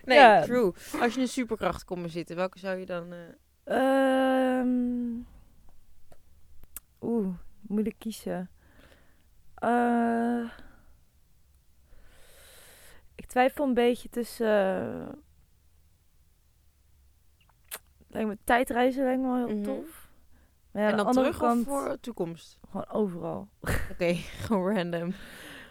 Nee, 0.05 0.19
Ja. 0.19 0.43
true. 0.43 0.73
Als 1.01 1.15
je 1.15 1.21
een 1.21 1.29
superkracht 1.29 1.85
komt 1.85 2.03
bezitten, 2.03 2.37
welke 2.37 2.59
zou 2.59 2.79
je 2.79 2.87
dan... 2.87 3.13
eh, 3.13 3.19
Ehm, 3.65 5.13
Oeh, 7.01 7.35
moeilijk 7.61 7.95
kiezen. 7.99 8.51
Eh, 9.55 10.43
ik 13.15 13.27
twijfel 13.27 13.65
een 13.67 13.75
beetje 13.75 14.09
tussen. 14.09 15.24
Lijkt 18.15 18.29
me 18.29 18.39
tijdreizen 18.45 19.05
lijkt 19.05 19.21
me 19.21 19.27
wel 19.27 19.47
heel 19.47 19.57
Mhm. 19.57 19.65
tof. 19.65 20.09
Maar 20.71 20.83
ja, 20.83 20.89
en 20.89 20.99
aan 20.99 21.05
dan 21.05 21.13
de 21.15 21.19
andere 21.21 21.37
terug 21.37 21.49
kant, 21.51 21.67
of 21.67 21.73
voor 21.85 22.01
toekomst? 22.01 22.59
Gewoon 22.71 22.89
overal. 22.91 23.49
Oké, 23.91 24.15
gewoon 24.47 24.77
random. 24.77 25.13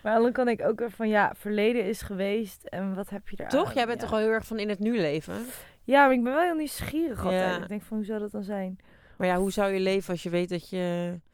Maar 0.04 0.22
de 0.22 0.32
kant 0.32 0.48
denk 0.48 0.60
ik 0.60 0.68
ook 0.68 0.80
weer 0.80 0.92
van 0.92 1.08
ja, 1.08 1.34
verleden 1.38 1.86
is 1.86 2.02
geweest 2.02 2.64
en 2.64 2.96
wat 2.96 3.10
heb 3.10 3.30
je 3.30 3.36
daar 3.36 3.50
Toch? 3.50 3.74
Jij 3.74 3.86
bent 3.86 3.96
ja. 3.98 4.02
toch 4.08 4.10
wel 4.16 4.20
heel 4.26 4.30
erg 4.36 4.46
van 4.46 4.60
in 4.60 4.70
het 4.70 4.80
nu 4.80 4.98
leven? 4.98 5.46
Ja, 5.84 6.06
maar 6.06 6.14
ik 6.14 6.24
ben 6.24 6.34
wel 6.34 6.42
heel 6.44 6.56
nieuwsgierig 6.56 7.18
Ja. 7.18 7.24
altijd. 7.24 7.62
Ik 7.62 7.68
denk 7.68 7.82
van 7.82 7.98
hoe 7.98 8.06
zou 8.06 8.20
dat 8.20 8.32
dan 8.32 8.44
zijn? 8.44 8.78
Maar 9.18 9.28
ja, 9.28 9.38
hoe 9.38 9.52
zou 9.52 9.72
je 9.72 9.80
leven 9.80 10.12
als 10.12 10.24
je 10.24 10.30
weet 10.30 10.50
dat 10.50 10.70
je... 10.70 10.78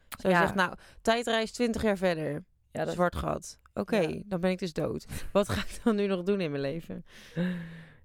Je 0.08 0.28
Ja. 0.28 0.38
zegt, 0.40 0.54
nou, 0.54 0.74
tijdreis 1.02 1.52
20 1.52 1.82
jaar 1.82 1.96
verder. 1.96 2.44
Ja, 2.70 2.84
dat 2.84 2.94
Zwart 2.94 3.16
gat. 3.16 3.58
Oké, 3.74 4.22
dan 4.26 4.40
ben 4.40 4.50
ik 4.50 4.58
dus 4.58 4.72
dood. 4.72 5.06
Wat 5.32 5.48
ga 5.48 5.60
ik 5.60 5.80
dan 5.84 5.96
nu 5.96 6.06
nog 6.06 6.22
doen 6.22 6.40
in 6.40 6.50
mijn 6.50 6.62
leven? 6.62 7.04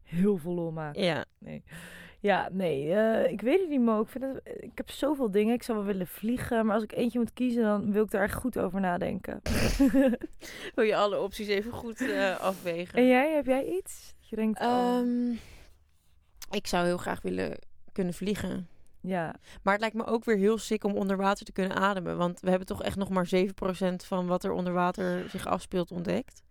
heel 0.03 0.37
veel 0.37 0.53
lol 0.53 0.71
maken. 0.71 1.01
Ja, 1.03 1.25
Ja, 2.25 2.49
nee, 2.51 2.93
eh, 2.93 3.31
ik 3.31 3.41
weet 3.41 3.59
het 3.59 3.69
niet, 3.69 3.81
Mo. 3.81 4.01
Ik, 4.01 4.07
vind 4.07 4.23
het, 4.23 4.41
ik 4.59 4.71
heb 4.75 4.89
zoveel 4.89 5.31
dingen. 5.31 5.53
Ik 5.53 5.63
zou 5.63 5.77
wel 5.77 5.87
willen 5.87 6.07
vliegen, 6.07 6.65
maar 6.65 6.75
als 6.75 6.83
ik 6.83 6.91
eentje 6.91 7.19
moet 7.19 7.33
kiezen, 7.33 7.63
dan 7.63 7.91
wil 7.91 8.03
ik 8.03 8.11
daar 8.11 8.23
echt 8.23 8.33
goed 8.33 8.59
over 8.59 8.79
nadenken. 8.79 9.41
wil 10.75 10.85
je 10.85 10.95
alle 10.95 11.19
opties 11.19 11.47
even 11.47 11.71
goed 11.71 12.01
eh, 12.01 12.39
afwegen? 12.49 12.99
en 12.99 13.07
jij, 13.07 13.33
heb 13.33 13.45
jij 13.45 13.65
iets? 13.65 14.13
Dat 14.19 14.29
Je 14.29 14.35
denkt, 14.35 14.59
oh, 14.59 14.67
Ehm, 14.67 15.31
ik 16.51 16.67
zou 16.67 16.85
heel 16.85 16.97
graag 16.97 17.21
willen 17.21 17.57
kunnen 17.91 18.13
vliegen. 18.13 18.67
ja, 19.01 19.35
Maar 19.63 19.73
het 19.73 19.81
lijkt 19.81 19.95
me 19.95 20.05
ook 20.05 20.25
weer 20.25 20.37
heel 20.37 20.57
sick 20.57 20.83
om 20.83 20.95
onder 20.95 21.17
water 21.17 21.45
te 21.45 21.51
kunnen 21.51 21.77
ademen. 21.77 22.17
Want 22.17 22.39
we 22.39 22.49
hebben 22.49 22.67
toch 22.67 22.83
echt 22.83 22.97
nog 22.97 23.09
maar 23.09 23.29
7% 23.35 23.95
van 23.95 24.27
wat 24.27 24.43
er 24.43 24.51
onder 24.51 24.73
water 24.73 25.29
zich 25.29 25.47
afspeelt 25.47 25.91
ontdekt. 25.91 26.43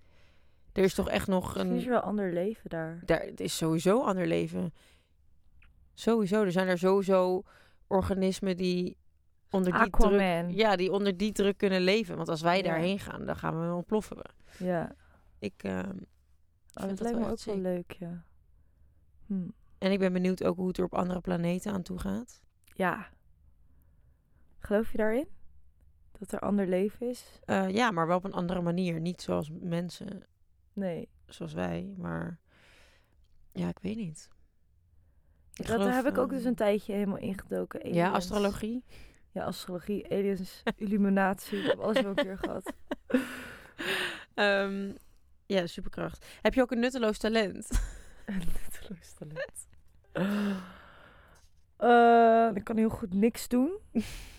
Er 0.72 0.82
is 0.82 0.94
toch 0.94 1.08
echt 1.08 1.26
nog 1.26 1.54
misschien 1.54 1.74
is 1.74 1.80
er 1.80 1.86
een... 1.86 1.92
wel 1.92 2.00
ander 2.00 2.32
leven 2.32 2.70
daar. 2.70 3.00
Daar, 3.04 3.20
het 3.20 3.40
is 3.40 3.56
sowieso 3.56 4.00
een 4.00 4.06
ander 4.06 4.26
leven. 4.26 4.72
Sowieso. 5.94 6.42
Er 6.42 6.52
zijn 6.52 6.68
er 6.68 6.78
sowieso 6.78 7.42
organismen 7.86 8.56
die 8.56 8.96
onder 9.50 9.72
die 9.72 9.90
druk... 9.90 10.50
Ja, 10.50 10.76
die 10.76 10.92
onder 10.92 11.16
die 11.16 11.32
druk 11.32 11.56
kunnen 11.58 11.80
leven. 11.80 12.16
Want 12.16 12.28
als 12.28 12.40
wij 12.42 12.56
Ja. 12.56 12.62
daarheen 12.62 12.98
gaan, 12.98 13.24
dan 13.26 13.36
gaan 13.36 13.68
we 13.68 13.74
ontploffen. 13.74 14.18
Ja, 14.58 14.94
Ik, 15.38 15.62
ehm, 15.62 15.88
oh, 15.88 16.84
vind 16.84 16.88
dat 16.88 17.00
lijkt 17.00 17.18
me 17.18 17.30
ook 17.30 17.40
wel 17.44 17.58
leuk, 17.58 17.92
ja. 17.92 18.24
Hm. 19.26 19.48
en 19.78 19.92
ik 19.92 19.98
ben 19.98 20.12
benieuwd 20.12 20.44
ook 20.44 20.56
hoe 20.56 20.68
het 20.68 20.78
er 20.78 20.84
op 20.84 20.94
andere 20.94 21.20
planeten 21.20 21.72
aan 21.72 21.82
toe 21.82 21.98
gaat. 21.98 22.40
Ja. 22.64 23.08
Geloof 24.58 24.90
je 24.90 24.96
daarin? 24.98 25.28
Dat 26.18 26.32
er 26.32 26.38
ander 26.40 26.66
leven 26.66 27.08
is? 27.08 27.40
Eh, 27.44 27.68
ja, 27.70 27.90
maar 27.90 28.06
wel 28.06 28.16
op 28.16 28.24
een 28.24 28.32
andere 28.32 28.60
manier. 28.62 29.00
Niet 29.00 29.22
zoals 29.22 29.50
mensen, 29.60 30.26
Nee. 30.72 31.08
zoals 31.26 31.52
wij. 31.52 31.94
Maar 31.96 32.38
ja, 33.52 33.68
ik 33.68 33.78
weet 33.78 33.96
niet. 33.96 34.28
Ik 35.54 35.66
Dat, 35.66 35.78
daar 35.78 35.94
heb 35.94 36.06
ik 36.06 36.18
ook 36.18 36.30
dus 36.30 36.44
een 36.44 36.54
tijdje 36.54 36.92
helemaal 36.92 37.18
ingedoken. 37.18 37.80
Ja, 37.94 38.06
Aliens. 38.06 38.16
astrologie. 38.16 38.84
Ja, 39.30 39.44
astrologie, 39.44 40.10
aliens, 40.10 40.62
illuminatie. 40.76 41.58
Ik 41.58 41.66
heb 41.66 41.78
alles 41.78 42.00
wel 42.00 42.10
een 42.10 42.24
keer 42.24 42.38
gehad. 42.38 42.72
Ehm, 44.34 44.92
ja, 45.46 45.66
superkracht. 45.66 46.26
Heb 46.42 46.54
je 46.54 46.62
ook 46.62 46.70
een 46.70 46.78
nutteloos 46.80 47.18
talent? 47.18 47.68
Een 48.26 48.42
nutteloos 48.62 49.12
talent. 49.12 49.68
Eh, 51.76 52.56
ik 52.56 52.64
kan 52.64 52.76
heel 52.76 52.88
goed 52.88 53.14
niks 53.14 53.48
doen. 53.48 53.78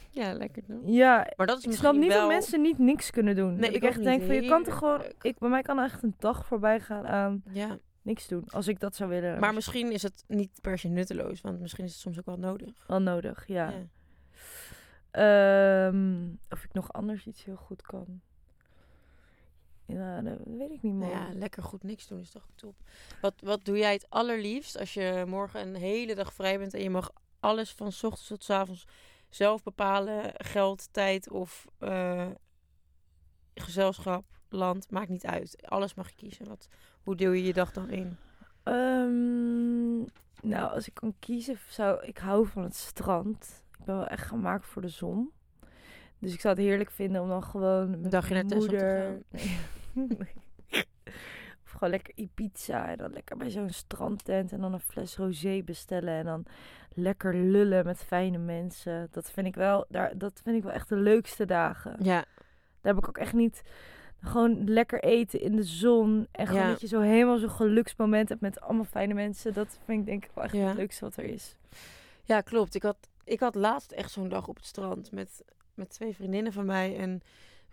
Ja, 0.09 0.33
lekker 0.33 0.63
doen. 0.67 0.93
Ja, 0.93 1.27
Maar 1.35 1.47
dat 1.47 1.57
is 1.57 1.65
ik 1.65 1.71
snap 1.71 1.95
niet 1.95 2.07
wel... 2.07 2.19
dat 2.19 2.27
mensen 2.27 2.61
niet 2.61 2.77
niks 2.77 3.11
kunnen 3.11 3.35
doen. 3.35 3.51
Nee, 3.51 3.61
dat 3.61 3.75
ik 3.75 3.83
echt 3.83 4.03
denk 4.03 4.23
van, 4.23 4.35
je 4.35 4.47
kan 4.49 4.63
toch 4.63 4.77
gewoon... 4.77 5.01
Ik, 5.21 5.37
bij 5.37 5.49
mij 5.49 5.61
kan 5.61 5.77
er 5.77 5.83
echt 5.83 6.03
een 6.03 6.15
dag 6.17 6.45
voorbij 6.45 6.79
gaan 6.79 7.07
aan 7.07 7.43
Ja, 7.51 7.77
niks 8.05 8.27
doen. 8.27 8.43
Als 8.49 8.67
ik 8.67 8.79
dat 8.79 8.95
zou 8.95 9.09
willen. 9.09 9.39
maar 9.39 9.53
misschien 9.53 9.91
is 9.91 10.03
het 10.03 10.23
niet 10.27 10.61
per 10.61 10.77
se 10.79 10.87
nutteloos, 10.87 11.41
want 11.41 11.59
misschien 11.59 11.83
is 11.85 11.91
het 11.91 11.99
soms 12.01 12.19
ook 12.19 12.25
wel 12.25 12.37
nodig. 12.37 12.85
Wel 12.87 13.01
nodig, 13.01 13.47
ja. 13.47 13.69
Ja. 13.69 13.87
Ehm, 15.11 16.29
of 16.49 16.63
ik 16.63 16.73
nog 16.73 16.93
anders 16.93 17.25
iets 17.25 17.43
heel 17.43 17.55
goed 17.55 17.81
kan. 17.81 18.21
Ja, 19.85 20.21
dat 20.21 20.37
weet 20.45 20.71
ik 20.71 20.81
niet 20.81 20.93
Nou 20.93 20.97
meer. 21.11 21.27
ja, 21.27 21.33
lekker 21.33 21.63
goed 21.63 21.83
niks 21.83 22.07
doen 22.07 22.19
is 22.19 22.29
toch 22.31 22.47
top. 22.55 22.75
Wat, 23.21 23.33
wat 23.41 23.65
doe 23.65 23.77
jij 23.77 23.93
het 23.93 24.09
allerliefst 24.09 24.79
als 24.79 24.93
je 24.93 25.23
morgen 25.27 25.61
een 25.67 25.75
hele 25.75 26.15
dag 26.15 26.33
vrij 26.33 26.57
bent 26.57 26.73
en 26.73 26.81
je 26.81 26.89
mag 26.89 27.11
alles 27.39 27.71
van 27.71 27.91
's 27.91 28.03
ochtends 28.03 28.27
tot 28.27 28.43
's 28.43 28.49
avonds 28.49 28.87
zelf 29.29 29.63
bepalen? 29.63 30.31
Geld, 30.33 30.93
tijd 30.93 31.29
of 31.29 31.65
eh, 31.77 32.29
gezelschap, 33.53 34.25
land, 34.55 34.91
maakt 34.91 35.09
niet 35.09 35.25
uit. 35.25 35.57
Alles 35.65 35.93
mag 35.93 36.09
je 36.09 36.15
kiezen. 36.15 36.47
Wat, 36.47 36.67
hoe 37.03 37.15
deel 37.15 37.31
je 37.31 37.43
je 37.43 37.53
dag 37.53 37.71
dan 37.71 37.89
in? 37.89 38.17
Ehm, 38.63 39.97
nou, 40.41 40.71
als 40.73 40.87
ik 40.87 40.93
kan 40.93 41.15
kiezen, 41.19 41.57
zou 41.69 42.03
ik 42.05 42.17
hou 42.17 42.47
van 42.47 42.63
het 42.63 42.75
strand. 42.75 43.63
Ik 43.79 43.85
ben 43.85 43.95
wel 43.95 44.07
echt 44.07 44.27
gemaakt 44.27 44.65
voor 44.65 44.81
de 44.81 44.87
zon. 44.87 45.31
Dus 46.19 46.33
ik 46.33 46.39
zou 46.41 46.55
het 46.55 46.63
heerlijk 46.63 46.91
vinden 46.91 47.21
om 47.21 47.27
dan 47.27 47.43
gewoon 47.43 48.01
met 48.01 48.11
dagje 48.11 48.33
naar 48.33 48.45
te 48.45 48.55
moeder... 48.55 49.21
Nee. 49.93 50.33
of 51.65 51.71
gewoon 51.71 51.89
lekker 51.89 52.13
Ibiza 52.15 52.87
en 52.89 52.97
dan 52.97 53.11
lekker 53.11 53.37
bij 53.37 53.49
zo'n 53.49 53.69
strandtent 53.69 54.51
en 54.51 54.61
dan 54.61 54.73
een 54.73 54.79
fles 54.79 55.17
rosé 55.17 55.61
bestellen 55.65 56.13
en 56.13 56.25
dan 56.25 56.45
lekker 56.89 57.35
lullen 57.35 57.85
met 57.85 58.03
fijne 58.03 58.37
mensen. 58.37 59.07
Dat 59.11 59.31
vind 59.31 59.47
ik 59.47 59.55
wel, 59.55 59.85
daar, 59.89 60.17
dat 60.17 60.41
vind 60.43 60.57
ik 60.57 60.63
wel 60.63 60.71
echt 60.71 60.89
de 60.89 60.95
leukste 60.95 61.45
dagen. 61.45 61.95
Ja, 61.99 62.25
Daar 62.81 62.93
heb 62.93 62.97
ik 62.97 63.07
ook 63.07 63.17
echt 63.17 63.33
niet 63.33 63.61
gewoon 64.25 64.69
lekker 64.69 65.03
eten 65.03 65.39
in 65.41 65.55
de 65.55 65.63
zon. 65.63 66.27
En 66.31 66.47
gewoon 66.47 66.61
Ja. 66.61 66.69
dat 66.69 66.81
je 66.81 66.87
zo 66.87 66.99
helemaal 66.99 67.37
zo'n 67.37 67.49
geluksmoment 67.49 68.29
hebt 68.29 68.41
met 68.41 68.61
allemaal 68.61 68.83
fijne 68.85 69.13
mensen. 69.13 69.53
Dat 69.53 69.79
vind 69.85 69.99
ik 69.99 70.05
denk 70.05 70.23
ik 70.25 70.31
wel 70.33 70.43
echt 70.43 70.53
Ja. 70.53 70.67
het 70.67 70.77
leukste 70.77 71.03
wat 71.05 71.17
er 71.17 71.23
is. 71.23 71.55
ja 72.23 72.41
klopt. 72.41 72.75
Ik 72.75 72.83
had, 72.83 72.97
ik 73.23 73.39
had 73.39 73.55
laatst 73.55 73.91
echt 73.91 74.11
zo'n 74.11 74.29
dag 74.29 74.47
op 74.47 74.55
het 74.55 74.65
strand 74.65 75.11
met, 75.11 75.43
met 75.73 75.89
twee 75.89 76.15
vriendinnen 76.15 76.53
van 76.53 76.65
mij. 76.65 76.97
En 76.97 77.21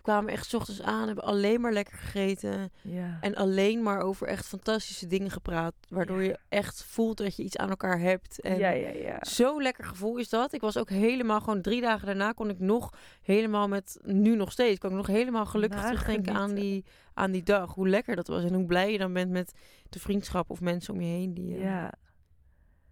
kwamen 0.02 0.32
echt 0.32 0.46
's 0.46 0.54
ochtends 0.54 0.82
aan, 0.82 1.06
hebben 1.06 1.24
alleen 1.24 1.60
maar 1.60 1.72
lekker 1.72 1.96
gegeten. 1.98 2.70
Ja. 2.82 3.18
En 3.20 3.34
alleen 3.34 3.82
maar 3.82 4.00
over 4.00 4.26
echt 4.26 4.46
fantastische 4.46 5.06
dingen 5.06 5.30
gepraat. 5.30 5.74
Waardoor 5.88 6.22
Ja. 6.22 6.28
je 6.28 6.38
echt 6.48 6.84
voelt 6.84 7.16
dat 7.18 7.36
je 7.36 7.42
iets 7.42 7.56
aan 7.56 7.68
elkaar 7.70 7.98
hebt. 8.00 8.40
En 8.40 8.58
ja, 8.58 8.70
ja, 8.70 8.88
ja. 8.88 9.16
Zo'n 9.20 9.62
lekker 9.62 9.84
gevoel 9.84 10.16
is 10.16 10.28
dat. 10.28 10.52
Ik 10.52 10.60
was 10.60 10.76
ook 10.78 10.90
helemaal, 10.90 11.40
gewoon 11.40 11.62
drie 11.62 11.80
dagen 11.80 12.06
daarna 12.06 12.32
kon 12.32 12.48
ik 12.50 12.58
nog 12.58 12.90
helemaal 13.22 13.68
met, 13.68 13.98
nu 14.02 14.36
nog 14.36 14.52
steeds, 14.52 14.78
kan 14.78 14.90
ik 14.90 14.96
nog 14.96 15.06
helemaal 15.06 15.46
gelukkig 15.46 15.82
terugdenken 15.84 16.34
aan 16.34 16.54
die, 16.54 16.84
aan 17.14 17.30
die 17.30 17.42
dag. 17.42 17.74
Hoe 17.74 17.88
lekker 17.88 18.16
dat 18.16 18.26
was 18.26 18.44
en 18.44 18.54
hoe 18.54 18.66
blij 18.66 18.92
je 18.92 18.98
dan 18.98 19.12
bent 19.12 19.30
met 19.30 19.52
de 19.88 19.98
vriendschap 20.00 20.50
of 20.50 20.60
mensen 20.60 20.94
om 20.94 21.00
je 21.00 21.06
heen. 21.06 21.34
Die, 21.34 21.54
eh, 21.54 21.62
Ja. 21.62 21.92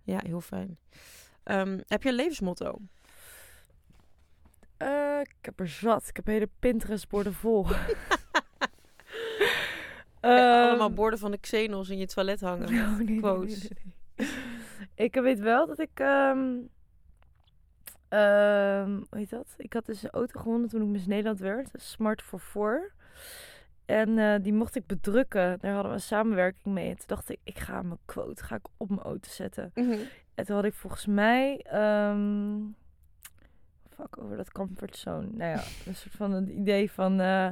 ja, 0.03 0.21
heel 0.27 0.41
fijn. 0.41 0.79
Ehm, 1.43 1.81
heb 1.87 2.03
je 2.03 2.09
een 2.09 2.15
levensmotto? 2.15 2.79
Eh, 4.81 5.21
ik 5.21 5.35
heb 5.41 5.61
er 5.61 5.69
zat. 5.69 6.09
Ik 6.09 6.17
heb 6.17 6.27
hele 6.27 6.49
Pinterest-borden 6.59 7.35
vol. 7.35 7.67
Ehm, 10.21 10.69
allemaal 10.69 10.93
borden 10.93 11.19
van 11.19 11.31
de 11.31 11.39
Xenos 11.39 11.89
in 11.89 11.99
je 11.99 12.07
toilet 12.07 12.41
hangen. 12.41 12.69
Oh, 12.79 12.97
nee, 12.97 12.97
nee, 12.97 13.07
nee, 13.07 13.19
quotes. 13.19 13.69
nee, 13.69 13.95
nee. 14.17 14.29
Ik 14.95 15.15
weet 15.15 15.39
wel 15.39 15.67
dat 15.67 15.79
ik... 15.79 15.91
ehm 15.95 16.59
ehm, 18.09 18.91
hoe 18.91 19.19
heet 19.19 19.31
dat? 19.31 19.55
Ik 19.57 19.73
had 19.73 19.87
dus 19.87 20.03
een 20.03 20.11
auto 20.11 20.41
gewonnen 20.41 20.69
toen 20.69 20.83
ik 20.83 20.89
Miss 20.89 21.07
Nederland 21.07 21.39
werd. 21.39 21.71
Smart 21.73 22.23
for 22.23 22.39
Four. 22.39 22.93
En 23.87 24.19
eh, 24.19 24.43
die 24.43 24.53
mocht 24.53 24.77
ik 24.77 24.87
bedrukken. 24.87 25.59
Daar 25.61 25.73
hadden 25.73 25.91
we 25.91 25.97
een 25.97 26.03
samenwerking 26.03 26.75
mee. 26.75 26.89
En 26.89 26.97
toen 26.97 27.07
dacht 27.07 27.31
ik, 27.31 27.39
ik 27.45 27.59
ga 27.59 27.83
mijn 27.83 27.99
quote 28.05 28.45
ga 28.45 28.55
ik 28.55 28.67
op 28.77 28.89
mijn 28.89 29.03
auto 29.03 29.31
zetten. 29.31 29.71
Mhm. 29.75 29.99
En 30.35 30.45
toen 30.45 30.57
had 30.57 30.65
ik 30.65 30.75
volgens 30.75 31.07
mij... 31.07 31.67
over 34.19 34.37
dat 34.37 34.53
comfortzone. 34.53 35.27
Nou 35.33 35.51
ja, 35.51 35.63
een 35.87 35.95
soort 35.95 36.15
van 36.15 36.33
het 36.33 36.49
idee 36.49 36.91
van... 36.91 37.21
eh, 37.21 37.49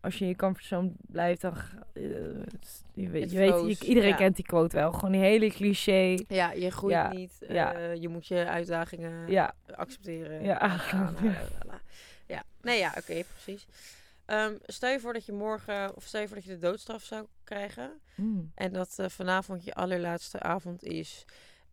als 0.00 0.14
je 0.18 0.20
in 0.24 0.28
je 0.30 0.36
comfortzone 0.36 0.92
blijft, 1.00 1.40
dan... 1.40 1.54
eh, 1.92 2.02
je 2.94 3.08
weet, 3.08 3.30
je 3.30 3.38
weet 3.38 3.78
je- 3.78 3.86
iedereen 3.86 4.08
ja. 4.08 4.16
kent 4.16 4.36
die 4.36 4.44
quote 4.44 4.76
wel. 4.76 4.92
Gewoon 4.92 5.12
die 5.12 5.20
hele 5.20 5.48
cliché. 5.50 6.18
Ja, 6.28 6.50
je 6.52 6.70
groeit 6.70 6.94
Ja, 6.94 7.12
niet. 7.12 7.38
ja. 7.48 7.74
eh, 7.74 7.94
je 7.94 8.08
moet 8.08 8.26
je 8.26 8.46
uitdagingen 8.48 9.30
Ja, 9.30 9.54
accepteren. 9.76 10.42
Ja. 10.42 10.80
Ja. 10.92 11.40
ja. 12.26 12.42
Nee, 12.62 12.78
ja, 12.78 12.88
oké, 12.98 13.22
precies. 13.32 13.66
Ehm, 14.24 14.54
stel 14.66 14.90
je 14.90 15.00
voor 15.00 15.12
dat 15.12 15.24
je 15.26 15.32
morgen, 15.32 15.96
of 15.96 16.04
stel 16.04 16.20
je 16.20 16.26
voor 16.26 16.36
dat 16.36 16.44
je 16.44 16.50
de 16.52 16.58
doodstraf 16.58 17.02
zou 17.02 17.26
krijgen. 17.44 17.90
Mm. 18.14 18.50
En 18.54 18.72
dat 18.72 18.96
vanavond 19.06 19.64
je 19.64 19.74
allerlaatste 19.74 20.40
avond 20.40 20.82
is. 20.82 21.24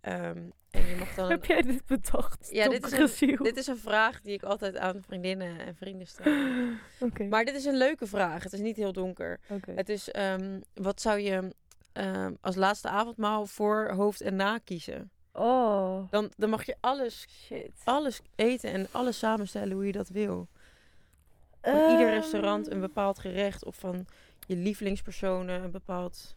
Ehm, 0.02 0.40
en 0.78 0.88
je 0.88 1.06
dan. 1.16 1.30
Heb 1.30 1.46
jij 1.46 1.62
dit 1.62 1.86
bedacht? 1.86 2.48
Ja, 2.52 2.70
dit 2.70 2.86
is, 2.92 3.22
een, 3.22 3.36
dit 3.36 3.58
is 3.58 3.68
een 3.68 3.78
vraag 3.78 4.22
die 4.22 4.34
ik 4.34 4.44
altijd 4.44 4.78
aan 4.78 5.02
vriendinnen 5.02 5.60
en 5.60 5.76
vrienden 5.76 6.08
stel. 6.08 6.34
Oké, 7.00 7.24
Maar 7.24 7.46
dit 7.46 7.56
is 7.56 7.66
een 7.66 7.78
leuke 7.78 8.08
vraag. 8.08 8.44
Het 8.44 8.54
is 8.54 8.60
niet 8.60 8.76
heel 8.76 8.94
donker. 8.94 9.40
Het 9.76 9.90
is, 9.90 10.12
ehm, 10.12 10.60
wat 10.74 11.02
zou 11.02 11.20
je 11.20 11.56
ehm, 11.94 12.34
als 12.42 12.56
laatste 12.56 12.88
avondmaal 12.90 13.46
voor 13.46 13.92
hoofd 13.96 14.22
en 14.22 14.36
na 14.36 14.58
kiezen? 14.58 15.12
Oh, 15.32 16.10
Dan, 16.10 16.32
dan 16.38 16.50
mag 16.50 16.66
je 16.66 16.76
alles, 16.80 17.26
shit. 17.30 17.72
alles 17.84 18.22
eten 18.36 18.72
en 18.72 18.88
alles 18.92 19.18
samenstellen 19.18 19.72
hoe 19.76 19.86
je 19.86 19.92
dat 19.92 20.10
wil. 20.10 20.48
Van 21.62 21.90
ieder 21.92 22.10
restaurant 22.10 22.72
een 22.72 22.80
bepaald 22.80 23.20
gerecht 23.20 23.66
of 23.66 23.76
van 23.76 24.06
je 24.48 24.56
lievelingspersonen 24.56 25.64
een 25.64 25.72
bepaald. 25.72 26.36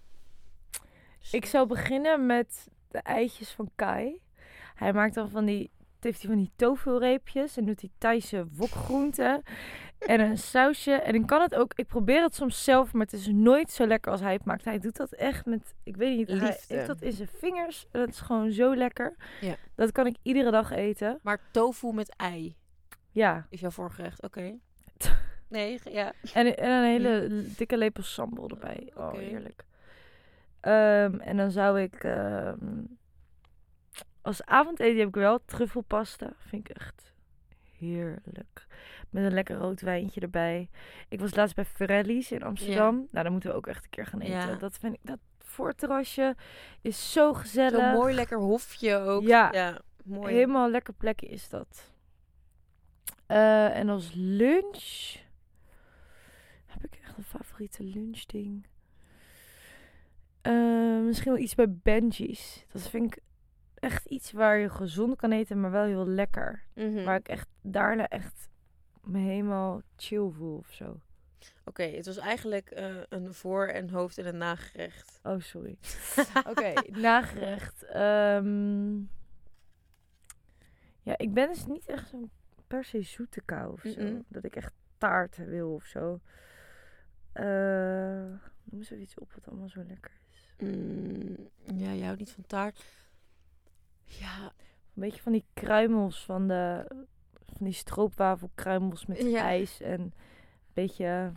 Ik 1.31 1.47
zou 1.47 1.67
beginnen 1.67 2.27
met 2.27 2.69
de 2.89 2.99
eitjes 2.99 3.51
van 3.51 3.71
Kai. 3.75 4.21
Hij 4.81 4.93
maakt 4.93 5.15
dan 5.15 5.31
van 5.31 5.45
die, 5.45 5.71
heeft 6.01 6.21
hij 6.23 6.31
van 6.31 6.39
die 6.39 6.51
tofu-reepjes 6.57 7.57
en 7.57 7.65
doet 7.65 7.81
hij 7.81 7.91
Thaise 7.99 8.47
wokgroenten 8.57 9.43
en 9.99 10.21
een 10.21 10.39
sausje. 10.39 10.93
En 10.93 11.15
ik 11.15 11.27
kan 11.27 11.41
het 11.41 11.55
ook, 11.55 11.73
ik 11.75 11.87
probeer 11.87 12.23
het 12.23 12.35
soms 12.35 12.65
zelf, 12.65 12.93
maar 12.93 13.03
het 13.03 13.13
is 13.13 13.27
nooit 13.27 13.71
zo 13.71 13.87
lekker 13.87 14.13
als 14.13 14.21
hij 14.21 14.33
het 14.33 14.45
maakt. 14.45 14.65
Hij 14.65 14.79
doet 14.79 14.97
dat 14.97 15.13
echt 15.13 15.47
met, 15.47 15.75
ik 15.83 15.97
weet 15.97 16.17
niet, 16.17 16.29
hij 16.29 16.37
Liefde. 16.39 16.75
heeft 16.75 16.87
dat 16.87 17.01
in 17.03 17.13
zijn 17.13 17.29
vingers. 17.39 17.87
En 17.93 18.01
dat 18.01 18.09
is 18.09 18.21
gewoon 18.21 18.51
zo 18.53 18.77
lekker. 18.77 19.17
Ja. 19.41 19.55
Dat 19.75 19.93
kan 19.93 20.07
ik 20.07 20.17
iedere 20.23 20.51
dag 20.51 20.71
eten. 20.71 21.19
Maar 21.23 21.41
tofu 21.51 21.93
met 21.93 22.15
ei 22.17 22.57
Ja. 23.11 23.47
is 23.51 23.61
jouw 23.61 23.71
voorgerecht. 23.71 24.23
Oké. 24.23 24.55
Nee, 25.49 25.81
ja. 25.85 26.13
En, 26.33 26.57
en 26.57 26.71
een 26.71 26.85
hele 26.85 27.45
dikke 27.57 27.77
lepel 27.77 28.03
sambal 28.03 28.49
erbij. 28.49 28.93
Oh, 28.95 29.13
heerlijk. 29.13 29.65
Ehm, 30.61 31.15
en 31.21 31.37
dan 31.37 31.51
zou 31.51 31.81
ik... 31.81 31.95
ehm, 32.05 32.57
als 34.23 34.45
avondeten 34.45 34.99
heb 34.99 35.09
ik 35.09 35.15
wel 35.15 35.45
truffelpasta. 35.45 36.33
Vind 36.39 36.69
ik 36.69 36.77
echt 36.77 37.13
heerlijk. 37.79 38.67
Met 39.11 39.25
een 39.25 39.33
lekker 39.33 39.57
rood 39.57 39.81
wijntje 39.81 40.21
erbij. 40.21 40.69
Ik 41.09 41.21
was 41.21 41.35
laatst 41.35 41.55
bij 41.55 41.65
Ferrelli's 41.65 42.31
in 42.31 42.43
Amsterdam. 42.43 42.95
Nou, 42.95 43.09
daar 43.11 43.33
moeten 43.33 43.51
we 43.51 43.57
ook 43.57 43.67
echt 43.67 43.85
een 43.85 43.91
keer 43.91 44.07
gaan 44.07 44.21
eten. 44.21 44.37
Ja. 44.37 44.55
Dat 44.55 44.79
vind 44.79 44.95
ik... 44.95 45.01
Dat 45.03 45.19
voorterrasje 45.39 46.37
is 46.81 47.13
zo 47.13 47.35
gezellig. 47.35 47.81
Zo'n 47.81 47.93
mooi 47.93 48.15
lekker 48.15 48.39
hofje 48.39 48.97
ook. 48.97 49.23
Ja. 49.23 49.53
ja 49.53 49.81
mooi. 50.05 50.35
Helemaal 50.35 50.65
een 50.65 50.71
lekker 50.71 50.95
plekje 50.95 51.27
is 51.27 51.49
dat. 51.49 51.93
Eh, 53.27 53.77
en 53.77 53.89
als 53.89 54.13
lunch... 54.15 55.17
Heb 56.67 56.85
ik 56.85 56.99
echt 57.03 57.17
een 57.17 57.25
favoriete 57.25 57.83
lunchding? 57.83 58.67
Eh, 60.43 61.01
misschien 61.01 61.33
wel 61.33 61.43
iets 61.43 61.55
bij 61.55 61.71
Benji's. 61.71 62.65
Dat 62.73 62.89
vind 62.89 63.15
ik 63.15 63.23
echt 63.81 64.07
iets 64.07 64.33
waar 64.33 64.59
je 64.59 64.69
gezond 64.71 65.17
kan 65.17 65.33
eten, 65.33 65.61
maar 65.61 65.71
wel 65.71 65.85
heel 65.85 66.07
lekker. 66.07 66.63
Mhm. 66.75 67.05
Waar 67.05 67.17
ik 67.17 67.29
echt 67.29 67.49
daarna 67.63 68.09
echt 68.09 68.49
me 69.03 69.19
helemaal 69.19 69.83
chill 69.97 70.31
voel 70.31 70.57
of 70.57 70.73
zo. 70.73 71.01
Oké, 71.65 71.83
het 71.83 72.07
was 72.07 72.17
eigenlijk 72.17 72.71
eh, 72.71 72.97
een 73.09 73.35
voor- 73.35 73.67
en 73.67 73.91
hoofd- 73.91 74.19
en 74.19 74.27
een 74.27 74.37
nagerecht. 74.37 75.21
Oh, 75.23 75.41
sorry. 75.41 75.79
Oké, 76.51 76.73
nagerecht. 76.91 77.85
Ehm, 77.85 78.97
ja, 81.03 81.15
ik 81.19 81.33
ben 81.35 81.49
dus 81.49 81.67
niet 81.67 81.87
echt 81.87 82.09
zo'n 82.09 82.31
per 82.67 82.85
se 82.85 83.03
zoete 83.03 83.41
kou 83.41 83.73
of 83.73 83.81
zo. 83.93 84.01
Dat 84.29 84.45
ik 84.45 84.57
echt 84.57 84.73
taart 84.99 85.37
wil 85.37 85.75
of 85.75 85.85
zo. 85.85 86.21
Eh 87.33 87.45
noem 88.65 88.81
eens 88.81 88.91
even 88.91 89.03
iets 89.03 89.19
op 89.19 89.33
wat 89.33 89.49
allemaal 89.49 89.69
zo 89.69 89.85
lekker 89.89 90.13
is. 90.31 90.55
Mm, 90.67 91.37
ja, 91.79 91.91
je 91.91 92.05
houdt 92.05 92.19
niet 92.19 92.31
van 92.33 92.45
taart. 92.47 92.85
Ja, 94.19 94.53
Een 94.95 95.03
beetje 95.07 95.23
van 95.23 95.33
die 95.33 95.45
kruimels 95.55 96.25
van 96.25 96.49
de... 96.49 96.85
Van 97.47 97.67
die 97.67 97.73
stroopwafelkruimels 97.73 99.07
met 99.07 99.19
Ja. 99.23 99.43
ijs 99.43 99.81
en 99.81 100.01
een 100.01 100.13
beetje 100.73 101.33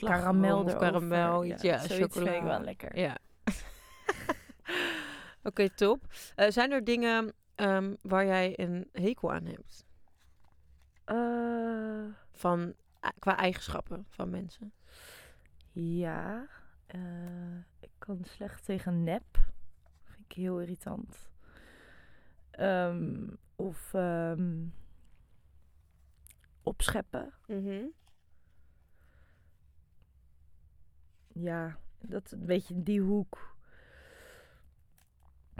karamel 0.00 0.64
of 0.64 0.76
karamel. 0.76 1.44
iets, 1.44 1.62
Ja, 1.62 1.78
chocola. 1.78 2.24
vind 2.24 2.36
ik 2.36 2.42
wel 2.42 2.60
lekker. 2.60 2.98
Ja. 2.98 3.16
Oké, 5.42 5.70
top. 5.70 6.04
Eh, 6.34 6.50
zijn 6.50 6.72
er 6.72 6.84
dingen 6.84 7.32
ehm, 7.54 7.94
waar 8.02 8.26
jij 8.26 8.58
een 8.58 8.88
hekel 8.92 9.32
aan 9.32 9.44
hebt? 9.46 9.84
Eh, 11.04 12.04
Van, 12.32 12.74
eh, 13.00 13.10
qua 13.18 13.36
eigenschappen 13.36 14.06
van 14.10 14.30
mensen. 14.30 14.72
ja. 15.72 16.46
ik 17.80 17.90
kan 17.98 18.20
slecht 18.24 18.64
tegen 18.64 19.02
nep. 19.04 19.24
Vind 20.04 20.24
ik 20.28 20.32
heel 20.32 20.60
irritant. 20.60 21.28
Ehm, 22.58 23.26
of 23.56 23.94
ehm, 23.94 24.64
opscheppen. 26.62 27.32
Ja, 31.32 31.78
dat 32.00 32.30
een 32.32 32.46
beetje 32.46 32.74
in 32.74 32.82
die 32.82 33.00
hoek. 33.00 33.56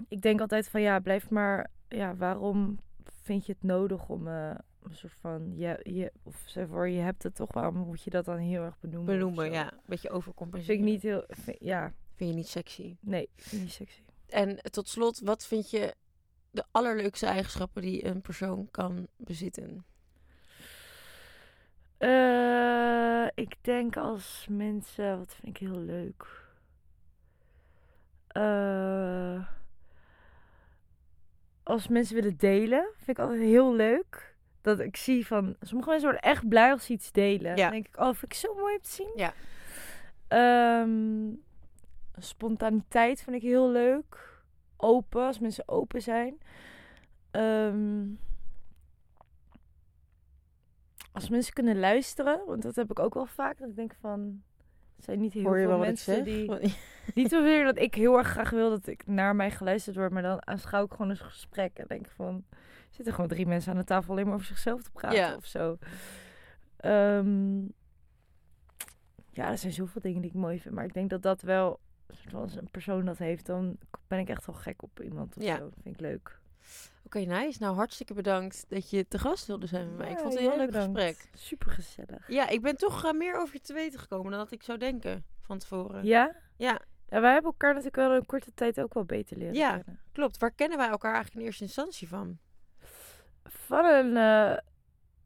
Ik 0.09 0.21
denk 0.21 0.41
altijd 0.41 0.69
van 0.69 0.81
ja, 0.81 0.99
blijf 1.01 1.31
maar. 1.31 1.71
Ja, 1.89 2.17
waarom 2.17 2.81
vind 3.05 3.47
je 3.47 3.53
het 3.53 3.63
nodig 3.63 4.09
om 4.09 4.29
eh, 4.29 4.55
een 4.83 4.95
soort 4.95 5.13
van. 5.21 5.57
Je, 5.57 5.81
je, 5.83 6.13
of 6.23 6.43
zeg 6.47 6.69
voor, 6.69 6.89
je 6.89 7.01
hebt 7.01 7.23
het 7.23 7.35
toch, 7.35 7.53
waarom 7.53 7.77
moet 7.77 8.03
je 8.03 8.11
dat 8.11 8.25
dan 8.25 8.37
heel 8.39 8.63
erg 8.63 8.79
benoemen? 8.81 9.15
Benoemen, 9.19 9.51
ja. 9.51 9.73
Een 9.73 9.79
beetje 9.87 10.11
overcompenseren. 10.11 10.77
Vind 10.77 10.89
ik 10.89 10.93
niet 10.95 11.03
heel. 11.03 11.25
vind- 11.29 11.57
ja, 11.61 11.93
Vind 12.15 12.31
je 12.31 12.37
niet 12.37 12.49
sexy. 12.49 12.97
nee, 13.01 13.29
vind 13.37 13.53
ik 13.53 13.61
niet 13.61 13.73
sexy. 13.73 14.01
En 14.29 14.57
tot 14.71 14.89
slot, 14.89 15.21
wat 15.21 15.47
vind 15.47 15.71
je 15.71 15.95
de 16.59 16.65
allerleukste 16.71 17.27
eigenschappen 17.27 17.83
die 17.83 18.07
een 18.07 18.21
persoon 18.21 18.69
kan 18.71 19.07
bezitten? 19.17 19.85
Eh, 21.99 23.27
ik 23.35 23.55
denk 23.61 23.97
als 23.97 24.47
mensen, 24.51 25.19
wat 25.19 25.35
vind 25.35 25.57
ik 25.57 25.69
heel 25.69 25.81
leuk. 25.81 26.47
Eh, 28.29 29.47
als 31.63 31.89
mensen 31.89 32.15
willen 32.15 32.37
delen, 32.37 32.89
vind 32.97 33.19
ik 33.19 33.19
altijd 33.19 33.41
heel 33.41 33.75
leuk. 33.75 34.37
Dat 34.61 34.81
ik 34.81 34.97
zie 34.97 35.27
van, 35.27 35.57
sommige 35.61 35.91
mensen 35.91 36.09
worden 36.11 36.31
echt 36.31 36.49
blij 36.49 36.71
als 36.71 36.85
ze 36.85 36.93
iets 36.93 37.13
delen. 37.13 37.57
Ja. 37.57 37.63
Dan 37.63 37.71
denk 37.71 37.87
ik, 37.87 37.97
oh, 37.97 38.15
vind 38.15 38.23
ik 38.23 38.35
zo 38.35 38.55
mooi 38.55 38.75
om 38.75 38.83
te 38.83 38.91
zien. 38.91 39.13
Ja. 39.15 39.33
Ehm, 40.29 41.35
spontaniteit 42.19 43.23
vind 43.23 43.37
ik 43.37 43.43
heel 43.43 43.71
leuk. 43.71 44.38
Open, 44.81 45.27
als 45.27 45.39
mensen 45.39 45.69
open 45.69 46.03
zijn. 46.03 46.39
Ehm, 47.31 48.07
als 51.13 51.29
mensen 51.29 51.53
kunnen 51.53 51.79
luisteren, 51.79 52.41
want 52.47 52.63
dat 52.63 52.77
heb 52.77 52.91
ik 52.91 52.99
ook 52.99 53.15
wel 53.15 53.27
vaak. 53.27 53.59
Dat 53.59 53.69
ik 53.69 53.77
denk 53.77 53.95
van, 54.01 54.43
er 54.97 55.03
zijn 55.05 55.21
niet 55.21 55.33
heel 55.33 55.43
Hoor 55.43 55.59
je 55.59 55.67
veel 55.67 55.69
wel 55.69 55.87
mensen 55.87 56.25
die... 56.25 56.51
Niet 57.15 57.31
zozeer 57.31 57.65
dat 57.65 57.79
ik 57.79 57.95
heel 57.95 58.19
erg 58.19 58.29
graag 58.29 58.51
wil 58.51 58.71
dat 58.71 58.87
ik 58.87 59.07
naar 59.07 59.37
mij 59.37 59.51
geluisterd 59.51 59.97
word, 59.97 60.13
maar 60.13 60.23
dan 60.23 60.47
aanschouw 60.47 60.85
ik 60.85 60.91
gewoon 60.91 61.11
een 61.11 61.17
gesprek 61.17 61.79
en 61.79 61.85
denk 61.89 62.09
van, 62.09 62.45
er 62.51 62.59
zitten 62.91 63.15
gewoon 63.15 63.29
drie 63.29 63.47
mensen 63.47 63.73
aan 63.73 63.79
de 63.79 63.85
tafel 63.85 64.13
alleen 64.13 64.25
maar 64.25 64.35
over 64.35 64.47
zichzelf 64.47 64.83
te 64.83 64.91
praten 64.91 65.19
Ja. 65.19 65.37
of 65.37 65.47
zo. 65.47 65.79
Ehm, 66.77 67.59
ja, 69.31 69.51
er 69.51 69.59
zijn 69.59 69.73
zoveel 69.73 70.01
dingen 70.01 70.21
die 70.21 70.31
ik 70.31 70.37
mooi 70.37 70.61
vind, 70.61 70.75
maar 70.75 70.85
ik 70.85 70.93
denk 70.95 71.11
dat 71.11 71.23
dat 71.23 71.41
wel, 71.41 71.81
als 72.35 72.55
een 72.57 72.71
persoon 72.71 73.05
dat 73.05 73.19
heeft, 73.19 73.47
dan 73.47 73.79
ben 74.07 74.19
ik 74.19 74.29
echt 74.29 74.47
wel 74.47 74.55
gek 74.55 74.83
op 74.83 75.01
iemand 75.03 75.37
of 75.37 75.43
Ja. 75.43 75.57
zo. 75.57 75.63
Dat 75.63 75.79
vind 75.83 75.95
ik 75.95 76.01
leuk. 76.01 76.39
Oké, 77.05 77.19
nice. 77.19 77.59
Nou, 77.63 77.75
hartstikke 77.77 78.15
bedankt 78.15 78.65
dat 78.69 78.91
je 78.91 79.09
te 79.09 79.19
gast 79.19 79.47
wilde 79.47 79.67
zijn 79.67 79.89
bij 79.89 79.97
mij. 79.97 80.11
ik 80.11 80.19
vond 80.19 80.33
het 80.33 80.43
een 80.43 80.49
heel 80.49 80.59
leuk 80.59 80.67
bedankt. 80.67 80.99
gesprek. 81.01 81.29
Super 81.35 81.71
gezellig. 81.71 82.29
Ja, 82.29 82.49
ik 82.49 82.63
ben 82.63 82.77
toch 82.77 83.05
eh, 83.05 83.13
meer 83.13 83.37
over 83.41 83.55
je 83.55 83.61
te 83.61 83.73
weten 83.73 83.99
gekomen 84.01 84.31
dan 84.31 84.41
dat 84.41 84.53
ik 84.53 84.63
zou 84.63 84.79
denken 84.79 85.25
van 85.41 85.59
tevoren. 85.59 86.05
Ja? 86.05 86.35
Ja, 86.57 86.81
Ja, 87.11 87.21
wij 87.21 87.33
hebben 87.33 87.51
elkaar 87.51 87.71
natuurlijk 87.71 87.97
wel 87.97 88.11
in 88.11 88.17
een 88.17 88.27
korte 88.27 88.55
tijd 88.55 88.81
ook 88.81 88.95
wel 88.95 89.05
beter 89.05 89.37
leren 89.37 89.55
Ja. 89.55 89.69
kennen. 89.77 90.01
klopt. 90.13 90.39
Waar 90.39 90.51
kennen 90.53 90.79
wij 90.79 90.89
elkaar 90.89 91.13
eigenlijk 91.13 91.41
in 91.41 91.47
eerste 91.47 91.65
instantie 91.65 92.09
van? 92.09 92.39
Van 93.45 93.85
een, 93.85 94.17
eh, 94.17 94.57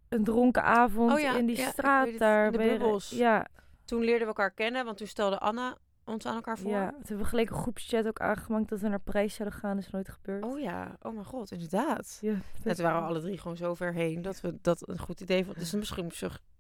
een 0.09 0.25
dronken 0.25 0.63
avond 0.63 1.13
Oh 1.13 1.19
ja, 1.21 1.37
in 1.37 1.47
die 1.47 1.57
ja, 1.57 1.71
straat 1.71 2.19
daar. 2.19 2.47
in 2.47 2.53
de 2.53 2.59
bij- 2.59 2.69
bubbels. 2.69 3.11
Ja, 3.11 3.47
Toen 3.85 4.01
leerden 4.01 4.21
we 4.21 4.27
elkaar 4.27 4.51
kennen, 4.51 4.85
want 4.85 4.97
toen 4.97 5.07
stelde 5.07 5.39
Anna 5.39 5.77
ons 6.05 6.27
aan 6.27 6.35
elkaar 6.35 6.59
voor. 6.59 6.71
ja. 6.71 6.89
Toen 6.91 6.99
hebben 7.01 7.19
we 7.19 7.25
gelijk 7.25 7.51
een 7.51 7.57
groepschat 7.57 8.07
ook 8.07 8.21
aangemaakt 8.21 8.69
dat 8.69 8.81
we 8.81 8.89
naar 8.89 9.01
Parijs 9.01 9.35
zouden 9.35 9.59
gaan. 9.59 9.77
Dat 9.77 9.85
is 9.85 9.91
nooit 9.91 10.09
gebeurd. 10.09 10.45
Oh 10.45 10.61
ja, 10.61 10.97
oh 11.03 11.13
mijn 11.13 11.25
god, 11.25 11.51
inderdaad. 11.53 12.19
Ja, 12.21 12.35
toen 12.63 12.85
waren 12.85 13.01
we 13.03 13.09
alle 13.09 13.21
drie 13.21 13.39
gewoon 13.39 13.57
zo 13.57 13.75
ver 13.75 13.93
heen 13.95 14.23
dat 14.23 14.41
we 14.41 14.59
dat 14.61 14.89
een 14.89 14.99
goed 14.99 15.21
idee 15.21 15.45
vonden. 15.45 15.63
Dus 15.63 15.73
misschien 15.73 16.11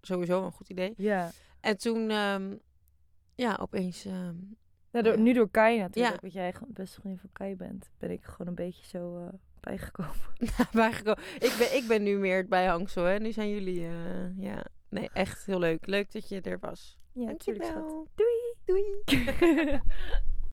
sowieso 0.00 0.44
een 0.44 0.52
goed 0.52 0.68
idee. 0.68 0.94
Ja. 0.96 1.30
En 1.60 1.76
toen, 1.78 2.10
ehm, 2.10 2.54
ja, 3.34 3.58
opeens... 3.60 4.04
ehm, 4.04 4.34
Ja, 4.90 5.02
door, 5.02 5.18
nu 5.18 5.32
door 5.32 5.50
Kai 5.50 5.78
natuurlijk, 5.78 6.14
Ja. 6.14 6.20
want 6.20 6.32
jij 6.32 6.54
best 6.68 6.94
vriendin 6.94 7.18
van 7.20 7.30
Kai 7.32 7.56
bent, 7.56 7.90
ben 7.98 8.10
ik 8.10 8.24
gewoon 8.24 8.46
een 8.46 8.54
beetje 8.54 8.86
zo 8.86 9.16
eh, 9.18 9.28
bijgekomen. 9.60 10.12
bijgekomen. 10.72 11.22
Ik 11.38 11.54
ben, 11.58 11.76
ik 11.76 11.84
ben 11.88 12.02
nu 12.02 12.16
meer 12.18 12.36
het 12.36 12.48
bijhangsel, 12.48 13.04
hè. 13.04 13.18
Nu 13.18 13.32
zijn 13.32 13.50
jullie, 13.50 13.86
eh, 13.86 14.38
ja... 14.38 14.64
Nee, 14.88 15.10
echt 15.12 15.44
heel 15.46 15.58
leuk. 15.58 15.86
Leuk 15.86 16.12
dat 16.12 16.28
je 16.28 16.40
er 16.40 16.58
was. 16.60 16.98
Ja, 17.12 17.24
natuurlijk. 17.26 17.72
Doei. 18.14 18.41
Doei. 18.72 19.80